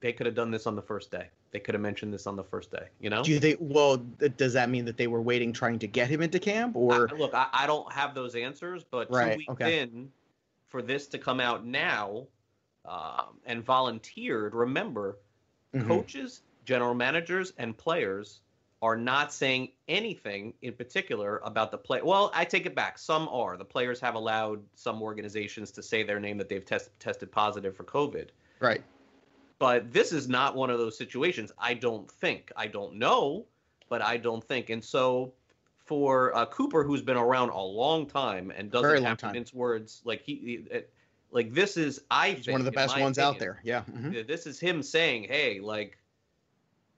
They 0.01 0.13
could 0.13 0.25
have 0.25 0.35
done 0.35 0.51
this 0.51 0.67
on 0.67 0.75
the 0.75 0.81
first 0.81 1.09
day 1.09 1.29
they 1.55 1.59
could 1.61 1.73
have 1.73 1.81
mentioned 1.81 2.13
this 2.13 2.27
on 2.27 2.35
the 2.35 2.43
first 2.43 2.69
day. 2.69 2.89
You 2.99 3.09
know? 3.09 3.23
Do 3.23 3.31
you 3.31 3.39
think? 3.39 3.59
Well, 3.61 3.95
does 4.35 4.51
that 4.53 4.69
mean 4.69 4.83
that 4.83 4.97
they 4.97 5.07
were 5.07 5.21
waiting, 5.21 5.53
trying 5.53 5.79
to 5.79 5.87
get 5.87 6.09
him 6.09 6.21
into 6.21 6.37
camp, 6.37 6.75
or 6.75 7.07
look? 7.17 7.33
I, 7.33 7.47
I, 7.53 7.65
don't 7.65 7.89
have 7.93 8.13
those 8.13 8.35
answers, 8.35 8.83
but 8.83 9.09
right, 9.09 9.31
two 9.31 9.37
weeks 9.37 9.51
okay. 9.51 9.79
in, 9.79 10.11
for 10.67 10.81
this 10.81 11.07
to 11.07 11.17
come 11.17 11.39
out 11.39 11.65
now, 11.65 12.27
um, 12.87 13.39
and 13.45 13.63
volunteered. 13.63 14.53
Remember, 14.53 15.17
mm-hmm. 15.73 15.87
coaches, 15.87 16.41
general 16.65 16.93
managers, 16.93 17.53
and 17.57 17.77
players 17.77 18.39
are 18.81 18.95
not 18.95 19.33
saying 19.33 19.69
anything 19.87 20.53
in 20.61 20.73
particular 20.73 21.41
about 21.43 21.71
the 21.71 21.77
play. 21.77 22.01
Well, 22.03 22.29
I 22.33 22.45
take 22.45 22.65
it 22.65 22.75
back. 22.75 22.99
Some 22.99 23.27
are. 23.29 23.57
The 23.57 23.65
players 23.65 23.99
have 24.01 24.15
allowed 24.15 24.61
some 24.75 25.01
organizations 25.01 25.71
to 25.71 25.83
say 25.83 26.03
their 26.03 26.19
name 26.19 26.37
that 26.37 26.49
they've 26.49 26.65
test, 26.65 26.91
tested 26.99 27.31
positive 27.31 27.75
for 27.75 27.83
COVID. 27.83 28.29
Right. 28.59 28.83
But 29.57 29.91
this 29.91 30.11
is 30.11 30.27
not 30.27 30.55
one 30.55 30.69
of 30.69 30.77
those 30.77 30.97
situations. 30.97 31.51
I 31.57 31.73
don't 31.73 32.11
think. 32.11 32.51
I 32.55 32.67
don't 32.67 32.95
know, 32.95 33.45
but 33.89 34.01
I 34.01 34.17
don't 34.17 34.43
think. 34.43 34.69
And 34.69 34.83
so 34.83 35.33
for 35.85 36.35
uh, 36.35 36.45
Cooper, 36.47 36.83
who's 36.83 37.01
been 37.01 37.17
around 37.17 37.49
a 37.49 37.61
long 37.61 38.05
time 38.05 38.51
and 38.55 38.69
doesn't 38.69 38.87
Very 38.87 39.01
have 39.01 39.17
to 39.19 39.31
mince 39.31 39.53
words, 39.53 40.01
like 40.03 40.21
he, 40.21 40.35
he 40.35 40.81
like 41.31 41.53
this 41.53 41.77
is 41.77 42.01
I 42.09 42.35
think, 42.35 42.47
one 42.47 42.61
of 42.61 42.65
the 42.65 42.71
best 42.71 42.97
ones 42.99 43.17
opinion, 43.17 43.35
out 43.35 43.39
there. 43.39 43.61
Yeah. 43.63 43.81
Mm-hmm. 43.81 44.27
This 44.27 44.47
is 44.47 44.59
him 44.59 44.81
saying, 44.83 45.25
"Hey, 45.25 45.59
like 45.59 45.97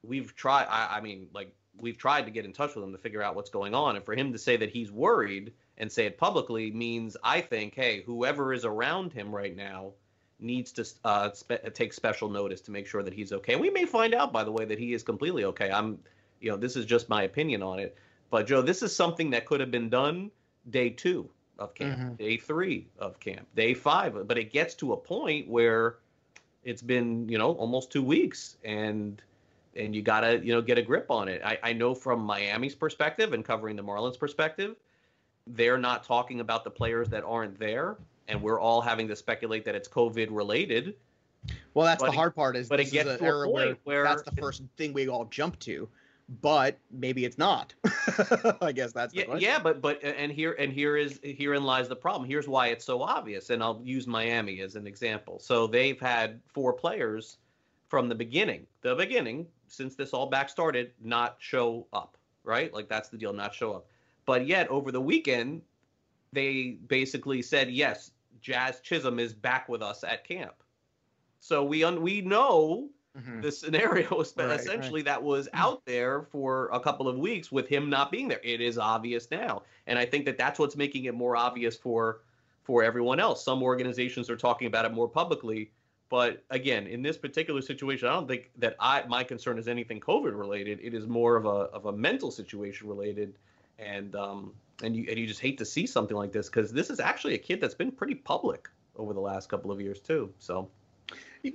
we've 0.03 0.36
tried. 0.36 0.65
I, 0.69 0.97
I, 0.97 1.01
mean, 1.01 1.28
like 1.34 1.53
we've 1.80 1.97
tried 1.97 2.25
to 2.25 2.32
get 2.32 2.45
in 2.45 2.53
touch 2.53 2.75
with 2.75 2.84
him 2.84 2.91
to 2.91 2.97
figure 2.97 3.21
out 3.21 3.36
what's 3.36 3.49
going 3.49 3.73
on." 3.73 3.95
And 3.95 4.05
for 4.05 4.15
him 4.15 4.32
to 4.34 4.38
say 4.38 4.57
that 4.57 4.69
he's 4.69 4.91
worried 4.91 5.53
and 5.78 5.91
say 5.91 6.05
it 6.05 6.17
publicly 6.17 6.71
means, 6.71 7.17
I 7.23 7.41
think, 7.41 7.75
hey, 7.75 8.03
whoever 8.05 8.53
is 8.53 8.65
around 8.65 9.13
him 9.13 9.34
right 9.34 9.55
now 9.55 9.93
needs 10.39 10.71
to 10.73 10.86
uh, 11.03 11.32
spe- 11.34 11.73
take 11.73 11.93
special 11.93 12.30
notice 12.30 12.61
to 12.61 12.71
make 12.71 12.88
sure 12.88 13.03
that 13.03 13.13
he's 13.13 13.34
okay. 13.34 13.55
We 13.55 13.69
may 13.69 13.86
find 13.86 14.13
out, 14.13 14.32
by 14.32 14.43
the 14.43 14.51
way, 14.51 14.65
that 14.65 14.80
he 14.80 14.93
is 14.93 15.03
completely 15.03 15.45
okay. 15.45 15.71
I'm, 15.71 15.99
you 16.39 16.51
know, 16.51 16.57
this 16.57 16.75
is 16.75 16.86
just 16.86 17.09
my 17.09 17.23
opinion 17.23 17.63
on 17.63 17.80
it. 17.80 17.97
But 18.30 18.45
Joe, 18.45 18.61
this 18.61 18.84
is 18.84 18.95
something 18.95 19.32
that 19.32 19.45
could 19.45 19.61
have 19.61 19.71
been 19.71 19.89
done 19.89 20.32
day 20.69 20.89
two 20.89 21.30
of 21.60 21.74
camp, 21.74 21.99
mm-hmm. 21.99 22.14
day 22.16 22.38
three 22.38 22.88
of 22.99 23.20
camp, 23.20 23.47
day 23.55 23.74
five. 23.74 24.28
But 24.28 24.38
it 24.38 24.51
gets 24.51 24.76
to 24.76 24.93
a 24.93 24.97
point 24.97 25.47
where 25.47 25.97
it's 26.64 26.82
been, 26.82 27.28
you 27.30 27.38
know, 27.38 27.53
almost 27.53 27.91
two 27.91 28.03
weeks, 28.03 28.58
and 28.64 29.22
and 29.76 29.95
you 29.95 30.01
gotta, 30.01 30.39
you 30.43 30.53
know, 30.53 30.62
get 30.62 30.78
a 30.78 30.82
grip 30.82 31.12
on 31.12 31.28
it. 31.28 31.41
I, 31.43 31.60
I 31.64 31.74
know 31.74 31.93
from 31.93 32.22
Miami's 32.22 32.76
perspective 32.76 33.34
and 33.34 33.45
covering 33.45 33.76
the 33.76 33.84
Marlins 33.84 34.18
perspective, 34.18 34.76
they're 35.45 35.78
not 35.78 36.03
talking 36.03 36.39
about 36.39 36.64
the 36.64 36.72
players 36.72 37.10
that 37.10 37.24
aren't 37.24 37.60
there 37.60 37.97
and 38.28 38.41
we're 38.41 38.60
all 38.60 38.82
having 38.82 39.08
to 39.08 39.16
speculate 39.16 39.66
that 39.66 39.76
it's 39.76 39.88
COVID 39.88 40.28
related. 40.32 40.95
Well, 41.74 41.86
that's 41.86 42.01
but 42.01 42.12
the 42.12 42.18
hard 42.18 42.36
part. 42.36 42.55
Is 42.55 42.68
but 42.68 42.80
it 42.80 42.91
gets 42.91 43.18
to 43.18 43.26
a 43.26 43.45
point 43.45 43.53
where, 43.53 43.76
where 43.84 44.03
that's 44.03 44.24
the 44.24 44.32
first 44.32 44.64
thing 44.76 44.93
we 44.93 45.08
all 45.08 45.26
jump 45.26 45.60
to, 45.60 45.88
but 46.30 46.78
maybe 46.91 47.25
it's 47.25 47.38
not. 47.38 47.73
I 48.61 48.71
guess 48.71 48.91
that's 48.91 49.13
yeah, 49.13 49.25
question. 49.25 49.41
yeah. 49.41 49.59
But 49.59 49.82
but 49.82 50.03
and 50.03 50.32
here 50.32 50.53
and 50.59 50.71
here 50.71 50.97
is 50.97 51.19
herein 51.23 51.63
lies 51.63 51.88
the 51.88 51.95
problem. 51.95 52.30
Here's 52.30 52.47
why 52.47 52.67
it's 52.67 52.86
so 52.86 53.01
obvious, 53.01 53.49
and 53.49 53.63
I'll 53.63 53.82
use 53.84 54.07
Miami 54.07 54.61
as 54.61 54.75
an 54.75 54.88
example. 54.88 55.39
So 55.39 55.67
they've 55.67 55.99
had 55.99 56.41
four 56.47 56.73
players 56.73 57.38
from 57.88 58.09
the 58.09 58.15
beginning, 58.15 58.67
the 58.82 58.95
beginning 58.95 59.47
since 59.67 59.95
this 59.95 60.11
all 60.11 60.28
back 60.28 60.49
started, 60.49 60.91
not 61.01 61.38
show 61.39 61.88
up. 61.93 62.17
Right, 62.43 62.73
like 62.73 62.88
that's 62.88 63.09
the 63.09 63.17
deal, 63.17 63.34
not 63.34 63.53
show 63.53 63.73
up. 63.73 63.88
But 64.25 64.47
yet 64.47 64.69
over 64.69 64.91
the 64.91 65.01
weekend, 65.01 65.61
they 66.32 66.78
basically 66.88 67.41
said 67.41 67.69
yes, 67.69 68.11
Jazz 68.41 68.80
Chisholm 68.82 69.19
is 69.19 69.34
back 69.34 69.67
with 69.67 69.82
us 69.82 70.03
at 70.03 70.25
camp. 70.25 70.55
So 71.39 71.63
we 71.63 71.84
un- 71.84 72.01
we 72.01 72.21
know 72.21 72.89
mm-hmm. 73.18 73.41
the 73.41 73.51
scenario 73.51 74.09
right, 74.09 74.59
essentially 74.59 75.01
right. 75.01 75.05
that 75.05 75.24
was 75.24 75.49
out 75.53 75.86
there 75.86 76.24
for 76.24 76.70
a 76.72 76.80
couple 76.80 77.07
of 77.07 77.18
weeks 77.18 77.51
with 77.51 77.68
him 77.68 77.89
not 77.89 78.11
being 78.11 78.28
there. 78.28 78.41
It 78.43 78.61
is 78.61 78.78
obvious 78.78 79.30
now, 79.32 79.63
and 79.88 79.97
I 79.97 80.05
think 80.05 80.26
that 80.26 80.38
that's 80.38 80.59
what's 80.59 80.76
making 80.76 81.05
it 81.05 81.15
more 81.15 81.36
obvious 81.36 81.76
for 81.76 82.22
for 82.63 82.84
everyone 82.84 83.20
else. 83.20 83.43
Some 83.43 83.63
organizations 83.63 84.30
are 84.30 84.36
talking 84.36 84.68
about 84.68 84.86
it 84.86 84.93
more 84.93 85.07
publicly. 85.07 85.72
But 86.09 86.43
again, 86.49 86.88
in 86.88 87.01
this 87.01 87.18
particular 87.18 87.61
situation, 87.61 88.07
I 88.07 88.13
don't 88.13 88.28
think 88.28 88.51
that 88.57 88.76
I 88.80 89.03
my 89.07 89.24
concern 89.24 89.57
is 89.57 89.68
anything 89.68 89.99
COVID 89.99 90.38
related. 90.38 90.80
It 90.82 90.93
is 90.93 91.07
more 91.07 91.36
of 91.36 91.45
a 91.45 91.70
of 91.74 91.86
a 91.86 91.91
mental 91.91 92.32
situation 92.32 92.88
related, 92.88 93.36
and 93.80 94.15
um 94.15 94.53
and 94.84 94.95
you 94.95 95.05
and 95.09 95.18
you 95.18 95.28
just 95.28 95.41
hate 95.41 95.57
to 95.57 95.65
see 95.65 95.86
something 95.86 96.15
like 96.15 96.32
this 96.32 96.49
because 96.49 96.72
this 96.72 96.89
is 96.89 96.99
actually 96.99 97.34
a 97.34 97.38
kid 97.38 97.59
that's 97.59 97.76
been 97.76 97.91
pretty 97.91 98.15
public 98.15 98.70
over 98.95 99.13
the 99.13 99.20
last 99.20 99.49
couple 99.49 99.72
of 99.72 99.82
years 99.82 99.99
too. 99.99 100.34
So. 100.39 100.70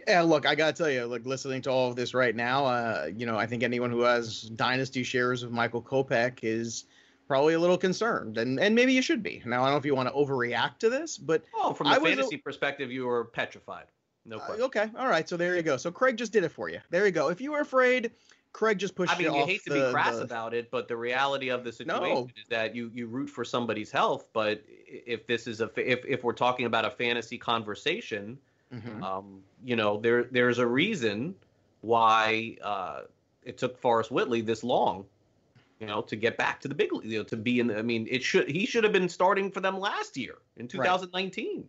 Yeah, 0.07 0.23
look, 0.23 0.47
I 0.47 0.55
gotta 0.55 0.73
tell 0.73 0.91
you, 0.91 1.05
like 1.07 1.25
listening 1.27 1.63
to 1.63 1.71
all 1.71 1.89
of 1.89 1.97
this 1.97 2.15
right 2.15 2.35
now, 2.35 2.67
uh, 2.67 3.11
you 3.17 3.27
know, 3.27 3.37
I 3.39 3.47
think 3.47 3.63
anyone 3.63 3.91
who 3.91 4.01
has 4.03 4.43
dynasty 4.43 5.03
shares 5.03 5.43
of 5.43 5.53
Michael 5.53 5.83
Kopech 5.83 6.39
is 6.43 6.85
probably 7.29 7.55
a 7.55 7.59
little 7.59 7.79
concerned, 7.79 8.39
and 8.39 8.59
and 8.61 8.75
maybe 8.75 8.93
you 8.93 9.03
should 9.03 9.23
be. 9.23 9.43
Now, 9.45 9.63
I 9.63 9.67
don't 9.67 9.73
know 9.75 9.79
if 9.79 9.85
you 9.87 9.95
want 9.95 10.09
to 10.09 10.15
overreact 10.15 10.79
to 10.81 10.91
this, 10.91 11.19
but 11.19 11.45
oh, 11.55 11.73
from 11.73 11.89
the 11.89 11.95
I 11.95 11.99
fantasy 12.01 12.37
perspective, 12.37 12.91
you 12.93 13.07
were 13.07 13.25
petrified. 13.27 13.87
No 14.25 14.37
Uh, 14.37 14.41
question. 14.47 14.65
okay, 14.67 14.91
all 14.99 15.09
right, 15.09 15.29
so 15.29 15.37
there 15.37 15.57
you 15.57 15.63
go. 15.63 15.77
So 15.77 15.91
Craig 15.91 16.17
just 16.17 16.33
did 16.33 16.45
it 16.45 16.51
for 16.53 16.69
you. 16.69 16.81
There 16.91 17.05
you 17.07 17.13
go. 17.13 17.29
If 17.29 17.41
you 17.41 17.51
were 17.53 17.61
afraid, 17.61 18.13
Craig 18.53 18.79
just 18.79 18.95
pushed 18.95 19.13
it. 19.13 19.17
I 19.17 19.19
mean, 19.19 19.33
you 19.33 19.41
you 19.41 19.47
hate 19.47 19.65
to 19.65 19.71
the- 19.71 19.87
be 19.87 19.91
crass 19.93 20.17
the- 20.17 20.23
about 20.23 20.55
it, 20.55 20.71
but 20.71 20.87
the 20.87 20.97
reality 20.97 21.49
of 21.49 21.65
the 21.65 21.73
situation 21.73 22.03
No. 22.15 22.29
is 22.37 22.47
that 22.51 22.75
you 22.77 22.91
you 22.95 23.07
root 23.09 23.29
for 23.31 23.45
somebody's 23.45 23.91
health. 23.91 24.27
But 24.33 24.63
if 24.69 25.27
this 25.27 25.47
is 25.47 25.61
a 25.61 25.69
fa- 25.69 25.91
if 25.91 26.05
if 26.07 26.23
we're 26.23 26.35
talking 26.35 26.67
about 26.67 26.85
a 26.85 26.91
fantasy 26.91 27.39
conversation, 27.39 28.39
Mhm. 28.73 29.03
um, 29.03 29.43
you 29.65 29.77
know, 29.77 29.99
there 30.01 30.25
there's 30.25 30.59
a 30.59 30.67
reason 30.67 31.35
why 31.83 32.57
uh, 32.63 33.03
it 33.43 33.59
took 33.59 33.79
Forrest 33.79 34.11
Whitley 34.11 34.41
this 34.41 34.63
long, 34.65 35.05
you 35.81 35.87
know, 35.87 36.01
to 36.03 36.17
get 36.17 36.37
back 36.37 36.61
to 36.61 36.69
the 36.69 36.75
big 36.75 36.93
league, 36.93 37.11
you 37.11 37.19
know, 37.19 37.25
to 37.25 37.37
be 37.37 37.61
in. 37.61 37.67
The, 37.69 37.79
I 37.79 37.83
mean, 37.83 38.07
it 38.11 38.23
should 38.23 38.49
he 38.49 38.67
should 38.67 38.85
have 38.85 38.93
been 38.93 39.09
starting 39.09 39.51
for 39.51 39.61
them 39.61 39.79
last 39.79 40.17
year 40.17 40.37
in 40.57 40.69
2019. 40.69 41.69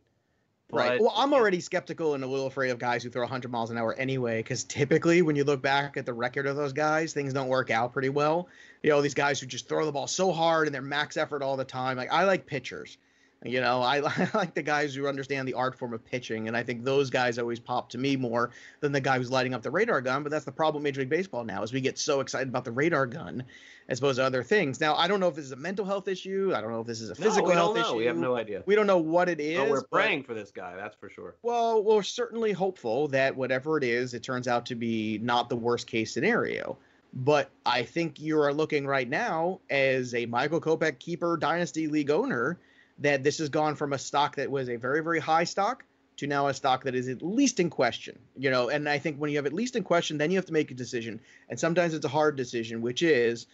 Right. 0.71 0.97
But- 0.97 1.01
Well, 1.01 1.13
I'm 1.15 1.33
already 1.33 1.59
skeptical 1.59 2.15
and 2.15 2.23
a 2.23 2.27
little 2.27 2.47
afraid 2.47 2.69
of 2.71 2.79
guys 2.79 3.03
who 3.03 3.09
throw 3.11 3.21
100 3.23 3.51
miles 3.51 3.69
an 3.69 3.77
hour 3.77 3.93
anyway, 3.93 4.39
because 4.39 4.63
typically 4.63 5.21
when 5.21 5.35
you 5.35 5.43
look 5.43 5.61
back 5.61 5.97
at 5.97 6.05
the 6.07 6.13
record 6.13 6.47
of 6.47 6.55
those 6.55 6.73
guys, 6.73 7.13
things 7.13 7.31
don't 7.33 7.47
work 7.47 7.69
out 7.69 7.93
pretty 7.93 8.09
well. 8.09 8.47
You 8.81 8.89
know, 8.89 9.01
these 9.01 9.13
guys 9.13 9.39
who 9.39 9.45
just 9.45 9.67
throw 9.69 9.85
the 9.85 9.91
ball 9.91 10.07
so 10.07 10.31
hard 10.31 10.67
and 10.67 10.73
they're 10.73 10.81
max 10.81 11.15
effort 11.17 11.43
all 11.43 11.57
the 11.57 11.65
time. 11.65 11.95
Like 11.97 12.11
I 12.11 12.23
like 12.23 12.45
pitchers. 12.47 12.97
You 13.45 13.59
know, 13.61 13.81
I, 13.81 13.97
I 13.97 14.29
like 14.33 14.53
the 14.53 14.61
guys 14.61 14.95
who 14.95 15.07
understand 15.07 15.47
the 15.47 15.53
art 15.53 15.77
form 15.77 15.93
of 15.93 16.03
pitching, 16.05 16.47
and 16.47 16.55
I 16.55 16.63
think 16.63 16.83
those 16.83 17.09
guys 17.09 17.37
always 17.37 17.59
pop 17.59 17.89
to 17.89 17.97
me 17.97 18.15
more 18.15 18.51
than 18.79 18.91
the 18.91 19.01
guy 19.01 19.17
who's 19.17 19.29
lighting 19.31 19.53
up 19.53 19.61
the 19.61 19.71
radar 19.71 20.01
gun. 20.01 20.23
But 20.23 20.31
that's 20.31 20.45
the 20.45 20.51
problem 20.51 20.81
with 20.81 20.85
Major 20.85 21.01
League 21.01 21.09
Baseball 21.09 21.43
now, 21.43 21.61
is 21.63 21.73
we 21.73 21.81
get 21.81 21.97
so 21.99 22.21
excited 22.21 22.47
about 22.47 22.63
the 22.63 22.71
radar 22.71 23.05
gun 23.05 23.43
as 23.89 23.99
opposed 23.99 24.17
to 24.17 24.23
other 24.23 24.43
things. 24.43 24.79
Now, 24.79 24.95
I 24.95 25.09
don't 25.09 25.19
know 25.19 25.27
if 25.27 25.35
this 25.35 25.43
is 25.45 25.51
a 25.51 25.57
mental 25.57 25.85
health 25.85 26.07
issue. 26.07 26.53
I 26.55 26.61
don't 26.61 26.71
know 26.71 26.79
if 26.79 26.87
this 26.87 27.01
is 27.01 27.09
a 27.09 27.19
No, 27.21 27.25
physical 27.27 27.49
we 27.49 27.53
health 27.53 27.75
know. 27.75 27.81
issue. 27.81 27.97
We 27.97 28.05
have 28.05 28.15
no 28.17 28.35
idea. 28.37 28.63
We 28.65 28.75
don't 28.75 28.87
know 28.87 28.97
what 28.99 29.27
it 29.27 29.41
is. 29.41 29.57
But 29.57 29.69
we're 29.69 29.81
but- 29.81 29.91
praying 29.91 30.23
for 30.23 30.33
this 30.33 30.51
guy. 30.51 30.75
That's 30.77 30.95
for 30.95 31.09
sure. 31.09 31.35
well, 31.43 31.83
we're 31.83 32.01
certainly 32.03 32.53
hopeful 32.53 33.09
that 33.09 33.35
whatever 33.35 33.77
it 33.77 33.83
is, 33.83 34.13
it 34.13 34.23
turns 34.23 34.47
out 34.47 34.65
to 34.67 34.75
be 34.75 35.19
not 35.21 35.49
the 35.49 35.57
worst 35.57 35.87
case 35.87 36.13
scenario. 36.13 36.77
But 37.13 37.49
I 37.65 37.83
think 37.83 38.19
you 38.21 38.39
are 38.39 38.53
looking 38.53 38.87
right 38.87 39.07
now 39.07 39.59
as 39.69 40.15
a 40.15 40.25
Michael 40.27 40.61
Kopech 40.61 40.97
keeper 40.99 41.35
dynasty 41.37 41.87
league 41.87 42.09
owner 42.09 42.57
that 42.99 43.23
this 43.23 43.37
has 43.39 43.49
gone 43.49 43.75
from 43.75 43.93
a 43.93 43.97
stock 43.97 44.35
that 44.35 44.49
was 44.49 44.69
a 44.69 44.75
very, 44.75 45.01
very 45.01 45.19
high 45.19 45.43
stock 45.43 45.83
to 46.17 46.27
now 46.27 46.47
a 46.47 46.53
stock 46.53 46.83
that 46.83 46.95
is 46.95 47.07
at 47.09 47.21
least 47.21 47.59
in 47.59 47.69
question. 47.69 48.19
You 48.35 48.51
know, 48.51 48.69
and 48.69 48.87
I 48.87 48.99
think 48.99 49.17
when 49.17 49.31
you 49.31 49.37
have 49.37 49.45
at 49.45 49.53
least 49.53 49.75
in 49.75 49.83
question, 49.83 50.17
then 50.17 50.31
you 50.31 50.37
have 50.37 50.45
to 50.45 50.53
make 50.53 50.71
a 50.71 50.75
decision. 50.75 51.19
And 51.49 51.59
sometimes 51.59 51.93
it's 51.93 52.05
a 52.05 52.09
hard 52.09 52.35
decision, 52.35 52.81
which 52.81 53.01
is 53.01 53.47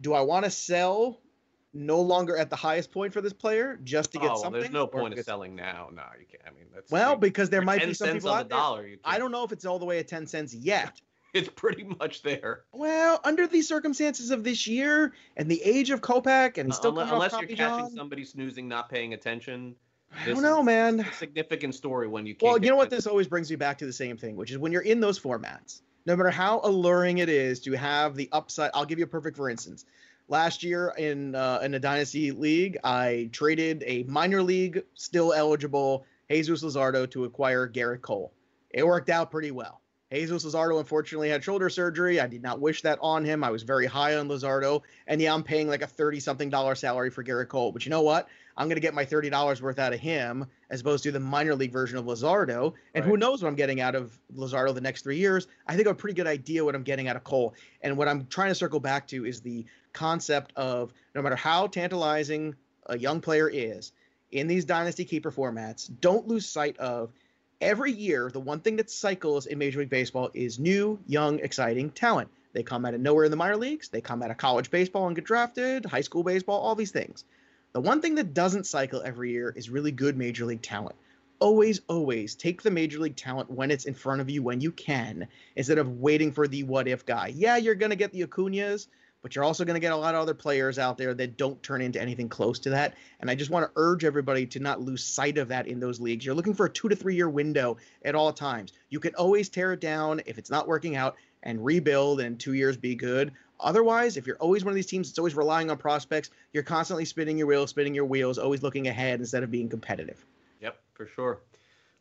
do 0.00 0.14
I 0.14 0.20
want 0.22 0.44
to 0.44 0.50
sell 0.50 1.20
no 1.72 2.00
longer 2.00 2.36
at 2.36 2.50
the 2.50 2.56
highest 2.56 2.90
point 2.90 3.12
for 3.12 3.20
this 3.20 3.32
player 3.32 3.78
just 3.84 4.12
to 4.12 4.18
get 4.18 4.26
oh, 4.26 4.32
well, 4.32 4.42
something? 4.42 4.60
there's 4.60 4.72
no 4.72 4.86
point 4.86 5.16
of 5.16 5.24
selling 5.24 5.54
now. 5.54 5.88
No, 5.92 6.02
you 6.18 6.26
can't. 6.26 6.42
I 6.46 6.50
mean, 6.50 6.66
that's 6.74 6.90
well, 6.90 7.16
because 7.16 7.50
there 7.50 7.62
might 7.62 7.84
be 7.84 7.94
some 7.94 8.12
people 8.12 8.30
out 8.30 8.48
the 8.48 8.54
there. 8.54 8.58
dollar. 8.58 8.88
I 9.04 9.18
don't 9.18 9.30
know 9.30 9.44
if 9.44 9.52
it's 9.52 9.64
all 9.64 9.78
the 9.78 9.84
way 9.84 9.98
at 9.98 10.08
10 10.08 10.26
cents 10.26 10.54
yet. 10.54 11.00
It's 11.34 11.48
pretty 11.48 11.84
much 11.84 12.22
there. 12.22 12.64
Well, 12.72 13.20
under 13.22 13.46
the 13.46 13.62
circumstances 13.62 14.32
of 14.32 14.42
this 14.42 14.66
year 14.66 15.12
and 15.36 15.48
the 15.48 15.62
age 15.62 15.90
of 15.90 16.00
Kopech, 16.00 16.58
and 16.58 16.68
he's 16.68 16.76
still 16.76 16.90
unless, 16.90 17.12
unless 17.12 17.32
you're 17.32 17.42
catching 17.42 17.56
John, 17.56 17.92
somebody 17.92 18.24
snoozing, 18.24 18.66
not 18.66 18.88
paying 18.88 19.14
attention. 19.14 19.76
I 20.18 20.26
don't 20.26 20.42
know, 20.42 20.60
man. 20.62 21.00
A 21.00 21.12
significant 21.12 21.74
story 21.76 22.08
when 22.08 22.26
you 22.26 22.34
can't. 22.34 22.50
Well, 22.52 22.62
you 22.62 22.68
know 22.68 22.76
what? 22.76 22.90
This 22.90 23.06
always 23.06 23.28
brings 23.28 23.48
me 23.48 23.54
back 23.56 23.78
to 23.78 23.86
the 23.86 23.92
same 23.92 24.16
thing, 24.16 24.34
which 24.34 24.50
is 24.50 24.58
when 24.58 24.72
you're 24.72 24.82
in 24.82 24.98
those 24.98 25.20
formats, 25.20 25.82
no 26.04 26.16
matter 26.16 26.30
how 26.30 26.60
alluring 26.64 27.18
it 27.18 27.28
is 27.28 27.60
to 27.60 27.72
have 27.72 28.16
the 28.16 28.28
upside. 28.32 28.72
I'll 28.74 28.84
give 28.84 28.98
you 28.98 29.04
a 29.04 29.08
perfect 29.08 29.36
for 29.36 29.48
instance. 29.48 29.84
Last 30.26 30.64
year 30.64 30.92
in 30.98 31.36
uh, 31.36 31.60
in 31.62 31.74
a 31.74 31.78
dynasty 31.78 32.32
league, 32.32 32.76
I 32.82 33.30
traded 33.32 33.84
a 33.86 34.02
minor 34.04 34.42
league 34.42 34.82
still 34.94 35.32
eligible 35.32 36.04
Jesus 36.30 36.62
Luzardo 36.62 37.08
to 37.10 37.24
acquire 37.24 37.68
Gerrit 37.68 38.02
Cole. 38.02 38.32
It 38.70 38.86
worked 38.86 39.10
out 39.10 39.30
pretty 39.30 39.50
well. 39.50 39.80
Jesus 40.12 40.44
Luzardo 40.44 40.80
unfortunately 40.80 41.28
had 41.28 41.44
shoulder 41.44 41.70
surgery. 41.70 42.18
I 42.18 42.26
did 42.26 42.42
not 42.42 42.60
wish 42.60 42.82
that 42.82 42.98
on 43.00 43.24
him. 43.24 43.44
I 43.44 43.50
was 43.50 43.62
very 43.62 43.86
high 43.86 44.16
on 44.16 44.28
Luzardo, 44.28 44.82
and 45.06 45.20
yeah, 45.20 45.32
I'm 45.32 45.44
paying 45.44 45.68
like 45.68 45.82
a 45.82 45.86
thirty 45.86 46.18
something 46.18 46.50
dollar 46.50 46.74
salary 46.74 47.10
for 47.10 47.22
Gerrit 47.22 47.46
Cole. 47.48 47.70
But 47.70 47.86
you 47.86 47.90
know 47.90 48.02
what? 48.02 48.28
I'm 48.56 48.66
going 48.66 48.76
to 48.76 48.80
get 48.80 48.92
my 48.92 49.04
thirty 49.04 49.30
dollars 49.30 49.62
worth 49.62 49.78
out 49.78 49.92
of 49.92 50.00
him 50.00 50.46
as 50.68 50.80
opposed 50.80 51.04
to 51.04 51.12
the 51.12 51.20
minor 51.20 51.54
league 51.54 51.72
version 51.72 51.96
of 51.96 52.06
Luzardo. 52.06 52.74
And 52.94 53.04
who 53.04 53.16
knows 53.16 53.40
what 53.40 53.48
I'm 53.48 53.54
getting 53.54 53.80
out 53.80 53.94
of 53.94 54.18
Luzardo 54.34 54.74
the 54.74 54.80
next 54.80 55.02
three 55.02 55.16
years? 55.16 55.46
I 55.68 55.76
think 55.76 55.86
I 55.86 55.90
have 55.90 55.96
a 55.96 56.00
pretty 56.00 56.16
good 56.16 56.26
idea 56.26 56.64
what 56.64 56.74
I'm 56.74 56.82
getting 56.82 57.06
out 57.06 57.14
of 57.14 57.22
Cole. 57.22 57.54
And 57.80 57.96
what 57.96 58.08
I'm 58.08 58.26
trying 58.26 58.50
to 58.50 58.54
circle 58.56 58.80
back 58.80 59.06
to 59.08 59.24
is 59.24 59.40
the 59.40 59.64
concept 59.92 60.52
of 60.56 60.92
no 61.14 61.22
matter 61.22 61.36
how 61.36 61.68
tantalizing 61.68 62.56
a 62.86 62.98
young 62.98 63.20
player 63.20 63.48
is 63.48 63.92
in 64.32 64.48
these 64.48 64.64
dynasty 64.64 65.04
keeper 65.04 65.30
formats, 65.30 65.90
don't 66.00 66.26
lose 66.26 66.48
sight 66.48 66.76
of 66.78 67.12
every 67.60 67.92
year 67.92 68.30
the 68.32 68.40
one 68.40 68.60
thing 68.60 68.76
that 68.76 68.90
cycles 68.90 69.46
in 69.46 69.58
Major 69.58 69.80
League 69.80 69.90
Baseball 69.90 70.30
is 70.34 70.58
new, 70.58 70.98
young, 71.06 71.38
exciting 71.40 71.90
talent. 71.90 72.30
They 72.52 72.62
come 72.62 72.84
out 72.84 72.94
of 72.94 73.00
nowhere 73.00 73.24
in 73.24 73.30
the 73.30 73.36
minor 73.36 73.56
leagues. 73.56 73.88
They 73.88 74.00
come 74.00 74.22
out 74.22 74.30
of 74.30 74.36
college 74.36 74.70
baseball 74.70 75.06
and 75.06 75.14
get 75.14 75.24
drafted, 75.24 75.84
high 75.84 76.00
school 76.00 76.22
baseball, 76.22 76.60
all 76.60 76.74
these 76.74 76.90
things. 76.90 77.24
The 77.72 77.80
one 77.80 78.00
thing 78.00 78.16
that 78.16 78.34
doesn't 78.34 78.66
cycle 78.66 79.02
every 79.04 79.30
year 79.30 79.52
is 79.54 79.70
really 79.70 79.92
good 79.92 80.16
major 80.16 80.44
league 80.44 80.62
talent. 80.62 80.96
Always, 81.38 81.80
always 81.88 82.34
take 82.34 82.62
the 82.62 82.70
major 82.70 82.98
league 82.98 83.16
talent 83.16 83.50
when 83.50 83.70
it's 83.70 83.84
in 83.84 83.94
front 83.94 84.20
of 84.20 84.28
you 84.28 84.42
when 84.42 84.60
you 84.60 84.72
can, 84.72 85.28
instead 85.54 85.78
of 85.78 86.00
waiting 86.00 86.32
for 86.32 86.48
the 86.48 86.64
what 86.64 86.88
if 86.88 87.06
guy. 87.06 87.28
Yeah, 87.28 87.56
you're 87.56 87.76
going 87.76 87.90
to 87.90 87.96
get 87.96 88.12
the 88.12 88.26
Acuñas, 88.26 88.88
but 89.22 89.34
you're 89.34 89.44
also 89.44 89.64
going 89.64 89.74
to 89.74 89.80
get 89.80 89.92
a 89.92 89.96
lot 89.96 90.14
of 90.14 90.20
other 90.20 90.34
players 90.34 90.78
out 90.78 90.96
there 90.96 91.14
that 91.14 91.36
don't 91.36 91.62
turn 91.62 91.82
into 91.82 92.00
anything 92.00 92.28
close 92.28 92.58
to 92.60 92.70
that. 92.70 92.94
And 93.20 93.30
I 93.30 93.34
just 93.34 93.50
want 93.50 93.66
to 93.66 93.72
urge 93.76 94.04
everybody 94.04 94.46
to 94.46 94.60
not 94.60 94.80
lose 94.80 95.04
sight 95.04 95.38
of 95.38 95.48
that 95.48 95.66
in 95.66 95.80
those 95.80 96.00
leagues. 96.00 96.24
You're 96.24 96.34
looking 96.34 96.54
for 96.54 96.66
a 96.66 96.70
two 96.70 96.88
to 96.88 96.96
three 96.96 97.14
year 97.14 97.28
window 97.28 97.76
at 98.04 98.14
all 98.14 98.32
times. 98.32 98.72
You 98.88 99.00
can 99.00 99.14
always 99.14 99.48
tear 99.48 99.72
it 99.72 99.80
down 99.80 100.20
if 100.26 100.38
it's 100.38 100.50
not 100.50 100.68
working 100.68 100.96
out 100.96 101.16
and 101.42 101.64
rebuild 101.64 102.20
and 102.20 102.38
two 102.38 102.54
years 102.54 102.76
be 102.76 102.94
good. 102.94 103.32
Otherwise, 103.58 104.16
if 104.16 104.26
you're 104.26 104.36
always 104.36 104.64
one 104.64 104.72
of 104.72 104.74
these 104.74 104.86
teams 104.86 105.08
that's 105.08 105.18
always 105.18 105.34
relying 105.34 105.70
on 105.70 105.76
prospects, 105.76 106.30
you're 106.52 106.62
constantly 106.62 107.04
spinning 107.04 107.36
your 107.36 107.46
wheels, 107.46 107.70
spinning 107.70 107.94
your 107.94 108.06
wheels, 108.06 108.38
always 108.38 108.62
looking 108.62 108.88
ahead 108.88 109.20
instead 109.20 109.42
of 109.42 109.50
being 109.50 109.68
competitive. 109.68 110.24
Yep, 110.60 110.80
for 110.94 111.06
sure. 111.06 111.40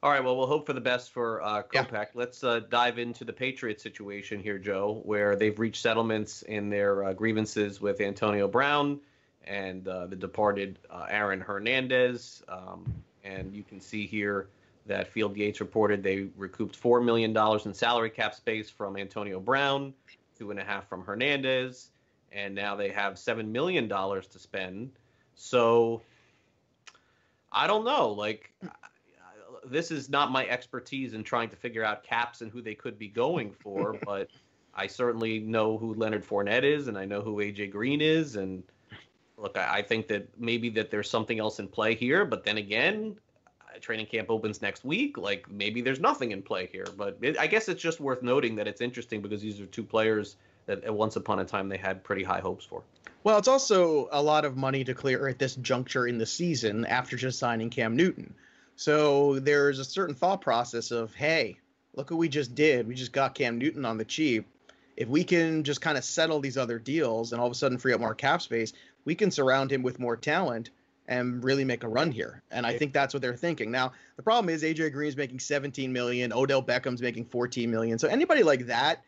All 0.01 0.09
right, 0.09 0.23
well, 0.23 0.37
we'll 0.37 0.47
hope 0.47 0.65
for 0.65 0.71
the 0.71 0.79
best 0.79 1.11
for 1.11 1.41
uh, 1.41 1.61
Kopech. 1.61 2.07
Let's 2.13 2.41
uh, 2.41 2.61
dive 2.69 2.99
into 2.99 3.25
the 3.25 3.33
Patriots 3.33 3.83
situation 3.83 4.39
here, 4.39 4.57
Joe, 4.57 5.01
where 5.03 5.35
they've 5.35 5.59
reached 5.59 5.81
settlements 5.81 6.41
in 6.41 6.69
their 6.69 7.03
uh, 7.03 7.13
grievances 7.13 7.81
with 7.81 7.99
Antonio 7.99 8.47
Brown 8.47 9.01
and 9.43 9.85
uh, 9.85 10.07
the 10.07 10.15
departed 10.15 10.79
uh, 10.89 11.07
Aaron 11.09 11.41
Hernandez. 11.41 12.41
Um, 12.47 12.85
and 13.25 13.53
you 13.53 13.61
can 13.61 13.81
see 13.81 14.07
here 14.07 14.47
that 14.85 15.09
Field 15.09 15.35
Yates 15.35 15.59
reported 15.59 16.01
they 16.01 16.29
recouped 16.37 16.81
$4 16.81 17.03
million 17.03 17.35
in 17.65 17.73
salary 17.73 18.09
cap 18.09 18.33
space 18.33 18.69
from 18.69 18.95
Antonio 18.95 19.41
Brown, 19.41 19.93
two 20.37 20.49
and 20.49 20.61
a 20.61 20.63
half 20.63 20.87
from 20.87 21.03
Hernandez, 21.03 21.89
and 22.31 22.55
now 22.55 22.73
they 22.73 22.89
have 22.91 23.15
$7 23.15 23.47
million 23.49 23.89
to 23.89 24.39
spend. 24.39 24.91
So 25.35 26.03
I 27.51 27.67
don't 27.67 27.83
know. 27.83 28.11
Like, 28.11 28.53
this 29.69 29.91
is 29.91 30.09
not 30.09 30.31
my 30.31 30.47
expertise 30.47 31.13
in 31.13 31.23
trying 31.23 31.49
to 31.49 31.55
figure 31.55 31.83
out 31.83 32.03
caps 32.03 32.41
and 32.41 32.51
who 32.51 32.61
they 32.61 32.75
could 32.75 32.97
be 32.97 33.07
going 33.07 33.51
for, 33.51 33.97
but 34.05 34.29
I 34.73 34.87
certainly 34.87 35.39
know 35.39 35.77
who 35.77 35.93
Leonard 35.93 36.25
Fournette 36.25 36.63
is, 36.63 36.87
and 36.87 36.97
I 36.97 37.05
know 37.05 37.21
who 37.21 37.37
AJ 37.37 37.71
Green 37.71 38.01
is, 38.01 38.35
and 38.35 38.63
look, 39.37 39.57
I, 39.57 39.79
I 39.79 39.81
think 39.81 40.07
that 40.07 40.27
maybe 40.39 40.69
that 40.71 40.91
there's 40.91 41.09
something 41.09 41.39
else 41.39 41.59
in 41.59 41.67
play 41.67 41.95
here, 41.95 42.25
but 42.25 42.43
then 42.43 42.57
again, 42.57 43.17
uh, 43.61 43.79
training 43.79 44.05
camp 44.05 44.29
opens 44.29 44.61
next 44.61 44.83
week. 44.83 45.17
Like 45.17 45.49
maybe 45.49 45.81
there's 45.81 45.99
nothing 45.99 46.31
in 46.31 46.41
play 46.41 46.67
here, 46.71 46.87
but 46.97 47.17
it, 47.21 47.37
I 47.37 47.47
guess 47.47 47.69
it's 47.69 47.81
just 47.81 47.99
worth 47.99 48.21
noting 48.21 48.55
that 48.55 48.67
it's 48.67 48.81
interesting 48.81 49.21
because 49.21 49.41
these 49.41 49.59
are 49.59 49.65
two 49.65 49.83
players 49.83 50.35
that 50.65 50.83
at 50.83 50.93
once 50.93 51.15
upon 51.15 51.39
a 51.39 51.45
time 51.45 51.67
they 51.67 51.77
had 51.77 52.03
pretty 52.03 52.23
high 52.23 52.41
hopes 52.41 52.65
for. 52.65 52.83
Well, 53.23 53.37
it's 53.37 53.47
also 53.47 54.07
a 54.11 54.21
lot 54.21 54.45
of 54.45 54.55
money 54.55 54.83
to 54.83 54.93
clear 54.93 55.27
at 55.27 55.39
this 55.39 55.55
juncture 55.55 56.07
in 56.07 56.17
the 56.17 56.25
season 56.25 56.85
after 56.85 57.17
just 57.17 57.39
signing 57.39 57.69
Cam 57.69 57.95
Newton. 57.95 58.33
So 58.79 59.39
there's 59.39 59.77
a 59.79 59.83
certain 59.83 60.15
thought 60.15 60.39
process 60.39 60.91
of, 60.91 61.13
hey, 61.13 61.57
look 61.95 62.11
what 62.11 62.17
we 62.17 62.29
just 62.29 62.55
did. 62.55 62.87
We 62.87 62.95
just 62.95 63.11
got 63.11 63.35
Cam 63.35 63.57
Newton 63.57 63.83
on 63.83 63.97
the 63.97 64.05
cheap. 64.05 64.47
If 64.95 65.09
we 65.09 65.25
can 65.25 65.65
just 65.65 65.81
kind 65.81 65.97
of 65.97 66.05
settle 66.05 66.39
these 66.39 66.57
other 66.57 66.79
deals 66.79 67.33
and 67.33 67.41
all 67.41 67.47
of 67.47 67.51
a 67.51 67.55
sudden 67.55 67.77
free 67.77 67.91
up 67.91 67.99
more 67.99 68.15
cap 68.15 68.41
space, 68.41 68.71
we 69.03 69.15
can 69.15 69.31
surround 69.31 69.69
him 69.69 69.83
with 69.83 69.99
more 69.99 70.15
talent 70.15 70.69
and 71.09 71.43
really 71.43 71.65
make 71.65 71.83
a 71.83 71.89
run 71.89 72.09
here. 72.09 72.41
And 72.51 72.65
I 72.65 72.77
think 72.77 72.93
that's 72.93 73.13
what 73.13 73.21
they're 73.21 73.35
thinking. 73.35 73.69
Now, 73.69 73.91
the 74.15 74.23
problem 74.23 74.47
is 74.47 74.63
AJ 74.63 74.93
Green's 74.93 75.17
making 75.17 75.39
17 75.39 75.91
million, 75.91 76.31
Odell 76.31 76.63
Beckham's 76.63 77.01
making 77.01 77.25
14 77.25 77.69
million. 77.69 77.99
So 77.99 78.07
anybody 78.07 78.43
like 78.43 78.67
that, 78.67 79.03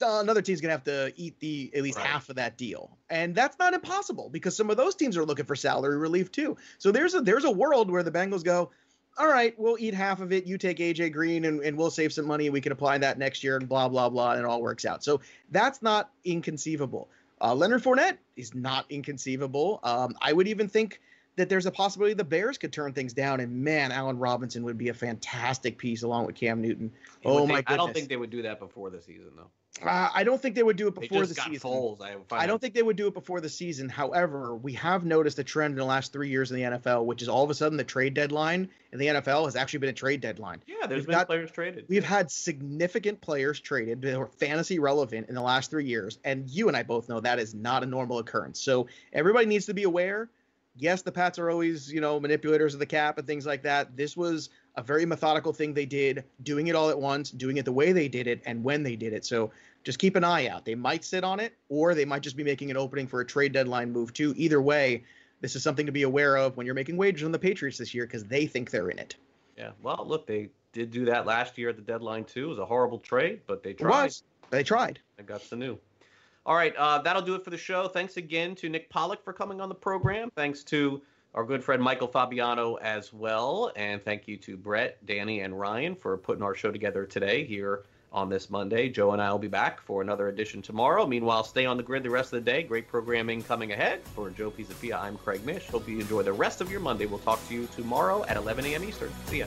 another 0.00 0.42
team's 0.42 0.60
gonna 0.60 0.72
have 0.72 0.84
to 0.84 1.12
eat 1.16 1.38
the 1.40 1.70
at 1.74 1.82
least 1.82 1.98
right. 1.98 2.06
half 2.06 2.28
of 2.28 2.36
that 2.36 2.56
deal, 2.56 2.96
and 3.10 3.34
that's 3.34 3.58
not 3.58 3.74
impossible 3.74 4.28
because 4.28 4.56
some 4.56 4.70
of 4.70 4.76
those 4.76 4.94
teams 4.94 5.16
are 5.16 5.24
looking 5.24 5.44
for 5.44 5.56
salary 5.56 5.98
relief 5.98 6.30
too. 6.30 6.56
So 6.78 6.90
there's 6.92 7.14
a 7.14 7.20
there's 7.20 7.44
a 7.44 7.50
world 7.50 7.90
where 7.90 8.02
the 8.02 8.10
Bengals 8.10 8.44
go, 8.44 8.70
all 9.18 9.28
right, 9.28 9.54
we'll 9.58 9.76
eat 9.78 9.94
half 9.94 10.20
of 10.20 10.32
it. 10.32 10.46
You 10.46 10.58
take 10.58 10.78
AJ 10.78 11.12
Green, 11.12 11.44
and, 11.44 11.60
and 11.60 11.76
we'll 11.76 11.90
save 11.90 12.12
some 12.12 12.26
money. 12.26 12.50
We 12.50 12.60
can 12.60 12.72
apply 12.72 12.98
that 12.98 13.18
next 13.18 13.42
year, 13.42 13.56
and 13.56 13.68
blah 13.68 13.88
blah 13.88 14.08
blah, 14.08 14.32
and 14.32 14.40
it 14.40 14.46
all 14.46 14.62
works 14.62 14.84
out. 14.84 15.02
So 15.02 15.20
that's 15.50 15.82
not 15.82 16.10
inconceivable. 16.24 17.08
Uh, 17.40 17.54
Leonard 17.54 17.82
Fournette 17.82 18.18
is 18.36 18.54
not 18.54 18.86
inconceivable. 18.90 19.80
Um, 19.82 20.14
I 20.20 20.32
would 20.32 20.48
even 20.48 20.68
think 20.68 21.00
that 21.36 21.48
there's 21.48 21.66
a 21.66 21.70
possibility 21.70 22.14
the 22.14 22.24
Bears 22.24 22.58
could 22.58 22.72
turn 22.72 22.92
things 22.92 23.12
down. 23.12 23.40
And 23.40 23.62
man, 23.62 23.92
Allen 23.92 24.18
Robinson 24.18 24.64
would 24.64 24.76
be 24.76 24.88
a 24.88 24.94
fantastic 24.94 25.78
piece 25.78 26.02
along 26.02 26.26
with 26.26 26.34
Cam 26.34 26.60
Newton. 26.60 26.90
Oh 27.24 27.46
my 27.46 27.56
goodness! 27.56 27.64
I 27.66 27.76
don't 27.76 27.94
think 27.94 28.08
they 28.08 28.16
would 28.16 28.30
do 28.30 28.42
that 28.42 28.58
before 28.58 28.90
the 28.90 29.00
season, 29.00 29.30
though. 29.36 29.50
Uh, 29.82 30.08
I 30.14 30.24
don't 30.24 30.40
think 30.40 30.54
they 30.54 30.62
would 30.62 30.76
do 30.76 30.88
it 30.88 30.94
before 30.94 31.26
the 31.26 31.34
season. 31.34 31.96
I, 32.00 32.16
I 32.30 32.46
don't 32.46 32.60
think 32.60 32.74
they 32.74 32.82
would 32.82 32.96
do 32.96 33.06
it 33.06 33.14
before 33.14 33.40
the 33.40 33.48
season. 33.48 33.88
However, 33.88 34.54
we 34.56 34.72
have 34.74 35.04
noticed 35.04 35.38
a 35.38 35.44
trend 35.44 35.72
in 35.72 35.78
the 35.78 35.84
last 35.84 36.12
three 36.12 36.28
years 36.28 36.50
in 36.50 36.56
the 36.56 36.78
NFL, 36.78 37.04
which 37.04 37.22
is 37.22 37.28
all 37.28 37.44
of 37.44 37.50
a 37.50 37.54
sudden 37.54 37.76
the 37.76 37.84
trade 37.84 38.14
deadline 38.14 38.68
in 38.92 38.98
the 38.98 39.06
NFL 39.06 39.44
has 39.44 39.56
actually 39.56 39.80
been 39.80 39.90
a 39.90 39.94
trade 39.94 40.20
deadline. 40.20 40.62
Yeah, 40.66 40.86
there's 40.86 41.00
we've 41.00 41.06
been 41.06 41.16
got, 41.16 41.26
players 41.26 41.50
traded. 41.50 41.84
We've 41.88 42.04
had 42.04 42.30
significant 42.30 43.20
players 43.20 43.60
traded 43.60 44.02
that 44.02 44.18
were 44.18 44.26
fantasy 44.26 44.78
relevant 44.78 45.28
in 45.28 45.34
the 45.34 45.42
last 45.42 45.70
three 45.70 45.86
years, 45.86 46.18
and 46.24 46.48
you 46.48 46.68
and 46.68 46.76
I 46.76 46.82
both 46.82 47.08
know 47.08 47.20
that 47.20 47.38
is 47.38 47.54
not 47.54 47.82
a 47.82 47.86
normal 47.86 48.18
occurrence. 48.18 48.60
So 48.60 48.88
everybody 49.12 49.46
needs 49.46 49.66
to 49.66 49.74
be 49.74 49.84
aware. 49.84 50.28
Yes, 50.78 51.02
the 51.02 51.12
Pats 51.12 51.38
are 51.38 51.50
always, 51.50 51.92
you 51.92 52.00
know, 52.00 52.20
manipulators 52.20 52.72
of 52.72 52.80
the 52.80 52.86
cap 52.86 53.18
and 53.18 53.26
things 53.26 53.46
like 53.46 53.62
that. 53.62 53.96
This 53.96 54.16
was 54.16 54.50
a 54.76 54.82
very 54.82 55.04
methodical 55.04 55.52
thing 55.52 55.74
they 55.74 55.86
did, 55.86 56.24
doing 56.42 56.68
it 56.68 56.76
all 56.76 56.88
at 56.88 56.98
once, 56.98 57.30
doing 57.30 57.56
it 57.56 57.64
the 57.64 57.72
way 57.72 57.92
they 57.92 58.08
did 58.08 58.26
it, 58.26 58.40
and 58.46 58.62
when 58.62 58.82
they 58.82 58.94
did 58.94 59.12
it. 59.12 59.24
So 59.24 59.50
just 59.82 59.98
keep 59.98 60.14
an 60.14 60.24
eye 60.24 60.46
out. 60.46 60.64
They 60.64 60.74
might 60.74 61.04
sit 61.04 61.24
on 61.24 61.40
it, 61.40 61.54
or 61.68 61.94
they 61.94 62.04
might 62.04 62.22
just 62.22 62.36
be 62.36 62.44
making 62.44 62.70
an 62.70 62.76
opening 62.76 63.06
for 63.06 63.20
a 63.20 63.26
trade 63.26 63.52
deadline 63.52 63.92
move 63.92 64.12
too. 64.12 64.34
Either 64.36 64.62
way, 64.62 65.04
this 65.40 65.56
is 65.56 65.62
something 65.62 65.86
to 65.86 65.92
be 65.92 66.02
aware 66.02 66.36
of 66.36 66.56
when 66.56 66.64
you're 66.66 66.74
making 66.74 66.96
wages 66.96 67.24
on 67.24 67.32
the 67.32 67.38
Patriots 67.38 67.78
this 67.78 67.92
year 67.92 68.06
because 68.06 68.24
they 68.24 68.46
think 68.46 68.70
they're 68.70 68.90
in 68.90 68.98
it. 68.98 69.16
Yeah. 69.56 69.70
Well, 69.82 70.04
look, 70.06 70.26
they 70.26 70.50
did 70.72 70.90
do 70.90 71.04
that 71.06 71.26
last 71.26 71.58
year 71.58 71.70
at 71.70 71.76
the 71.76 71.82
deadline 71.82 72.24
too. 72.24 72.44
It 72.44 72.48
was 72.48 72.58
a 72.58 72.66
horrible 72.66 72.98
trade, 72.98 73.40
but 73.46 73.62
they 73.62 73.72
tried. 73.72 74.00
It 74.00 74.04
was. 74.04 74.22
They 74.50 74.62
tried. 74.62 75.00
They 75.16 75.24
got 75.24 75.42
the 75.50 75.56
new. 75.56 75.78
All 76.48 76.54
right, 76.54 76.74
uh, 76.76 76.96
that'll 77.02 77.20
do 77.20 77.34
it 77.34 77.44
for 77.44 77.50
the 77.50 77.58
show. 77.58 77.88
Thanks 77.88 78.16
again 78.16 78.54
to 78.54 78.70
Nick 78.70 78.88
Pollack 78.88 79.22
for 79.22 79.34
coming 79.34 79.60
on 79.60 79.68
the 79.68 79.74
program. 79.74 80.30
Thanks 80.34 80.64
to 80.64 81.02
our 81.34 81.44
good 81.44 81.62
friend 81.62 81.82
Michael 81.82 82.08
Fabiano 82.08 82.76
as 82.76 83.12
well. 83.12 83.70
And 83.76 84.02
thank 84.02 84.26
you 84.26 84.38
to 84.38 84.56
Brett, 84.56 85.04
Danny, 85.04 85.40
and 85.40 85.60
Ryan 85.60 85.94
for 85.94 86.16
putting 86.16 86.42
our 86.42 86.54
show 86.54 86.72
together 86.72 87.04
today 87.04 87.44
here 87.44 87.84
on 88.14 88.30
this 88.30 88.48
Monday. 88.48 88.88
Joe 88.88 89.12
and 89.12 89.20
I 89.20 89.30
will 89.30 89.38
be 89.38 89.46
back 89.46 89.82
for 89.82 90.00
another 90.00 90.28
edition 90.28 90.62
tomorrow. 90.62 91.06
Meanwhile, 91.06 91.44
stay 91.44 91.66
on 91.66 91.76
the 91.76 91.82
grid 91.82 92.02
the 92.02 92.08
rest 92.08 92.32
of 92.32 92.42
the 92.42 92.50
day. 92.50 92.62
Great 92.62 92.88
programming 92.88 93.42
coming 93.42 93.72
ahead. 93.72 94.00
For 94.14 94.30
Joe 94.30 94.50
Pisapia, 94.50 94.98
I'm 94.98 95.18
Craig 95.18 95.44
Mish. 95.44 95.66
Hope 95.66 95.86
you 95.86 96.00
enjoy 96.00 96.22
the 96.22 96.32
rest 96.32 96.62
of 96.62 96.70
your 96.70 96.80
Monday. 96.80 97.04
We'll 97.04 97.18
talk 97.18 97.46
to 97.48 97.54
you 97.54 97.68
tomorrow 97.76 98.24
at 98.24 98.38
11 98.38 98.64
a.m. 98.64 98.84
Eastern. 98.84 99.12
See 99.26 99.40
ya. 99.40 99.46